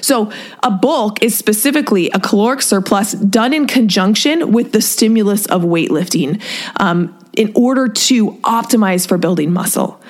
So, 0.00 0.32
a 0.62 0.70
bulk 0.70 1.22
is 1.22 1.36
specifically 1.36 2.10
a 2.10 2.20
caloric 2.20 2.60
surplus 2.60 3.12
done 3.12 3.54
in 3.54 3.66
conjunction 3.66 4.52
with 4.52 4.72
the 4.72 4.82
stimulus 4.82 5.46
of 5.46 5.62
weightlifting 5.62 6.42
um, 6.76 7.16
in 7.34 7.52
order 7.54 7.88
to 7.88 8.32
optimize 8.42 9.06
for 9.06 9.16
building 9.16 9.52
muscle. 9.52 10.00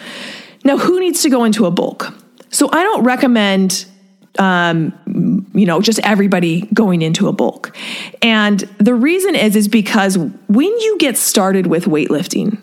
Now, 0.64 0.78
who 0.78 1.00
needs 1.00 1.22
to 1.22 1.30
go 1.30 1.44
into 1.44 1.66
a 1.66 1.70
bulk? 1.70 2.12
So 2.50 2.68
I 2.72 2.82
don't 2.82 3.04
recommend 3.04 3.86
um, 4.38 4.92
you 5.54 5.66
know, 5.66 5.80
just 5.80 5.98
everybody 6.00 6.62
going 6.72 7.02
into 7.02 7.28
a 7.28 7.32
bulk. 7.32 7.76
And 8.22 8.60
the 8.78 8.94
reason 8.94 9.34
is 9.34 9.56
is 9.56 9.68
because 9.68 10.16
when 10.16 10.68
you 10.68 10.98
get 10.98 11.16
started 11.16 11.66
with 11.66 11.84
weightlifting, 11.84 12.60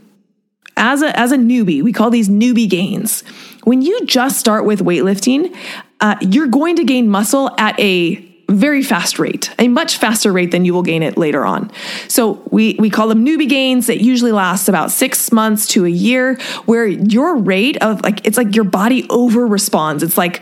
as 0.77 1.01
a 1.01 1.17
as 1.19 1.31
a 1.31 1.37
newbie, 1.37 1.83
we 1.83 1.91
call 1.91 2.09
these 2.09 2.29
newbie 2.29 2.69
gains. 2.69 3.23
When 3.63 3.81
you 3.81 4.05
just 4.05 4.39
start 4.39 4.63
with 4.63 4.79
weightlifting, 4.79 5.55
uh, 5.99 6.15
you're 6.21 6.47
going 6.47 6.75
to 6.77 6.83
gain 6.83 7.09
muscle 7.09 7.53
at 7.57 7.77
a 7.79 8.15
very 8.47 8.81
fast 8.81 9.19
rate, 9.19 9.53
a 9.59 9.67
much 9.67 9.97
faster 9.97 10.31
rate 10.31 10.51
than 10.51 10.63
you 10.63 10.73
will 10.73 10.83
gain 10.83 11.03
it 11.03 11.17
later 11.17 11.45
on. 11.45 11.69
So 12.07 12.41
we, 12.49 12.75
we 12.79 12.89
call 12.89 13.07
them 13.09 13.25
newbie 13.25 13.49
gains 13.49 13.87
that 13.87 14.01
usually 14.01 14.31
lasts 14.31 14.69
about 14.69 14.91
six 14.91 15.31
months 15.31 15.67
to 15.67 15.85
a 15.85 15.89
year, 15.89 16.39
where 16.65 16.85
your 16.85 17.35
rate 17.35 17.77
of 17.77 18.01
like, 18.03 18.25
it's 18.25 18.37
like 18.37 18.55
your 18.55 18.63
body 18.63 19.05
over 19.09 19.45
responds. 19.45 20.01
It's 20.01 20.17
like, 20.17 20.41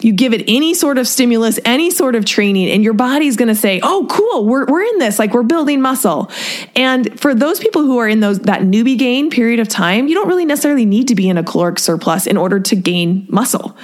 you 0.00 0.12
give 0.12 0.32
it 0.32 0.44
any 0.48 0.74
sort 0.74 0.98
of 0.98 1.06
stimulus, 1.06 1.58
any 1.64 1.90
sort 1.90 2.14
of 2.14 2.24
training, 2.24 2.70
and 2.70 2.82
your 2.82 2.94
body's 2.94 3.36
going 3.36 3.48
to 3.48 3.54
say, 3.54 3.80
"Oh, 3.82 4.06
cool, 4.10 4.46
we're 4.46 4.64
we're 4.66 4.82
in 4.82 4.98
this. 4.98 5.18
Like 5.18 5.34
we're 5.34 5.42
building 5.42 5.80
muscle." 5.80 6.30
And 6.74 7.18
for 7.20 7.34
those 7.34 7.60
people 7.60 7.82
who 7.82 7.98
are 7.98 8.08
in 8.08 8.20
those 8.20 8.40
that 8.40 8.62
newbie 8.62 8.98
gain 8.98 9.30
period 9.30 9.60
of 9.60 9.68
time, 9.68 10.08
you 10.08 10.14
don't 10.14 10.28
really 10.28 10.44
necessarily 10.44 10.86
need 10.86 11.08
to 11.08 11.14
be 11.14 11.28
in 11.28 11.38
a 11.38 11.44
caloric 11.44 11.78
surplus 11.78 12.26
in 12.26 12.36
order 12.36 12.60
to 12.60 12.76
gain 12.76 13.26
muscle. 13.28 13.76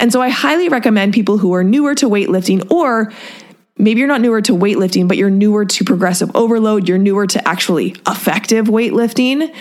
And 0.00 0.12
so 0.12 0.20
I 0.20 0.28
highly 0.28 0.68
recommend 0.68 1.14
people 1.14 1.38
who 1.38 1.54
are 1.54 1.64
newer 1.64 1.94
to 1.96 2.08
weightlifting 2.08 2.70
or 2.70 3.12
maybe 3.78 3.98
you're 3.98 4.08
not 4.08 4.20
newer 4.20 4.40
to 4.42 4.52
weightlifting, 4.52 5.08
but 5.08 5.16
you're 5.16 5.30
newer 5.30 5.64
to 5.64 5.84
progressive 5.84 6.34
overload, 6.34 6.88
you're 6.88 6.98
newer 6.98 7.26
to 7.26 7.48
actually 7.48 7.96
effective 8.06 8.66
weightlifting. 8.66 9.54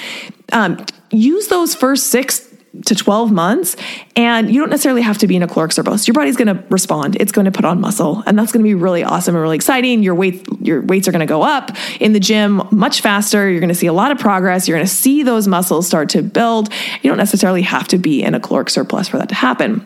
Um, 0.51 0.86
use 1.12 1.47
those 1.47 1.76
first 1.76 2.07
six 2.07 2.51
to 2.86 2.95
12 2.95 3.32
months 3.32 3.76
and 4.15 4.49
you 4.49 4.59
don't 4.59 4.69
necessarily 4.69 5.01
have 5.01 5.17
to 5.17 5.28
be 5.28 5.36
in 5.36 5.43
a 5.43 5.47
caloric 5.47 5.74
surplus. 5.74 6.07
Your 6.07 6.13
body's 6.13 6.38
going 6.38 6.47
to 6.47 6.63
respond. 6.69 7.17
It's 7.19 7.32
going 7.32 7.45
to 7.45 7.51
put 7.51 7.65
on 7.65 7.82
muscle 7.82 8.24
and 8.26 8.39
that's 8.39 8.51
going 8.51 8.63
to 8.63 8.67
be 8.67 8.76
really 8.76 9.03
awesome 9.03 9.36
and 9.36 9.41
really 9.41 9.57
exciting. 9.57 10.03
Your 10.03 10.15
weight 10.15 10.47
your 10.61 10.82
weights 10.82 11.07
are 11.07 11.11
going 11.11 11.19
to 11.19 11.26
go 11.26 11.41
up 11.41 11.72
in 11.99 12.13
the 12.13 12.19
gym 12.19 12.61
much 12.72 13.01
faster. 13.01 13.49
You're 13.49 13.59
going 13.59 13.69
to 13.69 13.76
see 13.76 13.88
a 13.88 13.93
lot 13.93 14.11
of 14.11 14.19
progress. 14.19 14.67
You're 14.67 14.78
going 14.78 14.88
to 14.88 14.93
see 14.93 15.22
those 15.24 15.47
muscles 15.47 15.86
start 15.86 16.09
to 16.09 16.22
build. 16.22 16.69
You 17.01 17.09
don't 17.09 17.17
necessarily 17.17 17.61
have 17.63 17.88
to 17.89 17.97
be 17.97 18.24
in 18.24 18.36
a 18.36 18.39
caloric 18.39 18.69
surplus 18.69 19.09
for 19.09 19.17
that 19.17 19.30
to 19.30 19.36
happen. 19.36 19.86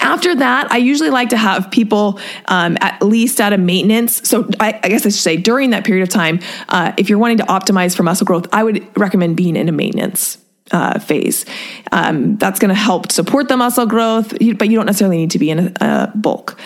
After 0.00 0.36
that, 0.36 0.70
I 0.70 0.76
usually 0.76 1.10
like 1.10 1.30
to 1.30 1.36
have 1.36 1.70
people 1.70 2.20
um, 2.46 2.78
at 2.80 3.02
least 3.02 3.40
at 3.40 3.52
a 3.52 3.58
maintenance. 3.58 4.28
So 4.28 4.48
I, 4.60 4.78
I, 4.82 4.88
guess 4.88 5.04
I 5.04 5.08
should 5.08 5.14
say 5.14 5.36
during 5.36 5.70
that 5.70 5.84
period 5.84 6.04
of 6.04 6.08
time, 6.08 6.38
uh, 6.68 6.92
if 6.96 7.10
you're 7.10 7.18
wanting 7.18 7.38
to 7.38 7.44
optimize 7.44 7.96
for 7.96 8.04
muscle 8.04 8.24
growth, 8.24 8.46
I 8.52 8.62
would 8.62 8.86
recommend 8.96 9.36
being 9.36 9.56
in 9.56 9.68
a 9.68 9.72
maintenance 9.72 10.38
uh, 10.70 10.98
phase. 10.98 11.44
Um, 11.92 12.36
that's 12.36 12.58
going 12.58 12.70
to 12.70 12.74
help 12.74 13.12
support 13.12 13.48
the 13.48 13.56
muscle 13.56 13.86
growth, 13.86 14.30
but 14.30 14.40
you 14.40 14.76
don't 14.76 14.86
necessarily 14.86 15.18
need 15.18 15.30
to 15.32 15.38
be 15.38 15.50
in 15.50 15.58
a, 15.58 15.72
a 15.80 16.12
bulk. 16.14 16.58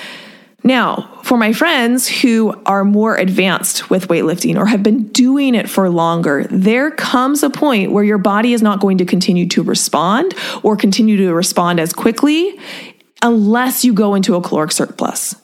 Now, 0.64 1.20
for 1.24 1.36
my 1.36 1.52
friends 1.52 2.06
who 2.06 2.54
are 2.66 2.84
more 2.84 3.16
advanced 3.16 3.90
with 3.90 4.08
weightlifting 4.08 4.56
or 4.56 4.66
have 4.66 4.82
been 4.82 5.08
doing 5.08 5.56
it 5.56 5.68
for 5.68 5.90
longer, 5.90 6.46
there 6.50 6.90
comes 6.92 7.42
a 7.42 7.50
point 7.50 7.90
where 7.90 8.04
your 8.04 8.18
body 8.18 8.52
is 8.52 8.62
not 8.62 8.80
going 8.80 8.98
to 8.98 9.04
continue 9.04 9.48
to 9.48 9.62
respond 9.62 10.34
or 10.62 10.76
continue 10.76 11.16
to 11.16 11.34
respond 11.34 11.80
as 11.80 11.92
quickly 11.92 12.58
unless 13.22 13.84
you 13.84 13.92
go 13.92 14.14
into 14.14 14.36
a 14.36 14.40
caloric 14.40 14.70
surplus. 14.70 15.34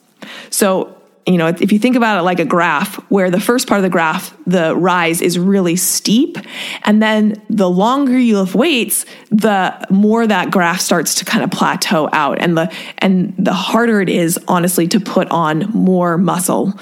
So, 0.51 0.98
you 1.33 1.39
know, 1.39 1.49
if 1.49 1.73
you 1.73 1.79
think 1.79 1.97
about 1.97 2.19
it 2.19 2.23
like 2.23 2.41
a 2.41 2.45
graph, 2.45 2.97
where 3.11 3.31
the 3.31 3.41
first 3.41 3.69
part 3.69 3.79
of 3.79 3.83
the 3.83 3.91
graph, 3.91 4.35
the 4.47 4.75
rise 4.77 5.21
is 5.21 5.39
really 5.39 5.77
steep, 5.77 6.39
and 6.85 7.03
then 7.03 7.41
the 7.51 7.69
longer 7.69 8.19
you 8.19 8.39
lift 8.39 8.55
weights, 8.55 9.05
the 9.31 9.87
more 9.91 10.27
that 10.27 10.51
graph 10.51 10.81
starts 10.81 11.15
to 11.17 11.25
kind 11.25 11.45
of 11.45 11.51
plateau 11.51 12.09
out, 12.13 12.39
and 12.39 12.57
the 12.57 12.73
and 12.99 13.35
the 13.39 13.53
harder 13.53 14.01
it 14.01 14.09
is, 14.09 14.39
honestly, 14.49 14.89
to 14.89 15.01
put 15.01 15.29
on 15.31 15.71
more 15.73 16.19
muscle. 16.19 16.73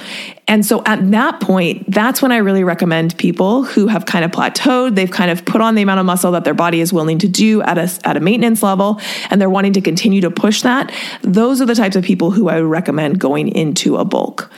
And 0.49 0.65
so 0.65 0.83
at 0.87 1.11
that 1.11 1.41
point, 1.41 1.91
that's 1.91 2.23
when 2.23 2.31
I 2.31 2.37
really 2.37 2.63
recommend 2.63 3.19
people 3.19 3.65
who 3.65 3.89
have 3.89 4.07
kind 4.07 4.25
of 4.25 4.31
plateaued, 4.31 4.95
they've 4.95 5.11
kind 5.11 5.31
of 5.31 5.45
put 5.45 5.61
on 5.61 5.75
the 5.75 5.83
amount 5.83 5.99
of 5.99 6.07
muscle 6.07 6.33
that 6.33 6.45
their 6.45 6.55
body 6.55 6.81
is 6.81 6.93
willing 6.93 7.19
to 7.19 7.29
do 7.29 7.63
at 7.63 7.79
a, 7.79 7.91
at 8.05 8.17
a 8.17 8.21
maintenance 8.21 8.63
level, 8.63 9.01
and 9.31 9.41
they're 9.41 9.51
wanting 9.51 9.73
to 9.73 9.81
continue 9.81 10.21
to 10.21 10.31
push 10.31 10.63
that. 10.63 10.93
Those 11.23 11.61
are 11.61 11.67
the 11.67 11.75
types 11.75 11.97
of 11.97 12.05
people 12.05 12.31
who 12.31 12.49
I 12.49 12.61
would 12.61 12.71
recommend 12.71 13.19
going 13.19 13.49
into 13.49 13.97
a 13.97 14.05
bulk. 14.05 14.51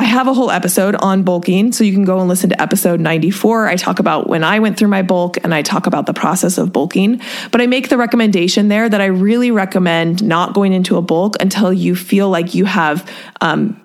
I 0.00 0.04
have 0.04 0.28
a 0.28 0.32
whole 0.32 0.50
episode 0.50 0.94
on 0.94 1.24
bulking, 1.24 1.72
so 1.72 1.82
you 1.82 1.92
can 1.92 2.04
go 2.04 2.20
and 2.20 2.28
listen 2.28 2.50
to 2.50 2.62
episode 2.62 3.00
94. 3.00 3.66
I 3.66 3.74
talk 3.74 3.98
about 3.98 4.28
when 4.28 4.44
I 4.44 4.60
went 4.60 4.78
through 4.78 4.88
my 4.88 5.02
bulk 5.02 5.38
and 5.42 5.52
I 5.52 5.62
talk 5.62 5.88
about 5.88 6.06
the 6.06 6.14
process 6.14 6.56
of 6.56 6.72
bulking. 6.72 7.20
But 7.50 7.60
I 7.60 7.66
make 7.66 7.88
the 7.88 7.98
recommendation 7.98 8.68
there 8.68 8.88
that 8.88 9.00
I 9.00 9.06
really 9.06 9.50
recommend 9.50 10.22
not 10.22 10.54
going 10.54 10.72
into 10.72 10.96
a 10.96 11.02
bulk 11.02 11.34
until 11.40 11.72
you 11.72 11.96
feel 11.96 12.30
like 12.30 12.54
you 12.54 12.64
have 12.64 13.10
um, 13.40 13.80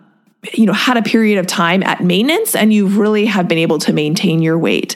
you 0.51 0.65
know 0.65 0.73
had 0.73 0.97
a 0.97 1.01
period 1.01 1.39
of 1.39 1.47
time 1.47 1.83
at 1.83 2.03
maintenance 2.03 2.55
and 2.55 2.73
you 2.73 2.87
really 2.87 3.25
have 3.25 3.47
been 3.47 3.57
able 3.57 3.79
to 3.79 3.93
maintain 3.93 4.41
your 4.41 4.57
weight. 4.57 4.95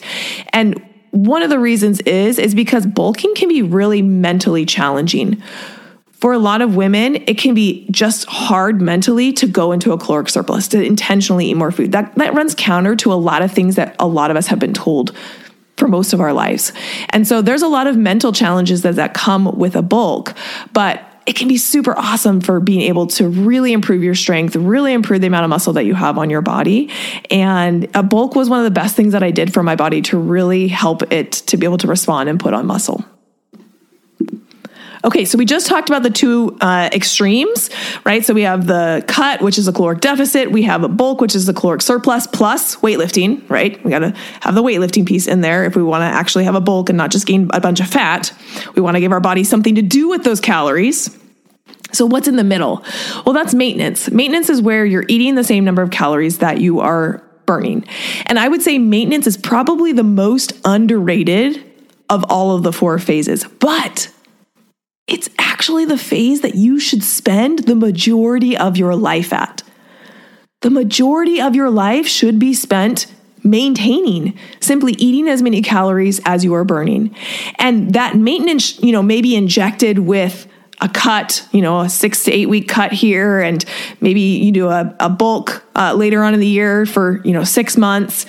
And 0.52 0.84
one 1.12 1.41
of 1.41 1.50
the 1.50 1.60
reasons 1.60 2.02
is 2.02 2.38
is 2.38 2.54
because 2.54 2.86
bulking 2.86 3.34
can 3.36 3.50
be 3.50 3.62
really 3.62 4.02
mentally 4.02 4.66
challenging. 4.66 5.41
For 6.12 6.34
a 6.34 6.39
lot 6.39 6.62
of 6.62 6.76
women 6.76 7.16
it 7.28 7.38
can 7.38 7.54
be 7.54 7.88
just 7.91 8.26
hard 8.26 8.82
mentally 8.82 9.32
to 9.34 9.48
go 9.48 9.72
into 9.72 9.93
a 9.93 9.98
caloric 9.98 10.30
surplus 10.30 10.68
to 10.70 10.84
intentionally 10.84 11.48
eat 11.48 11.56
more 11.56 11.72
food. 11.72 11.91
That 11.91 12.16
that 12.16 12.34
runs 12.34 12.54
counter 12.56 12.95
to 12.98 13.14
a 13.14 13.16
lot 13.16 13.41
of 13.41 13.52
things 13.52 13.76
that 13.76 13.95
a 14.00 14.08
lot 14.08 14.32
of 14.32 14.38
us 14.38 14.48
have 14.48 14.60
been 14.60 14.74
told 14.74 15.16
for 15.78 15.88
most 15.88 16.12
of 16.12 16.20
our 16.20 16.34
lives. 16.34 16.74
And 17.12 17.28
so 17.28 17.41
there's 17.41 17.62
a 17.62 17.68
lot 17.68 17.88
of 17.88 17.95
mental 17.95 18.34
challenges 18.34 18.82
that, 18.82 18.95
that 18.95 19.14
come 19.14 19.56
with 19.58 19.76
a 19.76 19.84
bulk, 19.84 20.34
but 20.74 21.07
it 21.28 21.36
can 21.36 21.49
be 21.49 21.57
super 21.57 21.95
awesome 21.97 22.39
for 22.39 22.61
being 22.61 22.82
able 22.82 23.05
to 23.07 23.28
really 23.28 23.73
improve 23.73 24.01
your 24.01 24.15
strength, 24.15 24.55
really 24.55 24.93
improve 24.93 25.19
the 25.19 25.28
amount 25.28 25.43
of 25.43 25.49
muscle 25.49 25.73
that 25.73 25.86
you 25.86 25.93
have 25.93 26.17
on 26.17 26.30
your 26.30 26.41
body. 26.41 26.89
And 27.30 27.88
a 27.93 28.01
bulk 28.01 28.34
was 28.34 28.49
one 28.49 28.59
of 28.59 28.63
the 28.63 28.71
best 28.71 28.95
things 28.95 29.11
that 29.11 29.23
I 29.23 29.32
did 29.32 29.53
for 29.53 29.61
my 29.61 29.75
body 29.75 30.01
to 30.03 30.17
really 30.17 30.69
help 30.69 31.11
it 31.11 31.34
to 31.34 31.57
be 31.57 31.65
able 31.65 31.78
to 31.80 31.88
respond 31.88 32.30
and 32.30 32.39
put 32.39 32.53
on 32.53 32.65
muscle. 32.65 33.03
Okay, 35.04 35.26
so 35.26 35.38
we 35.38 35.45
just 35.45 35.68
talked 35.68 35.89
about 35.89 36.04
the 36.04 36.10
two 36.10 36.58
uh, 36.62 36.89
extremes, 36.91 37.70
right? 38.04 38.26
So 38.26 38.34
we 38.34 38.41
have 38.43 38.66
the 38.68 39.04
cut, 39.08 39.41
which 39.41 39.58
is 39.58 39.68
a 39.68 39.74
caloric 39.74 40.02
deficit. 40.02 40.52
We 40.52 40.64
have 40.64 40.84
a 40.84 40.88
bulk, 40.88 41.22
which 41.22 41.36
is 41.36 41.48
a 41.48 41.54
caloric 41.54 41.82
surplus, 41.82 42.28
plus 42.28 42.78
weightlifting, 42.78 43.48
right? 43.50 43.84
We 43.84 43.91
got 43.91 44.00
to 44.00 44.14
have 44.41 44.56
the 44.56 44.64
weightlifting 44.64 45.06
piece 45.06 45.28
in 45.28 45.41
there 45.41 45.66
if 45.66 45.76
we 45.76 45.84
want 45.84 46.02
to 46.02 46.06
actually 46.06 46.45
have 46.45 46.56
a 46.56 46.62
bulk 46.62 46.89
and 46.89 46.98
not 46.98 47.12
just 47.12 47.28
gain 47.28 47.50
a 47.54 47.62
bunch 47.62 47.80
of 47.80 47.88
fat. 47.88 48.34
We 48.76 48.82
want 48.82 48.95
to 48.95 49.00
give 49.00 49.12
our 49.12 49.20
body 49.20 49.43
something 49.43 49.76
to 49.76 49.82
do 49.82 50.10
with 50.10 50.24
those 50.24 50.39
calories. 50.39 51.16
So, 51.93 52.06
what's 52.06 52.28
in 52.28 52.36
the 52.36 52.43
middle? 52.43 52.84
Well, 53.26 53.34
that's 53.34 53.54
maintenance. 53.54 54.12
Maintenance 54.12 54.50
is 54.50 54.62
where 54.62 54.86
you're 54.86 55.06
eating 55.08 55.36
the 55.36 55.43
same 55.43 55.64
number 55.64 55.82
of 55.82 55.89
calories 55.89 56.39
that 56.39 56.60
you 56.60 56.80
are 56.80 57.24
burning. 57.45 57.86
And 58.26 58.38
I 58.38 58.48
would 58.48 58.62
say 58.62 58.78
maintenance 58.78 59.26
is 59.26 59.38
probably 59.38 59.93
the 59.93 60.04
most 60.04 60.54
underrated 60.66 61.64
of 62.10 62.26
all 62.30 62.56
of 62.56 62.64
the 62.64 62.74
four 62.74 63.00
phases. 63.00 63.45
But 63.60 64.12
it's 65.08 65.30
actually 65.39 65.86
the 65.86 65.97
phase 65.97 66.41
that 66.41 66.55
you 66.55 66.80
should 66.80 67.03
spend 67.03 67.60
the 67.60 67.76
majority 67.76 68.58
of 68.58 68.78
your 68.78 68.95
life 68.95 69.34
at. 69.34 69.64
The 70.62 70.70
majority 70.70 71.39
of 71.41 71.55
your 71.55 71.70
life 71.70 72.08
should 72.08 72.39
be 72.39 72.53
spent 72.53 73.08
maintaining, 73.43 74.38
simply 74.60 74.93
eating 74.97 75.30
as 75.30 75.41
many 75.41 75.62
calories 75.62 76.20
as 76.26 76.43
you 76.43 76.53
are 76.55 76.66
burning. 76.66 77.16
And 77.58 77.93
that 77.93 78.16
maintenance, 78.18 78.82
you 78.82 78.91
know, 78.91 79.01
may 79.01 79.22
be 79.22 79.36
injected 79.36 79.99
with 79.99 80.47
a 80.82 80.89
cut, 80.89 81.47
you 81.51 81.62
know, 81.62 81.82
a 81.82 81.89
six 81.89 82.24
to 82.26 82.32
eight 82.32 82.49
week 82.49 82.68
cut 82.68 82.91
here, 82.91 83.39
and 83.39 83.64
maybe 84.01 84.20
you 84.20 84.51
do 84.51 84.68
a, 84.68 84.93
a 84.99 85.10
bulk 85.10 85.64
uh, 85.76 85.93
later 85.93 86.22
on 86.22 86.34
in 86.34 86.39
the 86.39 86.47
year 86.47 86.86
for, 86.86 87.22
you 87.24 87.32
know, 87.32 87.43
six 87.43 87.78
months 87.78 88.26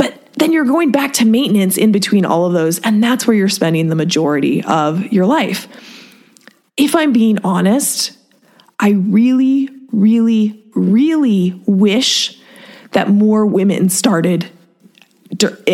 But 0.00 0.32
then 0.38 0.50
you're 0.50 0.64
going 0.64 0.92
back 0.92 1.12
to 1.14 1.26
maintenance 1.26 1.76
in 1.76 1.92
between 1.92 2.24
all 2.24 2.46
of 2.46 2.54
those. 2.54 2.78
And 2.78 3.04
that's 3.04 3.26
where 3.26 3.36
you're 3.36 3.50
spending 3.50 3.88
the 3.88 3.94
majority 3.94 4.64
of 4.64 5.12
your 5.12 5.26
life. 5.26 5.68
If 6.80 6.96
I'm 6.96 7.12
being 7.12 7.38
honest, 7.44 8.16
I 8.78 8.92
really, 8.92 9.68
really, 9.92 10.64
really 10.74 11.60
wish 11.66 12.40
that 12.92 13.10
more 13.10 13.44
women 13.44 13.90
started 13.90 14.50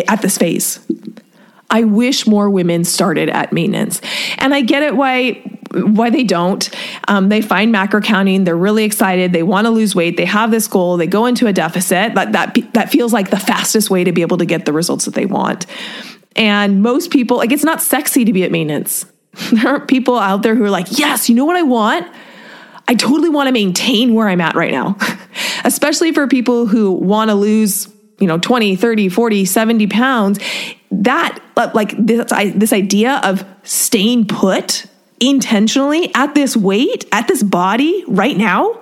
at 0.09 0.21
this 0.21 0.37
phase. 0.37 0.85
I 1.69 1.85
wish 1.85 2.27
more 2.27 2.49
women 2.49 2.83
started 2.83 3.29
at 3.29 3.53
maintenance. 3.53 4.01
And 4.37 4.53
I 4.53 4.59
get 4.59 4.83
it 4.83 4.97
why 4.97 5.41
why 5.71 6.09
they 6.09 6.25
don't. 6.25 6.69
Um, 7.07 7.29
they 7.29 7.41
find 7.41 7.71
macro 7.71 8.01
counting. 8.01 8.43
They're 8.43 8.57
really 8.57 8.83
excited. 8.83 9.31
They 9.31 9.43
want 9.43 9.65
to 9.65 9.71
lose 9.71 9.95
weight. 9.95 10.17
They 10.17 10.25
have 10.25 10.51
this 10.51 10.67
goal. 10.67 10.97
They 10.97 11.07
go 11.07 11.25
into 11.25 11.47
a 11.47 11.53
deficit. 11.53 12.15
That 12.15 12.33
that 12.33 12.57
that 12.73 12.89
feels 12.89 13.13
like 13.13 13.29
the 13.29 13.39
fastest 13.39 13.89
way 13.89 14.03
to 14.03 14.11
be 14.11 14.21
able 14.21 14.39
to 14.39 14.45
get 14.45 14.65
the 14.65 14.73
results 14.73 15.05
that 15.05 15.13
they 15.13 15.25
want. 15.25 15.67
And 16.35 16.81
most 16.81 17.11
people, 17.11 17.37
like, 17.37 17.53
it's 17.53 17.63
not 17.63 17.81
sexy 17.81 18.25
to 18.25 18.33
be 18.33 18.43
at 18.43 18.51
maintenance. 18.51 19.05
There 19.51 19.67
are 19.67 19.85
people 19.85 20.17
out 20.17 20.43
there 20.43 20.55
who 20.55 20.63
are 20.63 20.69
like, 20.69 20.97
yes, 20.97 21.29
you 21.29 21.35
know 21.35 21.45
what 21.45 21.55
I 21.55 21.63
want? 21.63 22.07
I 22.87 22.95
totally 22.95 23.29
want 23.29 23.47
to 23.47 23.53
maintain 23.53 24.13
where 24.13 24.27
I'm 24.27 24.41
at 24.41 24.55
right 24.55 24.71
now, 24.71 24.97
especially 25.63 26.11
for 26.11 26.27
people 26.27 26.65
who 26.65 26.91
want 26.91 27.29
to 27.29 27.35
lose 27.35 27.87
you 28.19 28.25
know 28.25 28.39
20 28.39 28.75
30 28.75 29.09
40 29.09 29.45
70 29.45 29.87
pounds 29.87 30.39
that 30.89 31.39
uh, 31.55 31.69
like 31.75 31.93
this, 31.97 32.31
this 32.55 32.73
idea 32.73 33.21
of 33.23 33.45
staying 33.61 34.25
put 34.25 34.87
intentionally 35.19 36.11
at 36.15 36.33
this 36.33 36.57
weight 36.57 37.05
at 37.11 37.27
this 37.27 37.43
body 37.43 38.03
right 38.07 38.35
now 38.35 38.81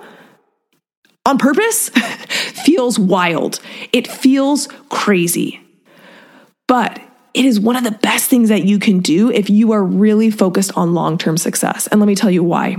on 1.26 1.38
purpose 1.38 1.88
feels 2.64 2.98
wild. 2.98 3.60
It 3.92 4.06
feels 4.06 4.68
crazy. 4.88 5.60
But 6.68 7.00
it 7.36 7.44
is 7.44 7.60
one 7.60 7.76
of 7.76 7.84
the 7.84 7.90
best 7.90 8.30
things 8.30 8.48
that 8.48 8.64
you 8.64 8.78
can 8.78 9.00
do 9.00 9.30
if 9.30 9.50
you 9.50 9.72
are 9.72 9.84
really 9.84 10.30
focused 10.30 10.76
on 10.76 10.94
long-term 10.94 11.36
success 11.36 11.86
and 11.88 12.00
let 12.00 12.06
me 12.06 12.14
tell 12.14 12.30
you 12.30 12.42
why 12.42 12.76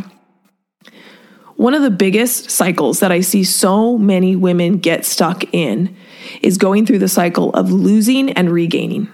one 1.58 1.74
of 1.74 1.82
the 1.82 1.90
biggest 1.90 2.52
cycles 2.52 3.00
that 3.00 3.12
I 3.12 3.22
see 3.22 3.44
so 3.44 3.98
many 3.98 4.36
women 4.36 4.78
get 4.78 5.06
stuck 5.06 5.44
in 5.54 5.96
is 6.44 6.58
going 6.60 6.86
through 6.86 7.00
the 7.00 7.10
cycle 7.10 7.50
of 7.52 7.72
losing 7.72 8.32
and 8.34 8.52
regaining, 8.52 9.12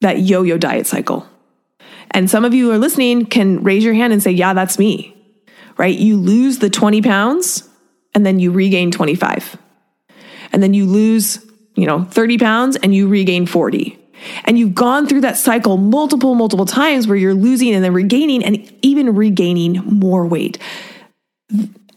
that 0.00 0.18
yo 0.18 0.42
yo 0.42 0.58
diet 0.58 0.86
cycle. 0.86 1.26
And 2.10 2.28
some 2.28 2.44
of 2.44 2.54
you 2.54 2.66
who 2.66 2.72
are 2.72 2.78
listening 2.78 3.26
can 3.26 3.62
raise 3.62 3.84
your 3.84 3.94
hand 3.94 4.12
and 4.12 4.20
say, 4.22 4.32
Yeah, 4.32 4.52
that's 4.52 4.80
me, 4.80 5.16
right? 5.78 5.96
You 5.96 6.16
lose 6.16 6.58
the 6.58 6.70
20 6.70 7.02
pounds 7.02 7.68
and 8.14 8.26
then 8.26 8.40
you 8.40 8.50
regain 8.50 8.90
25. 8.90 9.56
And 10.52 10.60
then 10.62 10.74
you 10.74 10.86
lose, 10.86 11.44
you 11.76 11.86
know, 11.86 12.04
30 12.04 12.38
pounds 12.38 12.76
and 12.76 12.92
you 12.94 13.08
regain 13.08 13.46
40. 13.46 13.96
And 14.44 14.58
you've 14.58 14.74
gone 14.74 15.06
through 15.06 15.22
that 15.22 15.36
cycle 15.36 15.76
multiple, 15.76 16.34
multiple 16.34 16.66
times 16.66 17.06
where 17.06 17.16
you're 17.16 17.34
losing 17.34 17.74
and 17.74 17.84
then 17.84 17.92
regaining 17.92 18.44
and 18.44 18.72
even 18.82 19.14
regaining 19.14 19.74
more 19.84 20.26
weight 20.26 20.58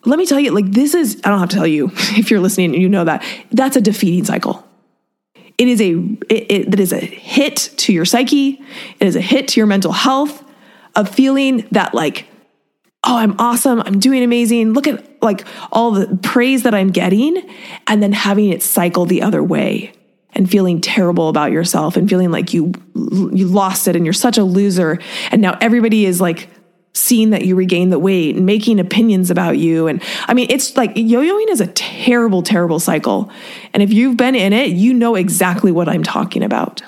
let 0.07 0.17
me 0.17 0.25
tell 0.25 0.39
you, 0.39 0.51
like, 0.51 0.71
this 0.71 0.93
is, 0.93 1.19
I 1.23 1.29
don't 1.29 1.39
have 1.39 1.49
to 1.49 1.55
tell 1.55 1.67
you 1.67 1.91
if 1.93 2.31
you're 2.31 2.39
listening 2.39 2.73
and 2.73 2.81
you 2.81 2.89
know 2.89 3.03
that, 3.03 3.23
that's 3.51 3.75
a 3.75 3.81
defeating 3.81 4.25
cycle. 4.25 4.65
It 5.57 5.67
is 5.67 5.81
a, 5.81 5.93
it, 6.29 6.51
it, 6.51 6.71
that 6.71 6.79
is 6.79 6.93
a 6.93 6.99
hit 6.99 7.71
to 7.77 7.93
your 7.93 8.05
psyche. 8.05 8.61
It 8.99 9.07
is 9.07 9.15
a 9.15 9.21
hit 9.21 9.49
to 9.49 9.59
your 9.59 9.67
mental 9.67 9.91
health 9.91 10.43
of 10.95 11.09
feeling 11.09 11.67
that, 11.71 11.93
like, 11.93 12.27
oh, 13.03 13.17
I'm 13.17 13.35
awesome. 13.39 13.81
I'm 13.81 13.99
doing 13.99 14.23
amazing. 14.23 14.73
Look 14.73 14.87
at 14.87 15.21
like 15.21 15.45
all 15.71 15.91
the 15.91 16.17
praise 16.21 16.63
that 16.63 16.73
I'm 16.73 16.89
getting. 16.89 17.43
And 17.87 18.01
then 18.01 18.11
having 18.11 18.49
it 18.49 18.61
cycle 18.61 19.05
the 19.05 19.21
other 19.21 19.43
way 19.43 19.93
and 20.33 20.49
feeling 20.49 20.81
terrible 20.81 21.29
about 21.29 21.51
yourself 21.51 21.97
and 21.97 22.09
feeling 22.09 22.31
like 22.31 22.53
you, 22.53 22.73
you 22.95 23.47
lost 23.47 23.87
it 23.87 23.95
and 23.95 24.05
you're 24.05 24.13
such 24.13 24.37
a 24.37 24.43
loser. 24.43 24.99
And 25.31 25.41
now 25.41 25.57
everybody 25.61 26.05
is 26.05 26.21
like, 26.21 26.49
seeing 26.93 27.29
that 27.29 27.45
you 27.45 27.55
regain 27.55 27.91
the 27.91 27.99
weight 27.99 28.35
and 28.35 28.45
making 28.45 28.79
opinions 28.79 29.29
about 29.29 29.57
you. 29.57 29.87
And 29.87 30.01
I 30.25 30.33
mean, 30.33 30.47
it's 30.49 30.75
like 30.75 30.93
yo 30.95 31.21
yoing 31.21 31.49
is 31.49 31.61
a 31.61 31.67
terrible, 31.67 32.41
terrible 32.41 32.79
cycle. 32.79 33.29
And 33.73 33.83
if 33.83 33.93
you've 33.93 34.17
been 34.17 34.33
in 34.33 34.51
it, 34.51 34.71
you 34.71 34.93
know 34.93 35.13
exactly 35.15 35.71
what 35.71 35.87
I'm 35.87 36.01
talking 36.01 36.41
about. 36.43 36.81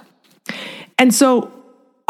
And 0.97 1.13
so 1.13 1.51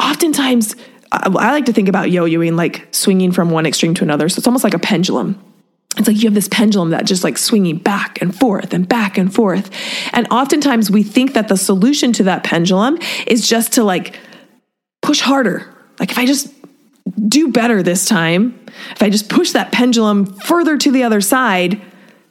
oftentimes, 0.01 0.75
I 1.11 1.51
like 1.51 1.65
to 1.65 1.73
think 1.73 1.89
about 1.89 2.09
yo 2.11 2.25
yoing 2.25 2.55
like 2.55 2.87
swinging 2.91 3.31
from 3.31 3.49
one 3.49 3.65
extreme 3.65 3.93
to 3.95 4.03
another. 4.03 4.29
So 4.29 4.39
it's 4.39 4.47
almost 4.47 4.63
like 4.63 4.73
a 4.73 4.79
pendulum. 4.79 5.41
It's 5.99 6.07
like 6.07 6.17
you 6.17 6.27
have 6.27 6.33
this 6.33 6.47
pendulum 6.47 6.91
that 6.91 7.05
just 7.05 7.25
like 7.25 7.37
swinging 7.37 7.77
back 7.77 8.21
and 8.21 8.33
forth 8.33 8.73
and 8.73 8.87
back 8.87 9.17
and 9.17 9.33
forth. 9.33 9.69
And 10.13 10.27
oftentimes 10.31 10.89
we 10.89 11.03
think 11.03 11.33
that 11.33 11.49
the 11.49 11.57
solution 11.57 12.13
to 12.13 12.23
that 12.23 12.45
pendulum 12.45 12.97
is 13.27 13.47
just 13.47 13.73
to 13.73 13.83
like 13.83 14.17
push 15.01 15.19
harder. 15.19 15.67
Like 15.99 16.11
if 16.11 16.17
I 16.17 16.25
just 16.25 16.53
do 17.27 17.51
better 17.51 17.83
this 17.83 18.05
time, 18.05 18.57
if 18.91 19.03
I 19.03 19.09
just 19.09 19.29
push 19.29 19.51
that 19.51 19.73
pendulum 19.73 20.25
further 20.25 20.77
to 20.77 20.89
the 20.89 21.03
other 21.03 21.19
side, 21.19 21.81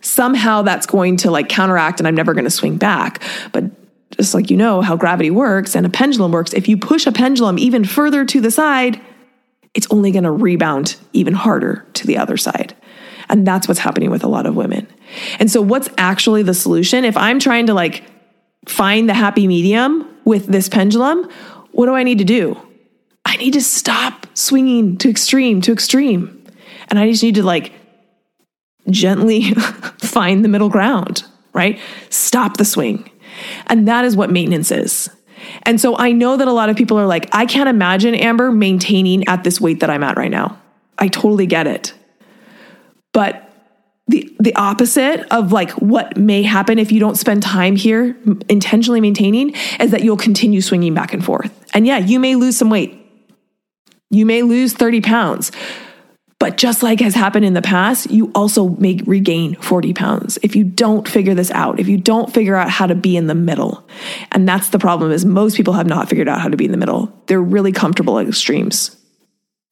somehow 0.00 0.62
that's 0.62 0.86
going 0.86 1.18
to 1.18 1.30
like 1.30 1.50
counteract 1.50 2.00
and 2.00 2.08
I'm 2.08 2.14
never 2.14 2.32
going 2.32 2.44
to 2.44 2.50
swing 2.50 2.78
back. 2.78 3.22
But 3.52 3.64
just 4.16 4.32
like 4.32 4.50
you 4.50 4.56
know 4.56 4.80
how 4.80 4.96
gravity 4.96 5.30
works 5.30 5.74
and 5.74 5.84
a 5.84 5.90
pendulum 5.90 6.32
works, 6.32 6.54
if 6.54 6.68
you 6.68 6.78
push 6.78 7.06
a 7.06 7.12
pendulum 7.12 7.58
even 7.58 7.84
further 7.84 8.24
to 8.24 8.40
the 8.40 8.50
side, 8.50 8.98
it's 9.74 9.86
only 9.90 10.10
going 10.10 10.24
to 10.24 10.30
rebound 10.30 10.96
even 11.12 11.34
harder 11.34 11.86
to 11.92 12.06
the 12.06 12.16
other 12.16 12.38
side. 12.38 12.74
And 13.28 13.46
that's 13.46 13.68
what's 13.68 13.80
happening 13.80 14.10
with 14.10 14.24
a 14.24 14.28
lot 14.28 14.46
of 14.46 14.56
women. 14.56 14.86
And 15.38 15.50
so, 15.50 15.60
what's 15.60 15.88
actually 15.98 16.42
the 16.42 16.54
solution? 16.54 17.04
If 17.04 17.16
I'm 17.16 17.38
trying 17.38 17.66
to 17.66 17.74
like 17.74 18.04
find 18.66 19.08
the 19.08 19.14
happy 19.14 19.46
medium 19.46 20.08
with 20.24 20.46
this 20.46 20.68
pendulum, 20.68 21.30
what 21.72 21.86
do 21.86 21.94
I 21.94 22.02
need 22.02 22.18
to 22.18 22.24
do? 22.24 22.60
I 23.24 23.36
need 23.36 23.52
to 23.52 23.62
stop 23.62 24.26
swinging 24.34 24.96
to 24.98 25.10
extreme 25.10 25.60
to 25.62 25.72
extreme. 25.72 26.34
And 26.88 26.98
I 26.98 27.10
just 27.10 27.22
need 27.22 27.34
to 27.34 27.42
like 27.42 27.72
gently 28.90 29.52
find 29.98 30.44
the 30.44 30.48
middle 30.48 30.70
ground, 30.70 31.24
right? 31.52 31.78
Stop 32.10 32.56
the 32.56 32.64
swing. 32.64 33.10
And 33.66 33.86
that 33.86 34.04
is 34.04 34.16
what 34.16 34.30
maintenance 34.30 34.70
is. 34.70 35.10
And 35.64 35.80
so 35.80 35.96
I 35.96 36.12
know 36.12 36.36
that 36.36 36.48
a 36.48 36.52
lot 36.52 36.68
of 36.68 36.76
people 36.76 36.98
are 36.98 37.06
like, 37.06 37.28
I 37.32 37.46
can't 37.46 37.68
imagine 37.68 38.14
Amber 38.14 38.50
maintaining 38.50 39.26
at 39.28 39.44
this 39.44 39.60
weight 39.60 39.80
that 39.80 39.90
I'm 39.90 40.02
at 40.02 40.16
right 40.16 40.30
now. 40.30 40.60
I 40.98 41.08
totally 41.08 41.46
get 41.46 41.66
it. 41.66 41.92
But 43.12 43.44
the 44.08 44.34
the 44.40 44.54
opposite 44.54 45.26
of 45.32 45.52
like 45.52 45.70
what 45.72 46.16
may 46.16 46.42
happen 46.42 46.78
if 46.78 46.90
you 46.90 46.98
don't 46.98 47.16
spend 47.16 47.42
time 47.42 47.76
here 47.76 48.16
intentionally 48.48 49.00
maintaining 49.00 49.54
is 49.78 49.90
that 49.90 50.02
you'll 50.02 50.16
continue 50.16 50.60
swinging 50.60 50.94
back 50.94 51.12
and 51.12 51.24
forth. 51.24 51.52
And 51.74 51.86
yeah, 51.86 51.98
you 51.98 52.18
may 52.18 52.34
lose 52.34 52.56
some 52.56 52.70
weight. 52.70 52.94
You 54.10 54.24
may 54.24 54.42
lose 54.42 54.72
30 54.72 55.02
pounds. 55.02 55.52
But 56.38 56.56
just 56.56 56.84
like 56.84 57.00
has 57.00 57.16
happened 57.16 57.44
in 57.44 57.54
the 57.54 57.62
past, 57.62 58.10
you 58.12 58.30
also 58.32 58.68
may 58.68 59.00
regain 59.04 59.56
40 59.56 59.92
pounds 59.92 60.38
if 60.44 60.54
you 60.54 60.62
don't 60.62 61.06
figure 61.08 61.34
this 61.34 61.50
out, 61.50 61.80
if 61.80 61.88
you 61.88 61.98
don't 61.98 62.32
figure 62.32 62.54
out 62.54 62.70
how 62.70 62.86
to 62.86 62.94
be 62.94 63.16
in 63.16 63.26
the 63.26 63.34
middle. 63.34 63.86
And 64.30 64.48
that's 64.48 64.68
the 64.68 64.78
problem 64.78 65.10
is 65.10 65.24
most 65.24 65.56
people 65.56 65.74
have 65.74 65.88
not 65.88 66.08
figured 66.08 66.28
out 66.28 66.40
how 66.40 66.48
to 66.48 66.56
be 66.56 66.64
in 66.64 66.70
the 66.70 66.76
middle. 66.76 67.12
They're 67.26 67.42
really 67.42 67.72
comfortable 67.72 68.20
at 68.20 68.28
extremes. 68.28 68.96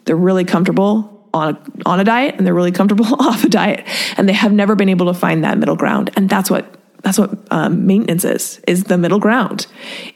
They're 0.06 0.16
really 0.16 0.44
comfortable 0.44 1.15
on 1.36 1.54
a, 1.54 1.88
on 1.88 2.00
a 2.00 2.04
diet 2.04 2.34
and 2.36 2.46
they're 2.46 2.54
really 2.54 2.72
comfortable 2.72 3.06
off 3.20 3.44
a 3.44 3.48
diet 3.48 3.86
and 4.16 4.28
they 4.28 4.32
have 4.32 4.52
never 4.52 4.74
been 4.74 4.88
able 4.88 5.06
to 5.06 5.14
find 5.14 5.44
that 5.44 5.58
middle 5.58 5.76
ground. 5.76 6.10
And 6.16 6.28
that's 6.28 6.50
what 6.50 6.72
that's 7.02 7.18
what 7.18 7.38
um, 7.52 7.86
maintenance 7.86 8.24
is 8.24 8.60
is 8.66 8.84
the 8.84 8.98
middle 8.98 9.20
ground. 9.20 9.66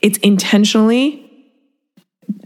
It's 0.03 0.18
intentionally 0.18 1.27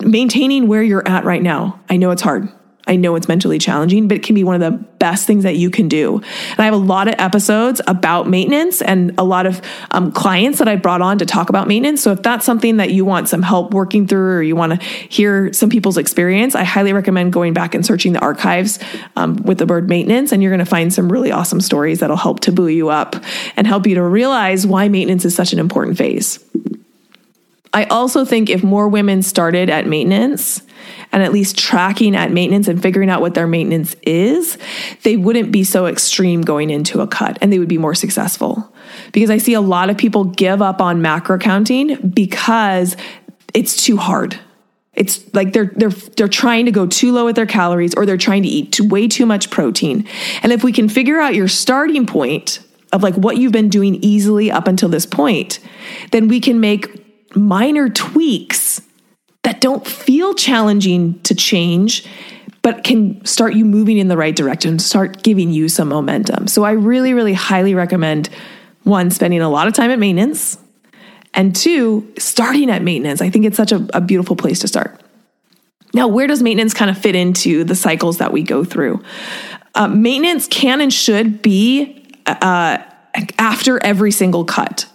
maintaining 0.00 0.68
where 0.68 0.82
you're 0.82 1.06
at 1.08 1.24
right 1.24 1.42
now. 1.42 1.80
I 1.88 1.96
know 1.96 2.10
it's 2.10 2.22
hard. 2.22 2.48
I 2.86 2.96
know 2.96 3.16
it's 3.16 3.28
mentally 3.28 3.58
challenging, 3.58 4.08
but 4.08 4.16
it 4.16 4.22
can 4.22 4.34
be 4.34 4.44
one 4.44 4.60
of 4.60 4.60
the 4.60 4.78
best 4.98 5.26
things 5.26 5.44
that 5.44 5.56
you 5.56 5.70
can 5.70 5.88
do. 5.88 6.16
And 6.16 6.60
I 6.60 6.64
have 6.64 6.74
a 6.74 6.78
lot 6.78 7.08
of 7.08 7.14
episodes 7.18 7.80
about 7.86 8.28
maintenance 8.28 8.82
and 8.82 9.14
a 9.18 9.24
lot 9.24 9.46
of 9.46 9.60
um, 9.90 10.12
clients 10.12 10.58
that 10.58 10.68
I 10.68 10.76
brought 10.76 11.00
on 11.00 11.18
to 11.18 11.26
talk 11.26 11.48
about 11.48 11.66
maintenance. 11.66 12.02
So 12.02 12.12
if 12.12 12.22
that's 12.22 12.44
something 12.44 12.76
that 12.78 12.90
you 12.90 13.04
want 13.04 13.28
some 13.28 13.42
help 13.42 13.72
working 13.72 14.06
through 14.06 14.36
or 14.36 14.42
you 14.42 14.56
want 14.56 14.80
to 14.80 14.86
hear 14.86 15.52
some 15.52 15.70
people's 15.70 15.96
experience, 15.96 16.54
I 16.54 16.64
highly 16.64 16.92
recommend 16.92 17.32
going 17.32 17.54
back 17.54 17.74
and 17.74 17.84
searching 17.84 18.12
the 18.12 18.20
archives 18.20 18.78
um, 19.16 19.36
with 19.36 19.58
the 19.58 19.66
word 19.66 19.88
maintenance. 19.88 20.32
And 20.32 20.42
you're 20.42 20.52
going 20.52 20.58
to 20.58 20.64
find 20.66 20.92
some 20.92 21.10
really 21.10 21.32
awesome 21.32 21.60
stories 21.60 22.00
that'll 22.00 22.16
help 22.16 22.40
to 22.40 22.52
buoy 22.52 22.74
you 22.74 22.90
up 22.90 23.16
and 23.56 23.66
help 23.66 23.86
you 23.86 23.94
to 23.94 24.02
realize 24.02 24.66
why 24.66 24.88
maintenance 24.88 25.24
is 25.24 25.34
such 25.34 25.52
an 25.52 25.58
important 25.58 25.96
phase. 25.96 26.38
I 27.74 27.84
also 27.84 28.24
think 28.24 28.48
if 28.48 28.62
more 28.62 28.88
women 28.88 29.20
started 29.20 29.68
at 29.68 29.86
maintenance 29.86 30.62
and 31.10 31.22
at 31.24 31.32
least 31.32 31.58
tracking 31.58 32.14
at 32.14 32.30
maintenance 32.30 32.68
and 32.68 32.80
figuring 32.80 33.10
out 33.10 33.20
what 33.20 33.34
their 33.34 33.48
maintenance 33.48 33.96
is, 34.02 34.56
they 35.02 35.16
wouldn't 35.16 35.50
be 35.50 35.64
so 35.64 35.86
extreme 35.86 36.42
going 36.42 36.70
into 36.70 37.00
a 37.00 37.06
cut 37.08 37.36
and 37.40 37.52
they 37.52 37.58
would 37.58 37.68
be 37.68 37.78
more 37.78 37.94
successful. 37.94 38.72
Because 39.12 39.28
I 39.28 39.38
see 39.38 39.54
a 39.54 39.60
lot 39.60 39.90
of 39.90 39.98
people 39.98 40.24
give 40.24 40.62
up 40.62 40.80
on 40.80 41.02
macro 41.02 41.36
counting 41.36 41.96
because 42.10 42.96
it's 43.54 43.84
too 43.84 43.96
hard. 43.96 44.38
It's 44.94 45.24
like 45.34 45.52
they're 45.52 45.72
they're 45.74 45.90
they're 45.90 46.28
trying 46.28 46.66
to 46.66 46.70
go 46.70 46.86
too 46.86 47.12
low 47.12 47.24
with 47.24 47.34
their 47.34 47.46
calories 47.46 47.94
or 47.94 48.06
they're 48.06 48.16
trying 48.16 48.44
to 48.44 48.48
eat 48.48 48.80
way 48.80 49.08
too 49.08 49.26
much 49.26 49.50
protein. 49.50 50.06
And 50.44 50.52
if 50.52 50.62
we 50.62 50.70
can 50.70 50.88
figure 50.88 51.18
out 51.18 51.34
your 51.34 51.48
starting 51.48 52.06
point 52.06 52.60
of 52.92 53.02
like 53.02 53.14
what 53.14 53.38
you've 53.38 53.50
been 53.50 53.68
doing 53.68 53.96
easily 53.96 54.52
up 54.52 54.68
until 54.68 54.88
this 54.88 55.06
point, 55.06 55.58
then 56.12 56.28
we 56.28 56.38
can 56.38 56.60
make 56.60 57.04
minor 57.36 57.88
tweaks 57.88 58.80
that 59.42 59.60
don't 59.60 59.86
feel 59.86 60.34
challenging 60.34 61.20
to 61.22 61.34
change 61.34 62.06
but 62.64 62.82
can 62.82 63.22
start 63.26 63.54
you 63.54 63.64
moving 63.66 63.98
in 63.98 64.08
the 64.08 64.16
right 64.16 64.34
direction, 64.34 64.78
start 64.78 65.22
giving 65.22 65.50
you 65.50 65.68
some 65.68 65.88
momentum. 65.88 66.46
So 66.48 66.64
I 66.64 66.72
really, 66.72 67.12
really 67.12 67.34
highly 67.34 67.74
recommend 67.74 68.30
one, 68.84 69.10
spending 69.10 69.42
a 69.42 69.50
lot 69.50 69.68
of 69.68 69.74
time 69.74 69.90
at 69.90 69.98
maintenance, 69.98 70.56
and 71.34 71.54
two, 71.54 72.10
starting 72.18 72.70
at 72.70 72.80
maintenance. 72.80 73.20
I 73.20 73.28
think 73.28 73.44
it's 73.44 73.58
such 73.58 73.70
a, 73.70 73.86
a 73.92 74.00
beautiful 74.00 74.34
place 74.34 74.60
to 74.60 74.68
start. 74.68 74.98
Now, 75.92 76.08
where 76.08 76.26
does 76.26 76.42
maintenance 76.42 76.72
kind 76.72 76.90
of 76.90 76.96
fit 76.96 77.14
into 77.14 77.64
the 77.64 77.74
cycles 77.74 78.16
that 78.16 78.32
we 78.32 78.42
go 78.42 78.64
through? 78.64 79.02
Uh, 79.74 79.88
maintenance 79.88 80.48
can 80.48 80.80
and 80.80 80.92
should 80.92 81.42
be 81.42 82.02
uh, 82.24 82.78
after 83.38 83.82
every 83.84 84.10
single 84.10 84.46
cut. 84.46 84.86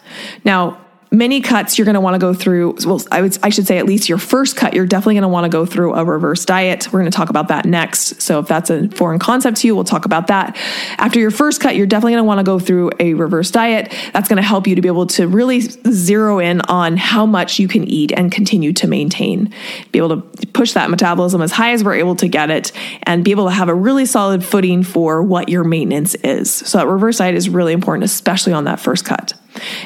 Now, 0.44 0.84
many 1.12 1.41
cuts 1.41 1.78
you're 1.78 1.86
going 1.86 1.95
to 1.95 2.01
want 2.01 2.14
to 2.14 2.20
go 2.20 2.34
through 2.34 2.76
well 2.86 3.01
I 3.12 3.22
would 3.22 3.38
I 3.41 3.49
should 3.49 3.66
say 3.66 3.80
at 3.80 3.86
least 3.86 4.10
your 4.10 4.20
first 4.20 4.55
cut 4.55 4.74
you're 4.74 4.86
definitely 4.86 5.16
going 5.16 5.24
to 5.24 5.30
want 5.30 5.45
to 5.45 5.49
go 5.49 5.66
through 5.66 5.95
a 5.95 6.05
reverse 6.05 6.45
diet. 6.45 6.88
We're 6.91 6.99
going 6.99 7.12
to 7.12 7.16
talk 7.16 7.30
about 7.30 7.47
that 7.47 7.66
next. 7.66 8.22
So 8.22 8.39
if 8.39 8.47
that's 8.47 8.70
a 8.70 8.89
foreign 8.89 9.20
concept 9.20 9.57
to 9.57 9.68
you, 9.68 9.76
we'll 9.76 9.84
talk 9.84 10.05
about 10.05 10.28
that. 10.28 10.57
After 10.97 11.20
your 11.20 11.32
first 11.32 11.62
cut, 11.62 11.76
you're 11.76 11.88
definitely 11.88 12.14
going 12.14 12.24
to 12.24 12.28
want 12.28 12.39
to 12.39 12.43
go 12.43 12.60
through 12.60 12.91
a 12.99 13.14
reverse 13.14 13.51
diet. 13.51 13.93
That's 14.14 14.30
going 14.30 14.38
to 14.38 14.43
help 14.43 14.68
you 14.68 14.76
to 14.76 14.82
be 14.82 14.88
able 14.88 15.07
to 15.07 15.28
really 15.28 15.62
zero 15.62 16.39
in 16.39 16.62
on 16.62 16.97
how 16.97 17.26
much 17.26 17.60
you 17.60 17.68
can 17.68 17.84
eat 17.86 18.12
and 18.12 18.32
continue 18.32 18.74
to 18.74 18.88
maintain. 18.88 19.53
Be 19.91 19.99
able 19.99 20.22
to 20.22 20.47
push 20.47 20.74
that 20.74 20.89
metabolism 20.89 21.41
as 21.41 21.51
high 21.51 21.72
as 21.72 21.84
we're 21.84 21.95
able 21.95 22.16
to 22.18 22.28
get 22.28 22.49
it 22.49 22.72
and 23.03 23.24
be 23.24 23.32
able 23.32 23.45
to 23.45 23.51
have 23.51 23.70
a 23.70 23.76
really 23.76 24.05
solid 24.05 24.43
footing 24.43 24.84
for 24.84 25.24
what 25.24 25.49
your 25.49 25.64
maintenance 25.64 26.16
is. 26.16 26.51
So 26.53 26.78
that 26.78 26.88
reverse 26.88 27.18
diet 27.18 27.36
is 27.36 27.49
really 27.49 27.74
important 27.74 28.03
especially 28.03 28.53
on 28.53 28.66
that 28.66 28.80
first 28.80 29.05
cut. 29.05 29.39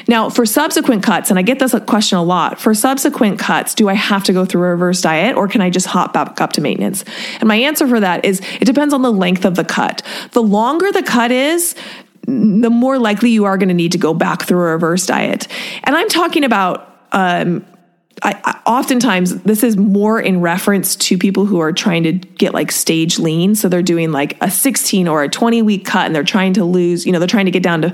Now, 0.08 0.30
for 0.30 0.46
subsequent 0.46 1.02
cuts, 1.02 1.30
and 1.30 1.38
I 1.38 1.42
get 1.42 1.58
this 1.58 1.74
question 1.86 2.18
a 2.18 2.22
lot 2.22 2.60
for 2.60 2.74
subsequent 2.74 3.38
cuts, 3.38 3.74
do 3.74 3.88
I 3.88 3.94
have 3.94 4.24
to 4.24 4.32
go 4.32 4.44
through 4.44 4.62
a 4.62 4.70
reverse 4.70 5.00
diet 5.00 5.36
or 5.36 5.48
can 5.48 5.60
I 5.60 5.70
just 5.70 5.86
hop 5.86 6.12
back 6.12 6.40
up 6.40 6.52
to 6.54 6.60
maintenance? 6.60 7.04
And 7.40 7.48
my 7.48 7.56
answer 7.56 7.86
for 7.86 8.00
that 8.00 8.24
is 8.24 8.40
it 8.60 8.64
depends 8.64 8.94
on 8.94 9.02
the 9.02 9.12
length 9.12 9.44
of 9.44 9.54
the 9.54 9.64
cut. 9.64 10.02
The 10.32 10.42
longer 10.42 10.90
the 10.92 11.02
cut 11.02 11.30
is, 11.30 11.74
the 12.26 12.70
more 12.70 12.98
likely 12.98 13.30
you 13.30 13.44
are 13.44 13.58
going 13.58 13.68
to 13.68 13.74
need 13.74 13.92
to 13.92 13.98
go 13.98 14.14
back 14.14 14.42
through 14.42 14.58
a 14.58 14.72
reverse 14.72 15.06
diet. 15.06 15.46
And 15.82 15.94
I'm 15.94 16.08
talking 16.08 16.44
about, 16.44 17.06
um, 17.12 17.66
I, 18.22 18.40
I, 18.44 18.60
oftentimes 18.64 19.42
this 19.42 19.62
is 19.62 19.76
more 19.76 20.20
in 20.20 20.40
reference 20.40 20.96
to 20.96 21.18
people 21.18 21.46
who 21.46 21.58
are 21.58 21.72
trying 21.72 22.04
to 22.04 22.12
get 22.12 22.54
like 22.54 22.72
stage 22.72 23.18
lean. 23.18 23.54
So 23.54 23.68
they're 23.68 23.82
doing 23.82 24.12
like 24.12 24.36
a 24.40 24.50
16 24.50 25.08
or 25.08 25.22
a 25.22 25.28
20 25.28 25.62
week 25.62 25.84
cut 25.84 26.06
and 26.06 26.14
they're 26.14 26.22
trying 26.22 26.54
to 26.54 26.64
lose, 26.64 27.04
you 27.04 27.12
know, 27.12 27.18
they're 27.18 27.28
trying 27.28 27.46
to 27.46 27.50
get 27.50 27.62
down 27.62 27.82
to 27.82 27.92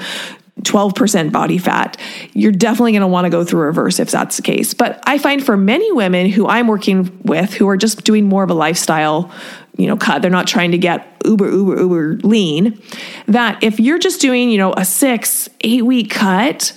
12% 0.62 1.32
body 1.32 1.58
fat, 1.58 1.96
you're 2.32 2.52
definitely 2.52 2.92
going 2.92 3.02
to 3.02 3.06
want 3.06 3.24
to 3.24 3.30
go 3.30 3.44
through 3.44 3.60
reverse 3.60 3.98
if 3.98 4.10
that's 4.10 4.36
the 4.36 4.42
case. 4.42 4.74
But 4.74 5.02
I 5.06 5.18
find 5.18 5.44
for 5.44 5.56
many 5.56 5.90
women 5.92 6.28
who 6.30 6.46
I'm 6.46 6.66
working 6.66 7.20
with 7.24 7.54
who 7.54 7.68
are 7.68 7.76
just 7.76 8.04
doing 8.04 8.28
more 8.28 8.42
of 8.42 8.50
a 8.50 8.54
lifestyle, 8.54 9.30
you 9.76 9.86
know, 9.86 9.96
cut, 9.96 10.22
they're 10.22 10.30
not 10.30 10.46
trying 10.46 10.72
to 10.72 10.78
get 10.78 11.06
uber, 11.24 11.50
uber, 11.50 11.80
uber 11.80 12.14
lean, 12.26 12.80
that 13.26 13.62
if 13.62 13.80
you're 13.80 13.98
just 13.98 14.20
doing, 14.20 14.50
you 14.50 14.58
know, 14.58 14.72
a 14.74 14.84
six, 14.84 15.48
eight 15.60 15.84
week 15.84 16.10
cut, 16.10 16.76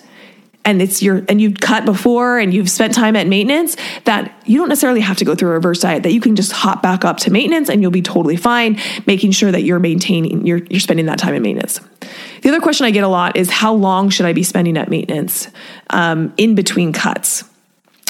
and 0.66 0.82
it's 0.82 1.02
your 1.02 1.24
and 1.28 1.42
you've 1.42 1.60
cut 1.60 1.86
before 1.86 2.40
and 2.40 2.54
you've 2.54 2.70
spent 2.70 2.94
time 2.94 3.16
at 3.16 3.28
maintenance 3.28 3.76
that 4.06 4.34
you 4.46 4.58
don't 4.58 4.70
necessarily 4.70 5.02
have 5.02 5.18
to 5.18 5.26
go 5.26 5.36
through 5.36 5.50
a 5.50 5.54
reverse 5.54 5.82
diet 5.82 6.04
that 6.04 6.14
you 6.14 6.22
can 6.22 6.36
just 6.36 6.52
hop 6.52 6.82
back 6.82 7.04
up 7.04 7.18
to 7.18 7.32
maintenance 7.32 7.70
and 7.70 7.82
you'll 7.82 7.92
be 7.92 8.02
totally 8.02 8.38
fine 8.38 8.80
making 9.06 9.32
sure 9.32 9.52
that 9.52 9.64
you're 9.64 9.80
maintaining 9.80 10.46
you're 10.46 10.64
you're 10.70 10.80
spending 10.80 11.06
that 11.06 11.20
time 11.20 11.34
in 11.34 11.42
maintenance 11.42 11.80
the 12.44 12.50
other 12.50 12.60
question 12.60 12.86
I 12.86 12.92
get 12.92 13.04
a 13.04 13.08
lot 13.08 13.38
is 13.38 13.50
how 13.50 13.74
long 13.74 14.10
should 14.10 14.26
I 14.26 14.34
be 14.34 14.44
spending 14.44 14.78
at 14.78 14.90
maintenance 14.90 15.48
um, 15.90 16.34
in 16.38 16.56
between 16.56 16.92
cuts? 16.92 17.46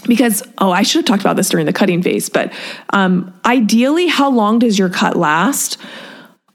Because, 0.08 0.44
oh, 0.58 0.72
I 0.72 0.82
should 0.82 1.00
have 1.00 1.06
talked 1.06 1.22
about 1.22 1.38
this 1.38 1.50
during 1.50 1.66
the 1.66 1.72
cutting 1.72 2.02
phase, 2.02 2.30
but 2.30 2.52
um, 2.90 3.34
ideally, 3.46 4.08
how 4.08 4.30
long 4.30 4.60
does 4.60 4.78
your 4.78 4.90
cut 4.90 5.16
last? 5.16 5.78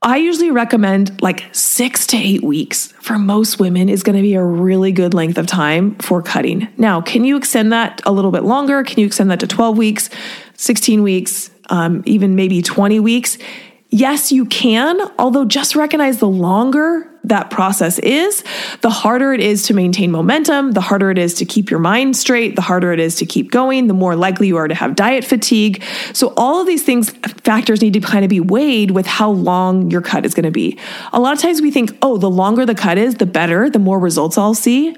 I 0.02 0.18
usually 0.18 0.50
recommend 0.50 1.22
like 1.22 1.44
six 1.52 2.06
to 2.08 2.16
eight 2.16 2.42
weeks 2.42 2.92
for 3.00 3.18
most 3.18 3.58
women 3.58 3.88
is 3.88 4.02
going 4.02 4.16
to 4.16 4.22
be 4.22 4.34
a 4.34 4.44
really 4.44 4.92
good 4.92 5.14
length 5.14 5.38
of 5.38 5.46
time 5.46 5.94
for 5.96 6.22
cutting. 6.22 6.68
Now, 6.76 7.00
can 7.00 7.24
you 7.24 7.36
extend 7.36 7.72
that 7.72 8.00
a 8.04 8.12
little 8.12 8.30
bit 8.30 8.44
longer? 8.44 8.84
Can 8.84 9.00
you 9.00 9.06
extend 9.06 9.30
that 9.30 9.40
to 9.40 9.46
12 9.46 9.78
weeks, 9.78 10.10
16 10.54 11.02
weeks, 11.02 11.50
um, 11.70 12.02
even 12.06 12.36
maybe 12.36 12.60
20 12.60 13.00
weeks? 13.00 13.38
Yes, 13.90 14.30
you 14.30 14.44
can, 14.44 15.00
although 15.18 15.46
just 15.46 15.74
recognize 15.74 16.18
the 16.18 16.28
longer 16.28 17.08
that 17.24 17.50
process 17.50 17.98
is, 17.98 18.44
the 18.82 18.90
harder 18.90 19.32
it 19.32 19.40
is 19.40 19.66
to 19.66 19.74
maintain 19.74 20.10
momentum, 20.10 20.72
the 20.72 20.80
harder 20.82 21.10
it 21.10 21.16
is 21.16 21.32
to 21.34 21.46
keep 21.46 21.70
your 21.70 21.80
mind 21.80 22.14
straight, 22.14 22.54
the 22.54 22.62
harder 22.62 22.92
it 22.92 23.00
is 23.00 23.16
to 23.16 23.26
keep 23.26 23.50
going, 23.50 23.86
the 23.86 23.94
more 23.94 24.14
likely 24.14 24.46
you 24.46 24.58
are 24.58 24.68
to 24.68 24.74
have 24.74 24.94
diet 24.94 25.24
fatigue. 25.24 25.82
So, 26.12 26.34
all 26.36 26.60
of 26.60 26.66
these 26.66 26.82
things, 26.82 27.10
factors 27.42 27.80
need 27.80 27.94
to 27.94 28.00
kind 28.00 28.24
of 28.24 28.28
be 28.28 28.40
weighed 28.40 28.90
with 28.90 29.06
how 29.06 29.30
long 29.30 29.90
your 29.90 30.02
cut 30.02 30.26
is 30.26 30.34
going 30.34 30.44
to 30.44 30.50
be. 30.50 30.78
A 31.14 31.20
lot 31.20 31.32
of 31.32 31.40
times 31.40 31.62
we 31.62 31.70
think, 31.70 31.96
oh, 32.02 32.18
the 32.18 32.30
longer 32.30 32.66
the 32.66 32.74
cut 32.74 32.98
is, 32.98 33.14
the 33.14 33.26
better, 33.26 33.70
the 33.70 33.78
more 33.78 33.98
results 33.98 34.36
I'll 34.36 34.54
see. 34.54 34.94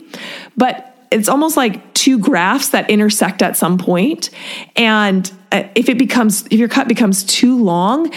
But 0.56 0.86
it's 1.12 1.28
almost 1.28 1.56
like 1.56 1.94
two 1.94 2.18
graphs 2.18 2.70
that 2.70 2.88
intersect 2.90 3.42
at 3.42 3.56
some 3.56 3.78
point 3.78 4.30
and 4.76 5.32
uh, 5.52 5.64
if 5.74 5.88
it 5.88 5.98
becomes 5.98 6.46
if 6.46 6.52
your 6.52 6.68
cut 6.68 6.86
becomes 6.86 7.24
too 7.24 7.60
long 7.62 8.10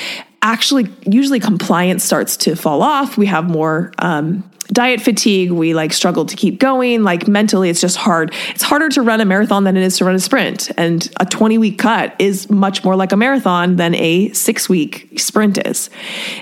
actually 0.43 0.87
usually 1.07 1.39
compliance 1.39 2.03
starts 2.03 2.37
to 2.37 2.55
fall 2.55 2.83
off. 2.83 3.17
We 3.17 3.25
have 3.25 3.49
more 3.49 3.91
um, 3.97 4.43
diet 4.67 5.01
fatigue. 5.01 5.51
We 5.51 5.73
like 5.73 5.93
struggle 5.93 6.25
to 6.25 6.35
keep 6.35 6.59
going. 6.59 7.03
Like 7.03 7.27
mentally, 7.27 7.69
it's 7.69 7.81
just 7.81 7.95
hard. 7.95 8.33
It's 8.49 8.61
harder 8.61 8.89
to 8.89 9.01
run 9.01 9.21
a 9.21 9.25
marathon 9.25 9.63
than 9.63 9.77
it 9.77 9.83
is 9.83 9.97
to 9.97 10.05
run 10.05 10.15
a 10.15 10.19
sprint. 10.19 10.69
And 10.77 11.09
a 11.19 11.25
20 11.25 11.57
week 11.57 11.79
cut 11.79 12.15
is 12.19 12.49
much 12.49 12.83
more 12.83 12.95
like 12.95 13.11
a 13.11 13.17
marathon 13.17 13.77
than 13.77 13.95
a 13.95 14.31
six 14.33 14.69
week 14.69 15.17
sprint 15.17 15.65
is. 15.65 15.89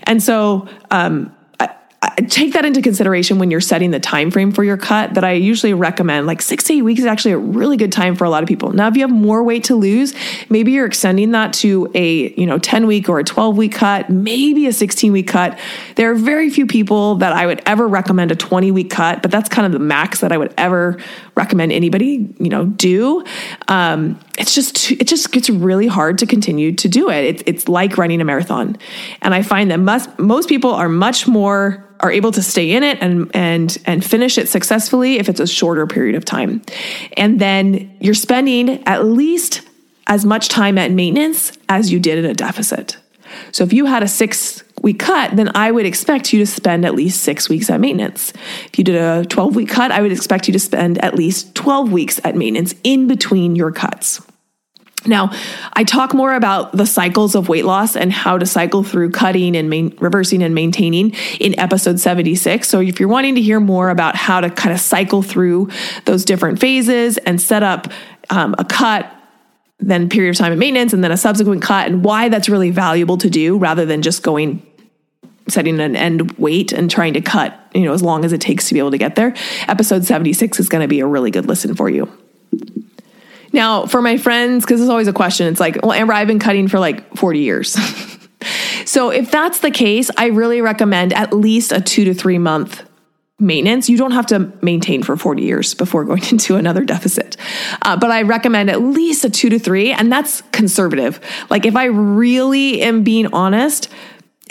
And 0.04 0.22
so, 0.22 0.68
um, 0.90 1.34
take 2.28 2.54
that 2.54 2.66
into 2.66 2.82
consideration 2.82 3.38
when 3.38 3.52
you're 3.52 3.62
setting 3.62 3.92
the 3.92 4.00
time 4.00 4.32
frame 4.32 4.52
for 4.52 4.64
your 4.64 4.78
cut 4.78 5.14
that 5.14 5.24
i 5.24 5.34
usually 5.34 5.74
recommend 5.74 6.26
like 6.26 6.42
six 6.42 6.64
to 6.64 6.74
eight 6.74 6.82
weeks 6.82 7.00
is 7.00 7.06
actually 7.06 7.32
a 7.32 7.38
really 7.38 7.78
good 7.78 7.92
time 7.92 8.16
for 8.16 8.26
a 8.26 8.30
lot 8.30 8.42
of 8.42 8.50
people. 8.50 8.72
Now 8.74 8.88
if 8.88 8.96
you 8.96 9.02
have 9.02 9.12
more 9.12 9.44
weight 9.44 9.66
to 9.66 9.76
lose 9.76 10.16
maybe 10.50 10.72
you're 10.72 10.88
extending 10.88 11.32
that 11.32 11.54
to 11.56 11.92
a 11.94 12.34
you 12.34 12.48
know 12.48 12.58
10 12.58 12.88
week 12.88 13.08
or 13.08 13.20
a 13.20 13.24
12 13.24 13.56
week 13.56 13.76
cut 13.76 14.10
maybe 14.10 14.66
a 14.66 14.74
16 14.74 15.12
week 15.12 15.28
cut. 15.28 15.60
There 15.96 16.10
are 16.12 16.16
very 16.16 16.50
few 16.50 16.66
people 16.66 17.16
that 17.16 17.34
i 17.34 17.46
would 17.46 17.62
ever 17.68 17.88
recommend 17.88 18.32
a 18.32 18.36
20 18.36 18.72
week 18.72 18.90
cut 18.90 19.22
but 19.22 19.30
that's 19.30 19.48
kind 19.50 19.68
of 19.68 19.72
the 19.72 19.80
max 19.80 20.22
that 20.22 20.32
i 20.32 20.38
would 20.38 20.54
ever 20.58 20.98
recommend 21.42 21.72
anybody 21.72 22.34
you 22.40 22.50
know 22.50 22.66
do 22.66 23.24
um, 23.68 24.20
it's 24.38 24.54
just 24.56 24.92
it 24.92 25.08
just 25.08 25.32
gets 25.32 25.50
really 25.50 25.88
hard 25.88 26.18
to 26.18 26.26
continue 26.26 26.72
to 26.72 26.88
do 26.88 27.10
it 27.10 27.24
it's, 27.26 27.44
it's 27.46 27.68
like 27.68 27.98
running 27.98 28.22
a 28.22 28.26
marathon 28.26 28.78
and 29.22 29.34
i 29.34 29.42
find 29.42 29.72
that 29.72 29.80
most 29.80 30.08
most 30.20 30.48
people 30.48 30.72
are 30.72 30.90
much 30.90 31.28
more 31.28 31.88
are 32.02 32.12
able 32.12 32.32
to 32.32 32.42
stay 32.42 32.72
in 32.72 32.84
it 32.84 32.98
and 33.02 33.32
and 33.34 33.78
and 33.86 34.04
finish 34.04 34.38
it 34.38 34.50
successfully 34.50 35.20
if 35.20 35.30
it's 35.30 35.40
a 35.40 35.48
shorter 35.48 35.88
period 35.88 36.16
of 36.16 36.26
time. 36.26 36.62
And 37.16 37.40
then 37.40 37.96
you're 38.00 38.14
spending 38.14 38.84
at 38.88 39.06
least 39.06 39.62
as 40.08 40.26
much 40.26 40.50
time 40.50 40.78
at 40.78 40.92
maintenance 40.92 41.52
as 41.70 41.92
you 41.92 42.00
did 42.00 42.18
in 42.18 42.26
a 42.26 42.34
deficit. 42.34 42.98
So 43.52 43.64
if 43.64 43.72
you 43.72 43.86
had 43.86 44.04
a 44.04 44.08
6 44.08 44.64
week 44.82 45.00
cut, 45.00 45.36
then 45.36 45.52
I 45.56 45.72
would 45.72 45.86
expect 45.86 46.34
you 46.34 46.40
to 46.40 46.46
spend 46.46 46.86
at 46.86 46.96
least 46.96 47.22
6 47.22 47.50
weeks 47.50 47.70
at 47.70 47.80
maintenance. 47.80 48.34
If 48.66 48.78
you 48.78 48.84
did 48.84 48.96
a 48.96 49.26
12 49.26 49.56
week 49.56 49.70
cut, 49.70 49.92
I 49.92 50.02
would 50.02 50.12
expect 50.12 50.48
you 50.48 50.54
to 50.54 50.60
spend 50.60 50.98
at 51.00 51.16
least 51.16 51.54
12 51.56 51.92
weeks 51.92 52.20
at 52.24 52.36
maintenance 52.36 52.74
in 52.84 53.08
between 53.08 53.56
your 53.56 53.72
cuts. 53.72 54.22
Now, 55.06 55.32
I 55.74 55.84
talk 55.84 56.14
more 56.14 56.36
about 56.36 56.74
the 56.74 56.86
cycles 56.86 57.34
of 57.34 57.50
weight 57.50 57.66
loss 57.66 57.96
and 57.96 58.12
how 58.12 58.38
to 58.38 58.46
cycle 58.46 58.84
through 58.84 59.12
cutting 59.12 59.56
and 59.56 59.68
main, 59.68 59.96
reversing 60.00 60.44
and 60.44 60.54
maintaining 60.54 61.16
in 61.40 61.60
episode 61.60 62.00
76. 62.00 62.68
So, 62.68 62.80
if 62.80 63.00
you're 63.00 63.10
wanting 63.10 63.34
to 63.36 63.42
hear 63.42 63.60
more 63.60 63.90
about 63.90 64.16
how 64.16 64.42
to 64.42 64.50
kind 64.52 64.74
of 64.74 64.80
cycle 64.80 65.24
through 65.24 65.70
those 66.06 66.24
different 66.24 66.60
phases 66.60 67.18
and 67.18 67.42
set 67.42 67.64
up 67.64 67.88
um, 68.30 68.54
a 68.60 68.64
cut, 68.64 69.12
then 69.80 70.08
period 70.08 70.30
of 70.30 70.38
time 70.38 70.52
of 70.52 70.60
maintenance, 70.60 70.94
and 70.94 71.04
then 71.04 71.12
a 71.12 71.18
subsequent 71.18 71.64
cut, 71.64 71.88
and 71.88 72.06
why 72.06 72.30
that's 72.30 72.48
really 72.48 72.70
valuable 72.70 73.18
to 73.18 73.30
do 73.30 73.58
rather 73.58 73.88
than 73.88 74.04
just 74.04 74.22
going 74.22 74.64
setting 75.52 75.80
an 75.80 75.96
end 75.96 76.32
weight 76.34 76.72
and 76.72 76.90
trying 76.90 77.14
to 77.14 77.22
cut, 77.22 77.58
you 77.74 77.84
know, 77.84 77.94
as 77.94 78.02
long 78.02 78.26
as 78.26 78.34
it 78.34 78.42
takes 78.42 78.68
to 78.68 78.74
be 78.74 78.80
able 78.80 78.92
to 78.92 78.98
get 78.98 79.16
there. 79.16 79.36
Episode 79.68 80.06
76 80.06 80.60
is 80.60 80.70
going 80.70 80.82
to 80.82 80.88
be 80.88 81.00
a 81.00 81.08
really 81.08 81.32
good 81.32 81.46
listen 81.46 81.76
for 81.76 81.90
you. 81.90 82.12
Now, 83.54 83.86
for 83.86 84.02
my 84.02 84.18
friends, 84.18 84.64
because 84.64 84.82
it's 84.82 84.90
always 84.90 85.08
a 85.08 85.14
question, 85.14 85.48
it's 85.48 85.60
like, 85.60 85.78
well, 85.84 85.92
Amber, 85.92 86.14
I've 86.14 86.28
been 86.28 86.40
cutting 86.40 86.68
for 86.68 86.80
like 86.80 87.18
40 87.18 87.40
years. 87.40 87.74
so 88.86 89.10
if 89.10 89.30
that's 89.30 89.60
the 89.60 89.72
case, 89.72 90.10
I 90.18 90.28
really 90.28 90.62
recommend 90.62 91.14
at 91.14 91.34
least 91.34 91.72
a 91.72 91.82
two 91.82 92.06
to 92.06 92.14
three 92.14 92.38
month 92.38 92.84
maintenance. 93.42 93.90
You 93.90 93.98
don't 93.98 94.12
have 94.12 94.28
to 94.28 94.54
maintain 94.62 95.04
for 95.04 95.18
40 95.18 95.44
years 95.44 95.74
before 95.74 96.06
going 96.06 96.24
into 96.32 96.56
another 96.56 96.86
deficit. 96.86 97.36
Uh, 97.82 97.98
but 97.98 98.12
I 98.12 98.22
recommend 98.22 98.70
at 98.70 98.82
least 98.82 99.26
a 99.26 99.30
two 99.30 99.50
to 99.50 99.60
three, 99.60 99.92
and 99.92 100.12
that's 100.12 100.42
conservative. 100.52 101.20
Like 101.50 101.66
if 101.66 101.76
I 101.76 101.86
really 101.86 102.82
am 102.82 103.04
being 103.04 103.28
honest, 103.34 103.90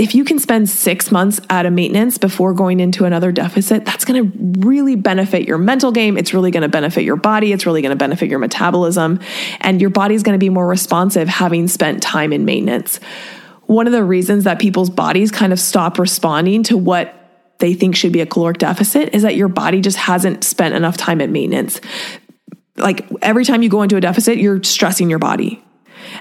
if 0.00 0.14
you 0.14 0.24
can 0.24 0.38
spend 0.38 0.66
six 0.66 1.12
months 1.12 1.42
at 1.50 1.66
a 1.66 1.70
maintenance 1.70 2.16
before 2.16 2.54
going 2.54 2.80
into 2.80 3.04
another 3.04 3.30
deficit, 3.30 3.84
that's 3.84 4.06
going 4.06 4.32
to 4.32 4.66
really 4.66 4.96
benefit 4.96 5.46
your 5.46 5.58
mental 5.58 5.92
game. 5.92 6.16
It's 6.16 6.32
really 6.32 6.50
going 6.50 6.62
to 6.62 6.70
benefit 6.70 7.04
your 7.04 7.16
body. 7.16 7.52
It's 7.52 7.66
really 7.66 7.82
going 7.82 7.90
to 7.90 7.96
benefit 7.96 8.30
your 8.30 8.38
metabolism. 8.38 9.20
And 9.60 9.78
your 9.78 9.90
body's 9.90 10.22
going 10.22 10.32
to 10.32 10.38
be 10.38 10.48
more 10.48 10.66
responsive 10.66 11.28
having 11.28 11.68
spent 11.68 12.02
time 12.02 12.32
in 12.32 12.46
maintenance. 12.46 12.96
One 13.66 13.86
of 13.86 13.92
the 13.92 14.02
reasons 14.02 14.44
that 14.44 14.58
people's 14.58 14.88
bodies 14.88 15.30
kind 15.30 15.52
of 15.52 15.60
stop 15.60 15.98
responding 15.98 16.62
to 16.64 16.78
what 16.78 17.14
they 17.58 17.74
think 17.74 17.94
should 17.94 18.12
be 18.12 18.22
a 18.22 18.26
caloric 18.26 18.56
deficit 18.56 19.14
is 19.14 19.20
that 19.20 19.36
your 19.36 19.48
body 19.48 19.82
just 19.82 19.98
hasn't 19.98 20.44
spent 20.44 20.74
enough 20.74 20.96
time 20.96 21.20
at 21.20 21.28
maintenance. 21.28 21.78
Like 22.76 23.06
every 23.20 23.44
time 23.44 23.62
you 23.62 23.68
go 23.68 23.82
into 23.82 23.96
a 23.96 24.00
deficit, 24.00 24.38
you're 24.38 24.62
stressing 24.62 25.10
your 25.10 25.18
body 25.18 25.62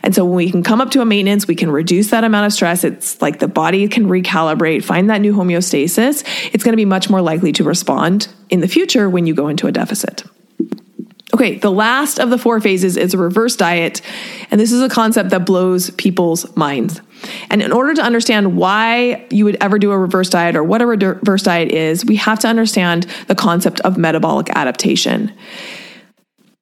and 0.04 0.16
so 0.16 0.26
when 0.26 0.36
we 0.36 0.52
can 0.52 0.64
come 0.64 0.82
up 0.82 0.91
to 0.91 1.02
a 1.02 1.06
maintenance, 1.06 1.47
we 1.47 1.56
can 1.56 1.72
reduce 1.72 2.12
that 2.12 2.24
amount 2.24 2.45
of 2.45 2.54
stress. 2.54 2.84
It's 2.84 3.22
like 3.22 3.39
the 3.39 3.47
body 3.47 3.88
can 3.88 4.08
recalibrate, 4.08 4.84
find 4.84 5.10
that 5.10 5.22
new 5.22 5.34
homeostasis. 5.34 6.24
It's 6.54 6.64
going 6.64 6.74
to 6.74 6.78
be 6.78 6.86
much 6.86 7.10
more 7.10 7.22
likely 7.22 7.52
to 7.54 7.64
respond 7.64 8.28
in 8.50 8.62
the 8.62 8.68
future 8.68 9.10
when 9.10 9.26
you 9.26 9.34
go 9.34 9.47
into 9.47 9.68
a 9.68 9.72
deficit. 9.72 10.24
Okay, 11.34 11.58
the 11.60 11.72
last 11.72 12.20
of 12.20 12.32
the 12.32 12.38
four 12.38 12.60
phases 12.60 12.97
is 12.97 13.14
a 13.14 13.18
reverse 13.18 13.56
diet. 13.56 14.02
And 14.50 14.60
this 14.60 14.72
is 14.72 14.82
a 14.82 14.89
concept 14.89 15.30
that 15.30 15.45
blows 15.45 15.91
people's 15.91 16.56
minds. 16.56 17.02
And 17.50 17.62
in 17.62 17.72
order 17.72 17.93
to 17.93 18.02
understand 18.02 18.58
why 18.58 19.28
you 19.30 19.45
would 19.45 19.58
ever 19.62 19.78
do 19.78 19.91
a 19.91 19.97
reverse 19.97 20.30
diet 20.30 20.56
or 20.56 20.64
what 20.64 20.82
a 20.82 20.88
reverse 20.88 21.43
diet 21.43 21.72
is, 21.72 22.04
we 22.04 22.16
have 22.16 22.39
to 22.39 22.47
understand 22.47 23.04
the 23.28 23.36
concept 23.36 23.80
of 23.82 23.97
metabolic 23.97 24.50
adaptation. 24.56 25.32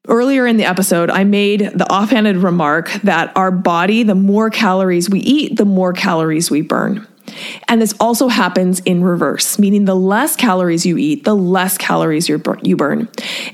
Earlier 0.07 0.47
in 0.47 0.57
the 0.57 0.65
episode, 0.65 1.09
I 1.09 1.23
made 1.23 1.59
the 1.75 1.85
offhanded 1.91 2.37
remark 2.37 2.91
that 3.03 3.35
our 3.35 3.51
body, 3.51 4.03
the 4.03 4.15
more 4.15 4.49
calories 4.49 5.09
we 5.09 5.19
eat, 5.19 5.57
the 5.57 5.65
more 5.65 5.93
calories 5.93 6.49
we 6.49 6.61
burn. 6.61 7.05
And 7.67 7.81
this 7.81 7.93
also 7.99 8.29
happens 8.29 8.79
in 8.81 9.03
reverse, 9.03 9.59
meaning 9.59 9.85
the 9.85 9.95
less 9.95 10.35
calories 10.35 10.85
you 10.85 10.97
eat, 10.97 11.25
the 11.25 11.35
less 11.35 11.77
calories 11.77 12.29
you 12.29 12.37
burn. 12.39 13.09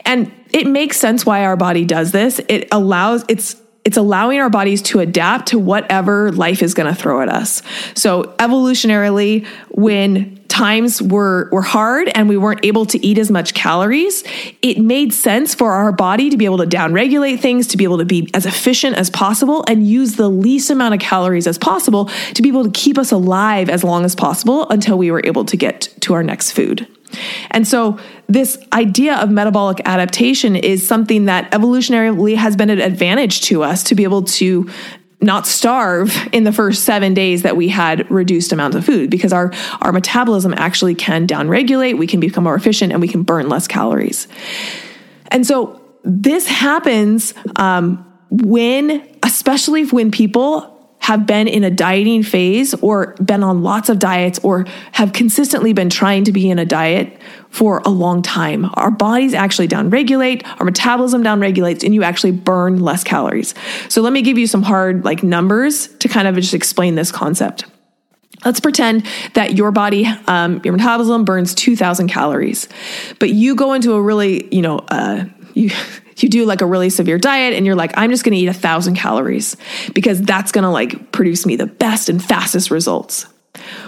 And 0.05 0.31
it 0.51 0.67
makes 0.67 0.97
sense 0.97 1.25
why 1.25 1.43
our 1.43 1.57
body 1.57 1.85
does 1.85 2.11
this. 2.11 2.39
It 2.47 2.67
allows, 2.71 3.25
it's 3.27 3.55
it's 3.85 3.97
allowing 3.97 4.39
our 4.39 4.49
bodies 4.49 4.81
to 4.81 4.99
adapt 5.01 5.49
to 5.49 5.59
whatever 5.59 6.31
life 6.31 6.61
is 6.61 6.73
going 6.73 6.87
to 6.87 6.99
throw 6.99 7.21
at 7.21 7.27
us. 7.27 7.61
So 7.95 8.23
evolutionarily, 8.39 9.45
when 9.71 10.39
times 10.53 11.01
were 11.01 11.49
were 11.51 11.63
hard 11.63 12.09
and 12.13 12.29
we 12.29 12.37
weren't 12.37 12.63
able 12.63 12.85
to 12.85 13.03
eat 13.03 13.17
as 13.17 13.31
much 13.31 13.55
calories, 13.55 14.23
it 14.61 14.77
made 14.77 15.11
sense 15.11 15.55
for 15.55 15.71
our 15.71 15.91
body 15.91 16.29
to 16.29 16.37
be 16.37 16.45
able 16.45 16.59
to 16.59 16.67
downregulate 16.67 17.39
things, 17.39 17.65
to 17.67 17.77
be 17.77 17.83
able 17.83 17.97
to 17.97 18.05
be 18.05 18.29
as 18.35 18.45
efficient 18.45 18.95
as 18.95 19.09
possible 19.09 19.65
and 19.67 19.87
use 19.87 20.15
the 20.15 20.29
least 20.29 20.69
amount 20.69 20.93
of 20.93 20.99
calories 20.99 21.47
as 21.47 21.57
possible 21.57 22.05
to 22.35 22.41
be 22.43 22.49
able 22.49 22.63
to 22.63 22.71
keep 22.71 22.99
us 22.99 23.11
alive 23.11 23.67
as 23.67 23.83
long 23.83 24.05
as 24.05 24.13
possible 24.15 24.69
until 24.69 24.95
we 24.95 25.09
were 25.09 25.21
able 25.25 25.43
to 25.43 25.57
get 25.57 25.89
to 26.01 26.13
our 26.13 26.23
next 26.23 26.51
food. 26.51 26.87
And 27.51 27.67
so, 27.67 27.99
this 28.27 28.57
idea 28.71 29.15
of 29.17 29.29
metabolic 29.29 29.81
adaptation 29.85 30.55
is 30.55 30.85
something 30.87 31.25
that 31.25 31.51
evolutionarily 31.51 32.35
has 32.35 32.55
been 32.55 32.69
an 32.69 32.79
advantage 32.79 33.41
to 33.41 33.63
us 33.63 33.83
to 33.83 33.95
be 33.95 34.03
able 34.03 34.23
to 34.23 34.69
not 35.23 35.47
starve 35.47 36.15
in 36.31 36.43
the 36.43 36.51
first 36.51 36.83
seven 36.83 37.13
days 37.13 37.43
that 37.43 37.55
we 37.55 37.69
had 37.69 38.09
reduced 38.11 38.51
amounts 38.51 38.75
of 38.75 38.85
food 38.85 39.09
because 39.09 39.33
our, 39.33 39.51
our 39.81 39.91
metabolism 39.91 40.53
actually 40.57 40.95
can 40.95 41.27
downregulate, 41.27 41.97
we 41.97 42.07
can 42.07 42.19
become 42.19 42.43
more 42.43 42.55
efficient, 42.55 42.91
and 42.91 43.01
we 43.01 43.07
can 43.07 43.23
burn 43.23 43.49
less 43.49 43.67
calories. 43.67 44.27
And 45.29 45.45
so, 45.47 45.79
this 46.05 46.47
happens 46.47 47.33
um, 47.55 48.05
when, 48.29 49.07
especially 49.23 49.85
when 49.85 50.11
people 50.11 50.72
have 51.03 51.27
been 51.27 51.49
in 51.49 51.65
a 51.65 51.69
dieting 51.69 52.23
phase 52.23 52.73
or 52.75 53.13
been 53.15 53.43
on 53.43 53.61
lots 53.61 53.89
of 53.89 53.99
diets 53.99 54.39
or 54.39 54.65
have 54.93 55.11
consistently 55.11 55.73
been 55.73 55.89
trying 55.89 56.23
to 56.23 56.31
be 56.31 56.49
in 56.49 56.57
a 56.57 56.65
diet 56.65 57.19
for 57.49 57.81
a 57.83 57.89
long 57.89 58.21
time. 58.21 58.69
Our 58.75 58.89
bodies 58.89 59.33
actually 59.33 59.67
downregulate, 59.67 60.47
our 60.59 60.65
metabolism 60.65 61.21
downregulates, 61.21 61.83
and 61.83 61.93
you 61.93 62.03
actually 62.03 62.31
burn 62.31 62.79
less 62.79 63.03
calories. 63.03 63.53
So 63.89 64.01
let 64.01 64.13
me 64.13 64.21
give 64.21 64.37
you 64.37 64.47
some 64.47 64.63
hard 64.63 65.03
like 65.03 65.23
numbers 65.23 65.89
to 65.97 66.07
kind 66.07 66.25
of 66.25 66.35
just 66.35 66.53
explain 66.53 66.95
this 66.95 67.11
concept. 67.11 67.65
Let's 68.45 68.61
pretend 68.61 69.05
that 69.33 69.57
your 69.57 69.71
body, 69.71 70.05
um, 70.27 70.61
your 70.63 70.71
metabolism 70.71 71.25
burns 71.25 71.53
2,000 71.53 72.07
calories, 72.07 72.69
but 73.19 73.29
you 73.29 73.55
go 73.55 73.73
into 73.73 73.91
a 73.91 74.01
really, 74.01 74.47
you 74.55 74.61
know, 74.61 74.79
uh, 74.87 75.25
you 75.53 75.69
you 76.21 76.29
do 76.29 76.45
like 76.45 76.61
a 76.61 76.65
really 76.65 76.89
severe 76.89 77.17
diet 77.17 77.53
and 77.53 77.65
you're 77.65 77.75
like, 77.75 77.91
I'm 77.95 78.11
just 78.11 78.23
going 78.23 78.33
to 78.33 78.39
eat 78.39 78.47
a 78.47 78.53
thousand 78.53 78.95
calories 78.95 79.55
because 79.93 80.21
that's 80.21 80.51
going 80.51 80.63
to 80.63 80.69
like 80.69 81.11
produce 81.11 81.45
me 81.45 81.55
the 81.55 81.65
best 81.65 82.09
and 82.09 82.23
fastest 82.23 82.69
results. 82.69 83.25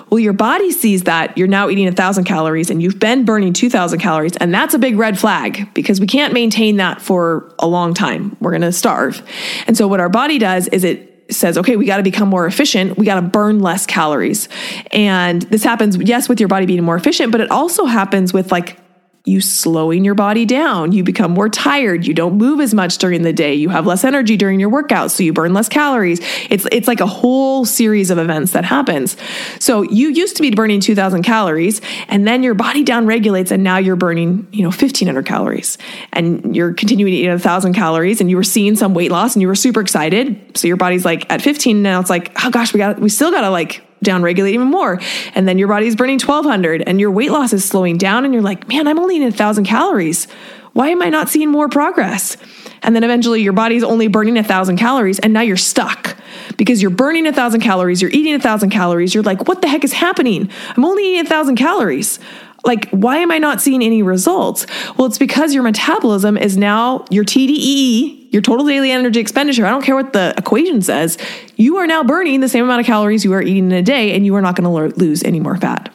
Well, 0.09 0.19
your 0.19 0.33
body 0.33 0.71
sees 0.71 1.03
that 1.03 1.37
you're 1.37 1.47
now 1.47 1.69
eating 1.69 1.87
a 1.87 1.91
thousand 1.91 2.25
calories 2.25 2.69
and 2.69 2.81
you've 2.81 2.99
been 2.99 3.25
burning 3.25 3.53
2,000 3.53 3.99
calories. 3.99 4.37
And 4.37 4.53
that's 4.53 4.73
a 4.73 4.79
big 4.79 4.97
red 4.97 5.17
flag 5.17 5.73
because 5.73 5.99
we 5.99 6.07
can't 6.07 6.33
maintain 6.33 6.77
that 6.77 7.01
for 7.01 7.53
a 7.59 7.67
long 7.67 7.93
time. 7.93 8.37
We're 8.39 8.51
going 8.51 8.61
to 8.61 8.71
starve. 8.71 9.21
And 9.67 9.75
so 9.75 9.87
what 9.87 9.99
our 9.99 10.09
body 10.09 10.37
does 10.37 10.67
is 10.67 10.83
it 10.83 11.11
says, 11.31 11.57
okay, 11.57 11.75
we 11.75 11.85
got 11.85 11.97
to 11.97 12.03
become 12.03 12.29
more 12.29 12.45
efficient. 12.45 12.97
We 12.97 13.05
got 13.05 13.15
to 13.15 13.21
burn 13.23 13.59
less 13.59 13.87
calories. 13.87 14.47
And 14.91 15.41
this 15.43 15.63
happens, 15.63 15.97
yes, 15.97 16.29
with 16.29 16.39
your 16.39 16.49
body 16.49 16.67
being 16.67 16.83
more 16.83 16.95
efficient, 16.95 17.31
but 17.31 17.41
it 17.41 17.49
also 17.49 17.85
happens 17.85 18.31
with 18.31 18.51
like 18.51 18.77
you 19.25 19.41
slowing 19.41 20.05
your 20.05 20.13
body 20.13 20.45
down. 20.45 20.91
You 20.91 21.03
become 21.03 21.31
more 21.31 21.49
tired. 21.49 22.05
You 22.05 22.13
don't 22.13 22.37
move 22.37 22.61
as 22.61 22.73
much 22.73 22.99
during 22.99 23.23
the 23.23 23.33
day. 23.33 23.55
You 23.55 23.69
have 23.69 23.87
less 23.87 24.03
energy 24.03 24.37
during 24.37 24.59
your 24.59 24.69
workouts, 24.69 25.11
so 25.11 25.23
you 25.23 25.33
burn 25.33 25.53
less 25.53 25.67
calories. 25.67 26.19
It's 26.49 26.67
it's 26.71 26.87
like 26.87 26.99
a 26.99 27.07
whole 27.07 27.65
series 27.65 28.11
of 28.11 28.19
events 28.19 28.51
that 28.51 28.63
happens. 28.63 29.17
So 29.59 29.81
you 29.81 30.09
used 30.09 30.35
to 30.37 30.43
be 30.43 30.51
burning 30.51 30.79
2000 30.79 31.23
calories 31.23 31.81
and 32.07 32.27
then 32.27 32.43
your 32.43 32.53
body 32.53 32.83
down 32.83 33.07
regulates 33.07 33.51
and 33.51 33.63
now 33.63 33.77
you're 33.77 33.95
burning, 33.95 34.47
you 34.51 34.61
know, 34.61 34.69
1500 34.69 35.25
calories. 35.25 35.77
And 36.13 36.55
you're 36.55 36.73
continuing 36.73 37.11
to 37.11 37.17
eat 37.17 37.27
1000 37.27 37.73
calories 37.73 38.21
and 38.21 38.29
you 38.29 38.37
were 38.37 38.43
seeing 38.43 38.75
some 38.75 38.93
weight 38.93 39.11
loss 39.11 39.35
and 39.35 39.41
you 39.41 39.47
were 39.47 39.55
super 39.55 39.81
excited. 39.81 40.55
So 40.55 40.67
your 40.67 40.77
body's 40.77 41.03
like 41.03 41.31
at 41.31 41.41
15 41.41 41.81
now 41.81 41.99
it's 41.99 42.09
like, 42.09 42.31
"Oh 42.43 42.51
gosh, 42.51 42.73
we 42.73 42.77
got 42.77 42.99
we 42.99 43.09
still 43.09 43.31
got 43.31 43.41
to 43.41 43.49
like 43.49 43.83
downregulate 44.05 44.51
even 44.51 44.67
more. 44.67 44.99
And 45.33 45.47
then 45.47 45.57
your 45.57 45.67
body's 45.67 45.95
burning 45.95 46.19
1200 46.19 46.83
and 46.83 46.99
your 46.99 47.11
weight 47.11 47.31
loss 47.31 47.53
is 47.53 47.65
slowing 47.65 47.97
down. 47.97 48.25
And 48.25 48.33
you're 48.33 48.43
like, 48.43 48.67
man, 48.67 48.87
I'm 48.87 48.99
only 48.99 49.15
eating 49.15 49.27
a 49.27 49.31
thousand 49.31 49.65
calories. 49.65 50.27
Why 50.73 50.89
am 50.89 51.01
I 51.01 51.09
not 51.09 51.29
seeing 51.29 51.51
more 51.51 51.69
progress? 51.69 52.37
And 52.83 52.95
then 52.95 53.03
eventually 53.03 53.41
your 53.41 53.53
body's 53.53 53.83
only 53.83 54.07
burning 54.07 54.37
a 54.37 54.43
thousand 54.43 54.77
calories 54.77 55.19
and 55.19 55.33
now 55.33 55.41
you're 55.41 55.57
stuck 55.57 56.17
because 56.57 56.81
you're 56.81 56.91
burning 56.91 57.25
a 57.25 57.33
thousand 57.33 57.61
calories, 57.61 58.01
you're 58.01 58.11
eating 58.11 58.33
a 58.35 58.39
thousand 58.39 58.69
calories. 58.69 59.13
You're 59.13 59.23
like, 59.23 59.47
what 59.47 59.61
the 59.61 59.67
heck 59.67 59.83
is 59.83 59.93
happening? 59.93 60.49
I'm 60.75 60.85
only 60.85 61.13
eating 61.13 61.25
a 61.25 61.29
thousand 61.29 61.55
calories 61.55 62.19
like 62.65 62.89
why 62.89 63.17
am 63.17 63.31
i 63.31 63.37
not 63.37 63.61
seeing 63.61 63.83
any 63.83 64.01
results? 64.01 64.65
Well 64.97 65.07
it's 65.07 65.17
because 65.17 65.53
your 65.53 65.63
metabolism 65.63 66.37
is 66.37 66.57
now 66.57 67.05
your 67.09 67.23
TDEE 67.23 68.33
your 68.33 68.41
total 68.41 68.65
daily 68.65 68.91
energy 68.91 69.19
expenditure 69.19 69.65
i 69.65 69.69
don't 69.69 69.83
care 69.83 69.95
what 69.95 70.11
the 70.11 70.33
equation 70.37 70.81
says 70.81 71.17
you 71.55 71.77
are 71.77 71.87
now 71.87 72.03
burning 72.03 72.41
the 72.41 72.49
same 72.49 72.65
amount 72.65 72.81
of 72.81 72.85
calories 72.85 73.23
you 73.23 73.33
are 73.33 73.41
eating 73.41 73.67
in 73.67 73.71
a 73.71 73.81
day 73.81 74.13
and 74.13 74.25
you 74.25 74.35
are 74.35 74.41
not 74.41 74.55
going 74.55 74.91
to 74.91 74.97
lose 74.99 75.23
any 75.23 75.39
more 75.39 75.57
fat. 75.57 75.93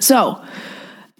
So 0.00 0.42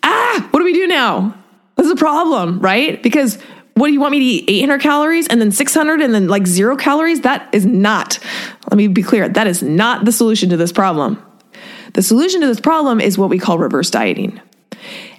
ah 0.03 0.49
what 0.51 0.61
do 0.61 0.65
we 0.65 0.73
do 0.73 0.87
now? 0.87 1.37
This 1.77 1.87
is 1.87 1.93
a 1.93 1.97
problem 1.97 2.61
right? 2.61 3.03
Because 3.03 3.39
what 3.75 3.89
do 3.89 3.93
you 3.93 4.01
want 4.01 4.13
me 4.13 4.21
to 4.21 4.25
eat? 4.25 4.63
800 4.63 4.81
calories 4.81 5.27
and 5.27 5.41
then 5.41 5.51
600 5.51 6.01
and 6.01 6.15
then 6.15 6.29
like 6.29 6.47
zero 6.47 6.77
calories? 6.77 7.23
That 7.23 7.49
is 7.53 7.67
not 7.67 8.19
let 8.71 8.77
me 8.77 8.87
be 8.89 9.03
clear 9.03 9.29
that 9.29 9.47
is 9.47 9.63
not 9.63 10.05
the 10.05 10.13
solution 10.13 10.51
to 10.51 10.57
this 10.57 10.71
problem 10.71 11.21
the 11.95 12.03
solution 12.03 12.41
to 12.43 12.47
this 12.47 12.61
problem 12.61 13.01
is 13.01 13.17
what 13.17 13.31
we 13.31 13.39
call 13.39 13.59
reverse 13.59 13.91
dieting. 13.91 14.41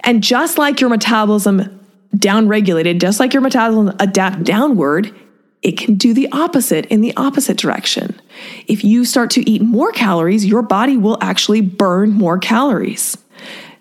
And 0.03 0.21
just 0.21 0.57
like 0.57 0.80
your 0.80 0.89
metabolism 0.89 1.82
downregulated, 2.15 2.99
just 2.99 3.19
like 3.19 3.34
your 3.34 3.41
metabolism 3.41 3.95
adapt 3.99 4.43
downward, 4.43 5.13
it 5.61 5.78
can 5.78 5.95
do 5.95 6.13
the 6.13 6.30
opposite 6.32 6.86
in 6.88 7.01
the 7.01 7.15
opposite 7.17 7.57
direction. 7.57 8.19
If 8.67 8.84
you 8.84 9.03
start 9.03 9.32
to 9.32 9.49
eat 9.49 9.61
more 9.61 9.91
calories, 9.91 10.45
your 10.45 10.61
body 10.61 10.95
will 10.95 11.17
actually 11.21 11.61
burn 11.61 12.11
more 12.11 12.38
calories. 12.38 13.17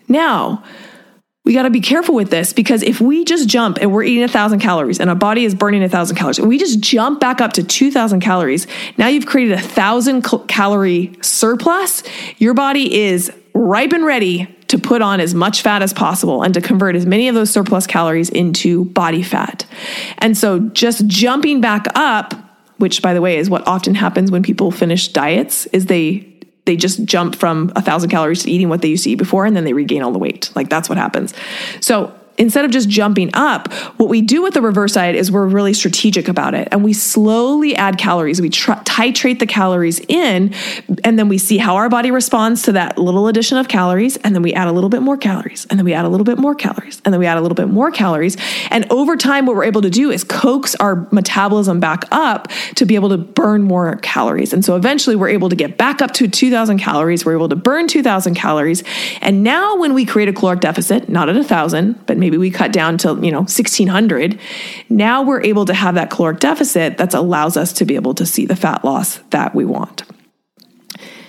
Now, 0.08 0.64
we 1.44 1.52
got 1.52 1.64
to 1.64 1.70
be 1.70 1.80
careful 1.80 2.14
with 2.14 2.30
this 2.30 2.54
because 2.54 2.82
if 2.82 3.02
we 3.02 3.22
just 3.24 3.48
jump 3.48 3.76
and 3.78 3.92
we're 3.92 4.02
eating 4.02 4.24
a 4.24 4.28
thousand 4.28 4.60
calories 4.60 4.98
and 4.98 5.10
our 5.10 5.16
body 5.16 5.44
is 5.44 5.54
burning 5.54 5.82
a 5.82 5.88
thousand 5.88 6.16
calories, 6.16 6.38
and 6.38 6.48
we 6.48 6.58
just 6.58 6.80
jump 6.80 7.20
back 7.20 7.42
up 7.42 7.52
to 7.52 7.62
2,000 7.62 8.20
calories, 8.20 8.66
now 8.96 9.08
you've 9.08 9.26
created 9.26 9.52
a 9.52 9.60
thousand 9.60 10.22
calorie 10.48 11.12
surplus. 11.20 12.02
Your 12.38 12.54
body 12.54 13.02
is 13.02 13.30
ripe 13.52 13.92
and 13.92 14.06
ready 14.06 14.46
to 14.68 14.78
put 14.78 15.02
on 15.02 15.20
as 15.20 15.34
much 15.34 15.60
fat 15.60 15.82
as 15.82 15.92
possible 15.92 16.42
and 16.42 16.54
to 16.54 16.62
convert 16.62 16.96
as 16.96 17.04
many 17.04 17.28
of 17.28 17.34
those 17.34 17.50
surplus 17.50 17.86
calories 17.86 18.30
into 18.30 18.86
body 18.86 19.22
fat. 19.22 19.66
And 20.18 20.36
so 20.38 20.60
just 20.60 21.06
jumping 21.06 21.60
back 21.60 21.86
up, 21.94 22.32
which 22.78 23.02
by 23.02 23.12
the 23.12 23.20
way 23.20 23.36
is 23.36 23.50
what 23.50 23.66
often 23.68 23.94
happens 23.94 24.30
when 24.30 24.42
people 24.42 24.70
finish 24.70 25.08
diets, 25.08 25.66
is 25.66 25.86
they 25.86 26.30
they 26.64 26.76
just 26.76 27.04
jump 27.04 27.36
from 27.36 27.72
a 27.76 27.82
thousand 27.82 28.10
calories 28.10 28.42
to 28.42 28.50
eating 28.50 28.68
what 28.68 28.82
they 28.82 28.88
used 28.88 29.04
to 29.04 29.10
eat 29.10 29.16
before 29.16 29.44
and 29.44 29.56
then 29.56 29.64
they 29.64 29.72
regain 29.72 30.02
all 30.02 30.12
the 30.12 30.18
weight. 30.18 30.50
Like 30.54 30.68
that's 30.68 30.88
what 30.88 30.98
happens. 30.98 31.34
So 31.80 32.14
instead 32.38 32.64
of 32.64 32.70
just 32.70 32.88
jumping 32.88 33.30
up, 33.34 33.72
what 33.98 34.08
we 34.08 34.20
do 34.20 34.42
with 34.42 34.54
the 34.54 34.62
reverse 34.62 34.92
diet 34.92 35.16
is 35.16 35.30
we're 35.30 35.46
really 35.46 35.74
strategic 35.74 36.28
about 36.28 36.54
it 36.54 36.68
and 36.70 36.82
we 36.82 36.92
slowly 36.92 37.74
add 37.76 37.98
calories. 37.98 38.40
We 38.40 38.50
tr- 38.50 38.72
titrate 38.72 39.38
the 39.38 39.46
calories 39.46 40.00
in 40.08 40.54
and 41.04 41.18
then 41.18 41.28
we 41.28 41.38
see 41.38 41.58
how 41.58 41.76
our 41.76 41.88
body 41.88 42.10
responds 42.10 42.62
to 42.62 42.72
that 42.72 42.98
little 42.98 43.28
addition 43.28 43.58
of 43.58 43.68
calories. 43.68 44.16
And 44.18 44.34
then 44.34 44.42
we 44.42 44.52
add 44.54 44.68
a 44.68 44.72
little 44.72 44.90
bit 44.90 45.02
more 45.02 45.16
calories 45.16 45.66
and 45.70 45.78
then 45.78 45.84
we 45.84 45.94
add 45.94 46.04
a 46.04 46.08
little 46.08 46.24
bit 46.24 46.38
more 46.38 46.54
calories 46.54 47.00
and 47.04 47.12
then 47.12 47.18
we 47.18 47.26
add 47.26 47.36
a 47.36 47.40
little 47.40 47.54
bit 47.54 47.68
more 47.68 47.90
calories. 47.90 48.36
And 48.70 48.90
over 48.90 49.16
time, 49.16 49.46
what 49.46 49.56
we're 49.56 49.64
able 49.64 49.82
to 49.82 49.90
do 49.90 50.10
is 50.10 50.24
coax 50.24 50.74
our 50.76 51.06
metabolism 51.12 51.80
back 51.80 52.04
up 52.10 52.48
to 52.76 52.86
be 52.86 52.94
able 52.94 53.10
to 53.10 53.18
burn 53.18 53.62
more 53.62 53.96
calories. 53.96 54.52
And 54.52 54.64
so 54.64 54.76
eventually 54.76 55.16
we're 55.16 55.28
able 55.28 55.48
to 55.48 55.56
get 55.56 55.78
back 55.78 56.02
up 56.02 56.12
to 56.14 56.28
2000 56.28 56.78
calories. 56.78 57.24
We're 57.24 57.34
able 57.34 57.48
to 57.48 57.56
burn 57.56 57.86
2000 57.86 58.34
calories. 58.34 58.82
And 59.20 59.42
now 59.42 59.76
when 59.76 59.94
we 59.94 60.04
create 60.04 60.28
a 60.28 60.32
caloric 60.32 60.60
deficit, 60.60 61.08
not 61.08 61.28
at 61.28 61.36
a 61.36 61.44
thousand, 61.44 62.04
but 62.06 62.16
maybe 62.24 62.38
we 62.38 62.50
cut 62.50 62.72
down 62.72 62.96
to, 62.96 63.08
you 63.20 63.30
know, 63.30 63.40
1600. 63.40 64.40
Now 64.88 65.22
we're 65.22 65.42
able 65.42 65.66
to 65.66 65.74
have 65.74 65.94
that 65.96 66.08
caloric 66.08 66.40
deficit 66.40 66.96
that 66.96 67.12
allows 67.12 67.58
us 67.58 67.70
to 67.74 67.84
be 67.84 67.96
able 67.96 68.14
to 68.14 68.24
see 68.24 68.46
the 68.46 68.56
fat 68.56 68.82
loss 68.82 69.18
that 69.28 69.54
we 69.54 69.66
want. 69.66 70.04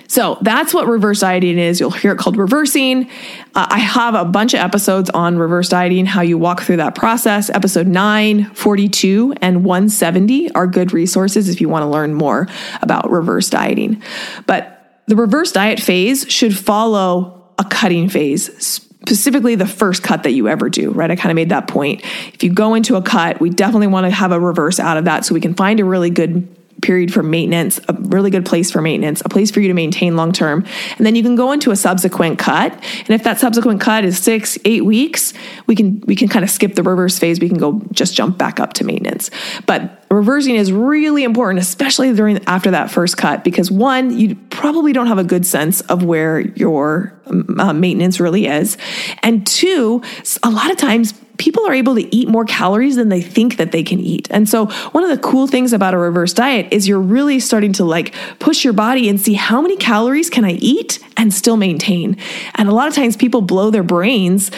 So 0.08 0.38
that's 0.42 0.74
what 0.74 0.88
reverse 0.88 1.20
dieting 1.20 1.60
is. 1.60 1.82
You'll 1.82 1.92
hear 1.92 2.14
it 2.14 2.18
called 2.18 2.38
reversing. 2.38 3.10
Uh, 3.56 3.68
I 3.70 3.80
have 3.80 4.16
a 4.16 4.24
bunch 4.24 4.54
of 4.54 4.62
episodes 4.62 5.10
on 5.10 5.38
reverse 5.38 5.68
dieting, 5.68 6.06
how 6.06 6.22
you 6.22 6.38
walk 6.38 6.62
through 6.62 6.78
that 6.78 6.96
process. 6.96 7.50
Episode 7.50 7.88
9, 7.88 8.46
42, 8.54 9.34
and 9.42 9.66
170 9.66 10.52
are 10.52 10.66
good 10.66 10.94
resources 10.94 11.50
if 11.50 11.60
you 11.60 11.68
want 11.68 11.84
to 11.84 11.88
learn 11.88 12.14
more 12.14 12.48
about 12.82 13.12
reverse 13.12 13.50
dieting. 13.50 14.02
But 14.48 15.02
the 15.08 15.18
reverse 15.18 15.52
diet 15.52 15.82
phase 15.82 16.26
should 16.30 16.58
follow 16.58 17.52
a 17.60 17.66
cutting 17.66 18.08
phase 18.08 18.80
specifically 19.08 19.54
the 19.56 19.68
first 19.68 20.02
cut 20.02 20.24
that 20.24 20.32
you 20.32 20.48
ever 20.48 20.70
do, 20.70 20.90
right? 20.92 21.12
I 21.12 21.16
kind 21.16 21.32
of 21.32 21.36
made 21.36 21.50
that 21.50 21.68
point. 21.68 22.02
If 22.34 22.44
you 22.44 22.52
go 22.52 22.74
into 22.74 22.96
a 22.96 23.02
cut, 23.02 23.40
we 23.40 23.52
definitely 23.52 23.88
want 23.88 24.06
to 24.06 24.10
have 24.10 24.32
a 24.32 24.40
reverse 24.40 24.80
out 24.80 24.98
of 24.98 25.06
that 25.06 25.26
so 25.26 25.36
we 25.36 25.42
can 25.42 25.54
find 25.54 25.80
a 25.80 25.86
really 25.86 26.10
good 26.10 26.55
period 26.82 27.14
for 27.14 27.24
maintenance, 27.24 27.80
a 27.88 27.94
really 27.94 28.30
good 28.30 28.46
place 28.46 28.72
for 28.72 28.82
maintenance, 28.82 29.22
a 29.26 29.30
place 29.30 29.52
for 29.52 29.60
you 29.60 29.68
to 29.68 29.74
maintain 29.74 30.16
long 30.16 30.32
term. 30.32 30.66
And 30.98 31.06
then 31.06 31.16
you 31.16 31.24
can 31.24 31.36
go 31.36 31.52
into 31.52 31.72
a 31.72 31.76
subsequent 31.76 32.38
cut. 32.40 32.74
And 32.74 33.10
if 33.10 33.24
that 33.24 33.40
subsequent 33.40 33.82
cut 33.82 34.06
is 34.06 34.18
six, 34.18 34.58
eight 34.66 34.86
weeks, 34.86 35.34
we 35.68 35.76
can 35.76 36.02
we 36.02 36.16
can 36.16 36.28
kind 36.28 36.44
of 36.44 36.52
skip 36.52 36.76
the 36.76 36.84
reverse 36.84 37.18
phase. 37.18 37.40
We 37.40 37.50
can 37.50 37.58
go 37.58 37.82
just 37.92 38.16
jump 38.16 38.38
back 38.38 38.60
up 38.60 38.74
to 38.74 38.84
maintenance. 38.84 39.32
But 39.66 40.06
reversing 40.12 40.56
is 40.56 40.72
really 40.72 41.24
important, 41.24 41.60
especially 41.60 42.14
during 42.14 42.44
after 42.46 42.72
that 42.72 42.92
first 42.92 43.18
cut, 43.18 43.44
because 43.44 43.72
one, 43.72 44.18
you 44.18 44.36
probably 44.50 44.94
don't 44.94 45.08
have 45.08 45.18
a 45.18 45.24
good 45.24 45.46
sense 45.46 45.82
of 45.82 46.04
where 46.04 46.40
your 46.40 47.20
um, 47.28 47.60
uh, 47.60 47.74
maintenance 47.74 48.20
really 48.20 48.48
is, 48.48 48.78
and 49.24 49.46
two, 49.48 50.02
a 50.44 50.50
lot 50.50 50.72
of 50.72 50.78
times 50.78 51.14
people 51.38 51.66
are 51.68 51.74
able 51.74 51.96
to 51.96 52.16
eat 52.16 52.28
more 52.28 52.46
calories 52.46 52.96
than 52.96 53.10
they 53.10 53.22
think 53.22 53.58
that 53.58 53.72
they 53.72 53.84
can 53.84 54.00
eat. 54.00 54.28
And 54.32 54.48
so 54.48 54.68
one 54.92 55.04
of 55.04 55.10
the 55.10 55.18
cool 55.18 55.48
things 55.48 55.74
about 55.74 55.94
a 55.94 55.98
reverse 55.98 56.34
diet 56.34 56.68
is 56.72 56.88
you're 56.88 57.00
really 57.00 57.40
starting 57.40 57.74
to 57.74 57.86
like 57.86 58.14
push 58.40 58.64
your 58.64 58.74
body 58.74 59.10
and 59.10 59.20
see 59.20 59.34
how 59.34 59.62
many 59.62 59.78
calories 59.78 60.30
can 60.30 60.46
I 60.46 60.54
eat 60.54 61.00
and 61.18 61.34
still 61.34 61.58
maintain. 61.58 62.18
And 62.56 62.70
a 62.70 62.74
lot 62.74 62.88
of 62.88 62.94
times 62.94 63.18
people 63.18 63.42
blow 63.42 63.70
their 63.70 63.84
brains 63.84 64.52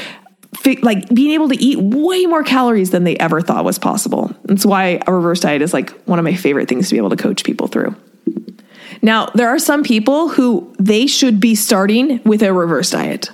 like 0.82 1.08
being 1.10 1.32
able 1.32 1.50
to 1.50 1.56
eat 1.56 1.78
way 1.80 2.26
more 2.26 2.44
calories 2.44 2.92
than 2.92 3.04
they 3.04 3.16
ever 3.18 3.42
thought 3.42 3.64
was 3.64 3.78
possible. 3.80 4.34
That's 4.46 4.66
why 4.66 5.00
a 5.06 5.14
reverse 5.14 5.42
diet 5.42 5.62
is 5.62 5.74
like 5.74 5.92
one 6.06 6.20
of 6.20 6.26
my 6.26 6.36
favorite 6.36 6.68
things 6.68 6.90
to 6.90 6.96
be 6.96 6.98
able 6.98 7.10
to 7.10 7.16
coach 7.16 7.44
people 7.44 7.68
through. 7.68 7.96
Now, 9.02 9.28
there 9.28 9.50
are 9.50 9.60
some 9.60 9.84
people 9.84 10.30
who 10.30 10.74
they 10.80 11.08
should 11.08 11.40
be 11.40 11.56
starting 11.56 12.22
with 12.24 12.42
a 12.42 12.54
reverse 12.54 12.92
diet. 12.92 13.30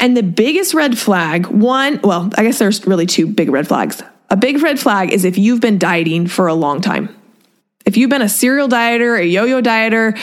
And 0.00 0.16
the 0.16 0.22
biggest 0.22 0.74
red 0.74 0.98
flag, 0.98 1.46
one, 1.46 2.00
well, 2.02 2.30
I 2.36 2.44
guess 2.44 2.58
there's 2.58 2.86
really 2.86 3.06
two 3.06 3.26
big 3.26 3.50
red 3.50 3.68
flags. 3.68 4.02
A 4.30 4.36
big 4.36 4.62
red 4.62 4.78
flag 4.80 5.12
is 5.12 5.24
if 5.24 5.38
you've 5.38 5.60
been 5.60 5.78
dieting 5.78 6.26
for 6.26 6.46
a 6.46 6.54
long 6.54 6.80
time. 6.80 7.14
If 7.84 7.96
you've 7.96 8.10
been 8.10 8.22
a 8.22 8.28
serial 8.28 8.68
dieter, 8.68 9.20
a 9.20 9.26
yo 9.26 9.44
yo 9.44 9.60
dieter, 9.60 10.18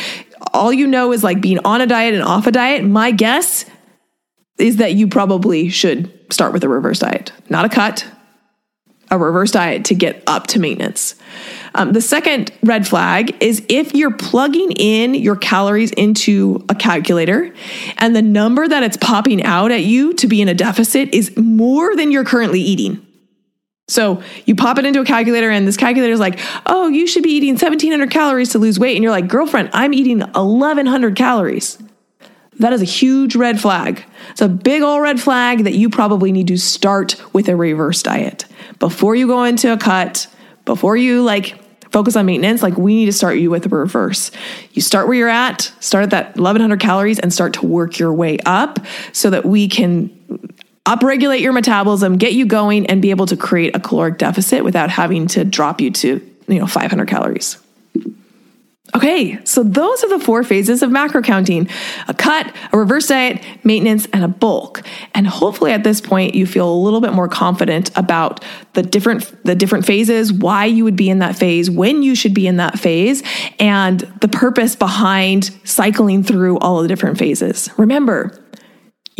all 0.53 0.73
you 0.73 0.88
know 0.88 1.11
is 1.11 1.23
like 1.23 1.41
being 1.41 1.59
on 1.59 1.82
a 1.82 1.88
diet 1.88 2.13
and 2.13 2.23
off 2.23 2.47
a 2.47 2.51
diet, 2.51 2.84
my 2.84 3.11
guess 3.11 3.65
is 4.57 4.77
that 4.77 4.93
you 4.93 5.07
probably 5.07 5.69
should 5.69 6.11
start 6.32 6.53
with 6.53 6.63
a 6.63 6.69
reverse 6.69 6.99
diet, 6.99 7.32
not 7.49 7.65
a 7.65 7.69
cut, 7.69 8.05
a 9.12 9.18
reverse 9.18 9.51
diet 9.51 9.86
to 9.86 9.95
get 9.95 10.24
up 10.26 10.47
to 10.47 10.59
maintenance. 10.59 11.16
Um, 11.76 11.93
the 11.93 12.01
second 12.01 12.51
red 12.64 12.88
flag 12.88 13.36
is 13.41 13.64
if 13.70 13.93
you're 13.93 14.16
plugging 14.16 14.72
in 14.72 15.14
your 15.14 15.36
calories 15.36 15.91
into 15.91 16.66
a 16.70 16.76
calculator 16.76 17.53
and 17.97 18.16
the 18.16 18.22
number 18.22 18.68
that 18.68 18.84
it's 18.84 18.97
popping 18.97 19.43
out 19.43 19.72
at 19.72 19.84
you 19.84 20.14
to 20.16 20.28
be 20.28 20.41
in 20.41 20.47
a 20.47 20.53
deficit 20.53 21.14
is 21.14 21.36
more 21.38 21.95
than 21.95 22.12
you're 22.12 22.26
currently 22.26 22.62
eating. 22.62 23.05
So 23.91 24.24
you 24.45 24.55
pop 24.55 24.78
it 24.78 24.86
into 24.86 25.01
a 25.01 25.05
calculator, 25.05 25.49
and 25.49 25.68
this 25.68 25.76
calculator 25.76 26.14
is 26.14 26.20
like, 26.20 26.39
oh, 26.66 26.88
you 26.88 27.05
should 27.05 27.24
be 27.24 27.32
eating 27.32 27.55
1700 27.55 28.09
calories 28.09 28.49
to 28.51 28.59
lose 28.59 28.80
weight. 28.80 28.95
And 28.95 29.03
you're 29.03 29.12
like, 29.12 29.28
girlfriend, 29.28 29.70
I'm 29.74 29.93
eating 29.93 30.22
1100 30.22 31.16
calories. 31.18 31.78
That 32.62 32.74
is 32.74 32.82
a 32.82 32.86
huge 32.86 33.36
red 33.36 33.59
flag. 33.59 34.03
It's 34.30 34.41
a 34.41 34.47
big 34.47 34.84
old 34.84 35.01
red 35.01 35.20
flag 35.20 35.64
that 35.64 35.74
you 35.74 35.89
probably 35.89 36.32
need 36.32 36.47
to 36.47 36.57
start 36.57 37.22
with 37.34 37.49
a 37.49 37.55
reverse 37.55 38.03
diet. 38.03 38.45
Before 38.78 39.16
you 39.16 39.26
go 39.26 39.43
into 39.43 39.74
a 39.74 39.78
cut, 39.78 40.28
before 40.66 40.95
you 40.95 41.24
like 41.24 41.57
focus 41.91 42.16
on 42.16 42.28
maintenance, 42.28 42.62
like 42.62 42.78
we 42.78 42.93
need 42.93 43.07
to 43.07 43.14
start 43.14 43.38
you 43.38 43.49
with 43.49 43.66
a 43.66 43.70
reverse. 43.70 44.30
You 44.74 44.82
start 44.84 45.07
where 45.07 45.18
you're 45.18 45.28
at, 45.28 45.72
start 45.80 46.03
at 46.03 46.09
that 46.12 46.36
1100 46.36 46.80
calories 46.80 47.20
and 47.20 47.34
start 47.34 47.53
to 47.53 47.66
work 47.66 47.97
your 47.97 48.14
way 48.14 48.38
up 48.45 48.80
so 49.12 49.32
that 49.32 49.43
we 49.43 49.68
can 49.68 50.09
upregulate 50.86 51.41
your 51.41 51.53
metabolism, 51.53 52.18
get 52.18 52.34
you 52.34 52.45
going 52.45 52.86
and 52.86 53.01
be 53.01 53.09
able 53.09 53.26
to 53.26 53.38
create 53.38 53.76
a 53.76 53.80
caloric 53.80 54.20
deficit 54.20 54.64
without 54.64 54.91
having 54.91 55.26
to 55.28 55.43
drop 55.43 55.82
you 55.82 55.89
to, 55.91 56.22
you 56.47 56.59
know, 56.59 56.68
500 56.68 57.07
calories. 57.07 57.57
Okay, 58.94 59.39
so 59.46 59.64
those 59.64 60.04
are 60.04 60.10
the 60.10 60.24
four 60.24 60.44
phases 60.44 60.84
of 60.84 60.92
macro 60.92 61.22
counting 61.22 61.70
a 62.10 62.14
cut, 62.14 62.54
a 62.74 62.78
reverse 62.78 63.08
diet, 63.08 63.42
maintenance, 63.64 64.06
and 64.12 64.24
a 64.24 64.28
bulk. 64.28 64.84
And 65.14 65.26
hopefully 65.26 65.72
at 65.72 65.86
this 65.86 66.02
point 66.02 66.36
you 66.36 66.46
feel 66.46 66.70
a 66.70 66.76
little 66.76 67.00
bit 67.00 67.14
more 67.14 67.30
confident 67.30 67.89
about 67.98 68.44
the 68.74 68.84
different 68.84 69.44
the 69.46 69.56
different 69.56 69.86
phases, 69.86 70.34
why 70.34 70.66
you 70.66 70.84
would 70.84 70.98
be 70.98 71.10
in 71.10 71.20
that 71.20 71.38
phase, 71.38 71.70
when 71.70 72.04
you 72.04 72.16
should 72.16 72.34
be 72.34 72.48
in 72.48 72.58
that 72.58 72.80
phase, 72.80 73.24
and 73.60 74.02
the 74.20 74.28
purpose 74.28 74.76
behind 74.76 75.52
cycling 75.64 76.24
through 76.24 76.58
all 76.60 76.78
of 76.78 76.84
the 76.84 76.89
different 76.89 77.18
phases. 77.18 77.70
Remember, 77.78 78.41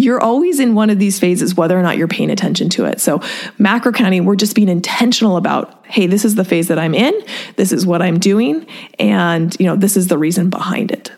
you're 0.02 0.20
always 0.20 0.60
in 0.60 0.74
one 0.74 0.90
of 0.90 1.00
these 1.00 1.20
phases, 1.20 1.56
whether 1.56 1.78
or 1.78 1.84
not 1.84 1.98
you're 1.98 2.08
paying 2.08 2.32
attention 2.32 2.70
to 2.70 2.86
it. 2.86 3.00
So, 3.00 3.22
macro 3.58 3.92
counting, 3.92 4.26
we're 4.26 4.36
just 4.36 4.56
being 4.56 4.70
intentional 4.70 5.38
about, 5.38 5.86
hey, 5.86 6.08
this 6.08 6.26
is 6.26 6.36
the 6.36 6.46
phase 6.46 6.68
that 6.70 6.80
I'm 6.80 6.96
in, 6.96 7.14
this 7.56 7.72
is 7.72 7.86
what 7.86 8.02
I'm 8.02 8.20
doing, 8.20 8.66
and 9.00 9.56
you 9.60 9.66
know, 9.66 9.76
this 9.76 9.96
is 9.96 10.08
the 10.08 10.18
reason 10.18 10.50
behind 10.50 10.92
it. 10.92 11.12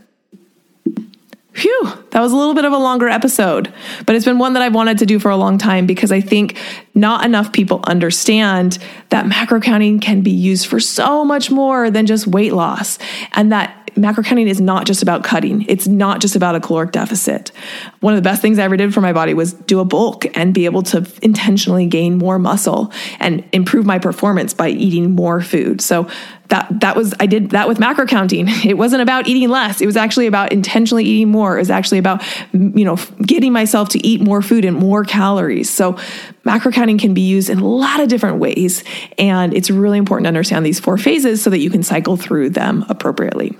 Phew, 1.53 1.83
that 2.09 2.19
was 2.19 2.31
a 2.31 2.35
little 2.35 2.55
bit 2.55 2.65
of 2.65 2.73
a 2.73 2.77
longer 2.77 3.07
episode, 3.07 3.71
but 4.07 4.15
it's 4.15 4.25
been 4.25 4.39
one 4.39 4.53
that 4.53 4.63
I've 4.63 4.73
wanted 4.73 4.97
to 4.97 5.05
do 5.05 5.19
for 5.19 5.29
a 5.29 5.37
long 5.37 5.59
time 5.59 5.85
because 5.85 6.11
I 6.11 6.19
think 6.19 6.57
not 6.95 7.23
enough 7.23 7.53
people 7.53 7.79
understand 7.83 8.79
that 9.09 9.27
macro 9.27 9.61
counting 9.61 9.99
can 9.99 10.21
be 10.21 10.31
used 10.31 10.65
for 10.65 10.79
so 10.79 11.23
much 11.23 11.51
more 11.51 11.91
than 11.91 12.07
just 12.07 12.25
weight 12.25 12.53
loss 12.53 12.97
and 13.33 13.51
that 13.51 13.82
macro 13.95 14.23
counting 14.23 14.47
is 14.47 14.61
not 14.61 14.85
just 14.85 15.01
about 15.01 15.23
cutting. 15.23 15.65
It's 15.67 15.87
not 15.87 16.21
just 16.21 16.35
about 16.35 16.55
a 16.55 16.59
caloric 16.59 16.91
deficit. 16.91 17.51
One 17.99 18.13
of 18.13 18.17
the 18.17 18.27
best 18.27 18.41
things 18.41 18.59
I 18.59 18.63
ever 18.63 18.77
did 18.77 18.93
for 18.93 19.01
my 19.01 19.13
body 19.13 19.33
was 19.33 19.53
do 19.53 19.79
a 19.79 19.85
bulk 19.85 20.25
and 20.35 20.53
be 20.53 20.65
able 20.65 20.83
to 20.83 21.07
intentionally 21.21 21.85
gain 21.85 22.17
more 22.17 22.39
muscle 22.39 22.91
and 23.19 23.43
improve 23.51 23.85
my 23.85 23.99
performance 23.99 24.53
by 24.53 24.69
eating 24.69 25.11
more 25.11 25.41
food. 25.41 25.81
So 25.81 26.07
that 26.49 26.67
that 26.81 26.95
was 26.95 27.13
I 27.19 27.25
did 27.25 27.51
that 27.51 27.67
with 27.67 27.79
macro 27.79 28.05
counting. 28.05 28.47
It 28.63 28.77
wasn't 28.77 29.01
about 29.01 29.27
eating 29.27 29.49
less. 29.49 29.81
It 29.81 29.85
was 29.85 29.97
actually 29.97 30.27
about 30.27 30.51
intentionally 30.51 31.03
eating 31.03 31.29
more. 31.29 31.55
It 31.55 31.59
was 31.59 31.69
actually 31.69 31.97
about 31.97 32.23
you 32.53 32.85
know 32.85 32.97
getting 33.21 33.51
myself 33.51 33.89
to 33.89 34.05
eat 34.05 34.21
more 34.21 34.41
food 34.41 34.63
and 34.65 34.77
more 34.77 35.03
calories. 35.03 35.69
So 35.69 35.97
macro 36.43 36.71
counting 36.71 36.97
can 36.97 37.13
be 37.13 37.21
used 37.21 37.49
in 37.49 37.59
a 37.59 37.67
lot 37.67 37.99
of 37.99 38.07
different 38.07 38.37
ways 38.37 38.83
and 39.17 39.53
it's 39.53 39.69
really 39.69 39.97
important 39.97 40.25
to 40.25 40.27
understand 40.27 40.65
these 40.65 40.79
four 40.79 40.97
phases 40.97 41.41
so 41.41 41.49
that 41.49 41.59
you 41.59 41.69
can 41.69 41.83
cycle 41.83 42.17
through 42.17 42.51
them 42.51 42.85
appropriately. 42.89 43.57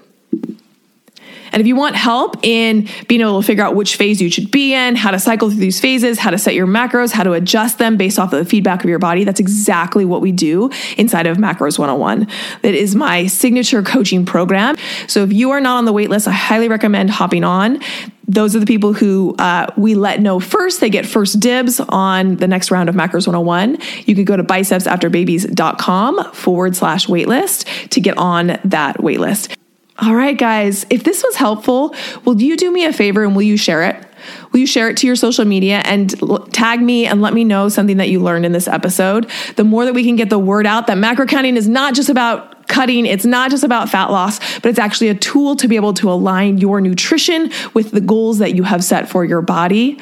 And 1.54 1.62
if 1.62 1.68
you 1.68 1.76
want 1.76 1.96
help 1.96 2.44
in 2.44 2.90
being 3.08 3.22
able 3.22 3.40
to 3.40 3.46
figure 3.46 3.64
out 3.64 3.76
which 3.76 3.96
phase 3.96 4.20
you 4.20 4.30
should 4.32 4.50
be 4.50 4.74
in, 4.74 4.96
how 4.96 5.12
to 5.12 5.20
cycle 5.20 5.52
through 5.52 5.60
these 5.60 5.80
phases, 5.80 6.18
how 6.18 6.32
to 6.32 6.38
set 6.40 6.56
your 6.56 6.66
macros, 6.66 7.12
how 7.12 7.22
to 7.24 7.34
adjust 7.34 7.78
them 7.78 7.96
based 7.96 8.18
off 8.18 8.34
of 8.34 8.40
the 8.40 8.46
feedback 8.46 8.84
of 8.84 8.90
your 8.90 8.98
body, 8.98 9.24
that's 9.24 9.40
exactly 9.40 10.04
what 10.04 10.20
we 10.20 10.32
do 10.32 10.72
inside 10.98 11.28
of 11.28 11.38
Macros 11.38 11.78
101. 11.78 12.28
That 12.64 12.74
is 12.74 12.96
my 12.96 13.28
signature 13.28 13.84
coaching 13.84 14.26
program. 14.26 14.76
So 15.08 15.24
if 15.24 15.32
you 15.32 15.52
are 15.52 15.62
not 15.62 15.78
on 15.78 15.86
the 15.86 15.94
waitlist, 15.94 16.28
I 16.28 16.32
highly 16.32 16.68
recommend 16.68 17.12
hopping 17.12 17.44
on 17.44 17.80
those 18.26 18.56
are 18.56 18.60
the 18.60 18.66
people 18.66 18.94
who 18.94 19.36
uh, 19.38 19.68
we 19.76 19.96
let 19.96 20.22
know 20.22 20.40
first. 20.40 20.80
They 20.80 20.90
get 20.90 21.06
first 21.06 21.42
dibs 21.42 21.82
on 21.82 22.38
the 22.38 22.48
next 22.48 22.72
round 22.72 22.88
of 22.88 22.96
Macros 22.96 23.28
101. 23.28 23.78
You 24.06 24.16
can 24.16 24.24
go 24.24 24.38
to 24.38 24.44
bicepsafterbabies.com 24.46 26.32
forward 26.32 26.76
slash 26.76 27.08
waitlist 27.08 27.90
to 27.90 28.00
get 28.00 28.18
on 28.18 28.60
that 28.64 29.00
waitlist. 29.00 29.54
All 30.00 30.16
right, 30.16 30.38
guys, 30.38 30.86
if 30.90 31.04
this 31.04 31.24
was 31.24 31.36
helpful, 31.36 31.96
will 32.26 32.42
you 32.42 32.58
do 32.58 32.72
me 32.72 32.86
a 32.86 32.94
favor 32.94 33.24
and 33.24 33.36
will 33.36 33.44
you 33.44 33.58
share 33.58 33.84
it? 33.84 34.04
Will 34.52 34.60
you 34.60 34.68
share 34.68 34.90
it 34.90 34.98
to 34.98 35.08
your 35.08 35.16
social 35.16 35.46
media 35.46 35.82
and 35.86 36.14
l- 36.24 36.40
tag 36.48 36.82
me 36.82 37.06
and 37.06 37.22
let 37.22 37.34
me 37.34 37.44
know 37.44 37.70
something 37.70 37.98
that 37.98 38.10
you 38.10 38.20
learned 38.20 38.46
in 38.46 38.54
this 38.54 38.68
episode? 38.68 39.30
The 39.56 39.64
more 39.64 39.86
that 39.86 39.94
we 39.94 40.04
can 40.04 40.16
get 40.16 40.30
the 40.30 40.40
word 40.40 40.66
out 40.66 40.88
that 40.88 40.98
macro 40.98 41.26
counting 41.26 41.58
is 41.58 41.68
not 41.68 41.94
just 41.94 42.10
about 42.10 42.68
cutting, 42.68 43.06
it's 43.06 43.26
not 43.26 43.52
just 43.52 43.64
about 43.64 43.90
fat 43.90 44.06
loss, 44.10 44.40
but 44.60 44.70
it's 44.70 44.80
actually 44.80 45.10
a 45.10 45.16
tool 45.16 45.56
to 45.58 45.68
be 45.68 45.76
able 45.76 45.94
to 45.96 46.10
align 46.10 46.58
your 46.58 46.82
nutrition 46.82 47.52
with 47.74 47.92
the 47.92 48.02
goals 48.02 48.40
that 48.40 48.56
you 48.56 48.64
have 48.64 48.84
set 48.84 49.10
for 49.10 49.26
your 49.26 49.42
body, 49.42 50.00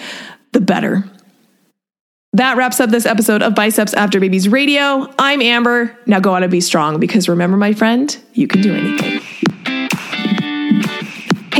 the 0.53 0.61
better. 0.61 1.03
That 2.33 2.55
wraps 2.55 2.79
up 2.79 2.91
this 2.91 3.05
episode 3.05 3.41
of 3.41 3.55
Biceps 3.55 3.93
After 3.93 4.19
Babies 4.21 4.47
Radio. 4.47 5.13
I'm 5.19 5.41
Amber. 5.41 5.97
Now 6.05 6.21
go 6.21 6.33
out 6.33 6.43
and 6.43 6.51
be 6.51 6.61
strong 6.61 6.97
because 6.97 7.27
remember, 7.27 7.57
my 7.57 7.73
friend, 7.73 8.15
you 8.33 8.47
can 8.47 8.61
do 8.61 8.73
anything. 8.73 9.21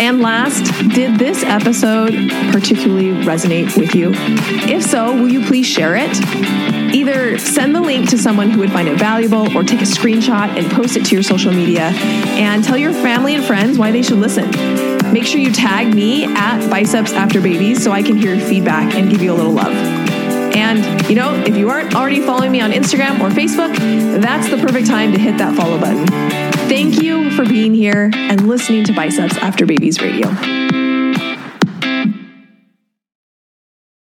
And 0.00 0.22
last, 0.22 0.64
did 0.94 1.18
this 1.18 1.44
episode 1.44 2.14
particularly 2.52 3.10
resonate 3.22 3.76
with 3.76 3.94
you? 3.94 4.12
If 4.14 4.82
so, 4.82 5.12
will 5.12 5.28
you 5.28 5.44
please 5.44 5.66
share 5.66 5.94
it? 5.94 6.10
Either 6.94 7.36
send 7.36 7.76
the 7.76 7.82
link 7.82 8.08
to 8.08 8.16
someone 8.16 8.48
who 8.48 8.60
would 8.60 8.72
find 8.72 8.88
it 8.88 8.98
valuable 8.98 9.54
or 9.54 9.62
take 9.62 9.82
a 9.82 9.84
screenshot 9.84 10.56
and 10.58 10.72
post 10.72 10.96
it 10.96 11.04
to 11.04 11.14
your 11.14 11.22
social 11.22 11.52
media 11.52 11.92
and 12.40 12.64
tell 12.64 12.78
your 12.78 12.94
family 12.94 13.34
and 13.34 13.44
friends 13.44 13.76
why 13.76 13.92
they 13.92 14.00
should 14.00 14.16
listen. 14.16 14.50
Make 15.12 15.26
sure 15.26 15.38
you 15.38 15.52
tag 15.52 15.94
me 15.94 16.24
at 16.24 16.66
Biceps 16.70 17.12
After 17.12 17.38
Babies 17.38 17.84
so 17.84 17.92
I 17.92 18.02
can 18.02 18.16
hear 18.16 18.34
your 18.34 18.46
feedback 18.46 18.94
and 18.94 19.10
give 19.10 19.20
you 19.20 19.34
a 19.34 19.36
little 19.36 19.52
love. 19.52 19.74
And, 20.56 21.08
you 21.10 21.14
know, 21.14 21.34
if 21.46 21.58
you 21.58 21.68
aren't 21.68 21.94
already 21.94 22.22
following 22.22 22.52
me 22.52 22.62
on 22.62 22.70
Instagram 22.72 23.20
or 23.20 23.28
Facebook, 23.28 23.76
that's 24.22 24.48
the 24.48 24.56
perfect 24.56 24.86
time 24.86 25.12
to 25.12 25.18
hit 25.18 25.36
that 25.36 25.54
follow 25.54 25.78
button. 25.78 26.59
Thank 26.70 27.02
you 27.02 27.32
for 27.32 27.44
being 27.44 27.74
here 27.74 28.12
and 28.14 28.46
listening 28.46 28.84
to 28.84 28.92
Biceps 28.92 29.36
After 29.38 29.66
Babies 29.66 30.00
Radio. 30.00 30.59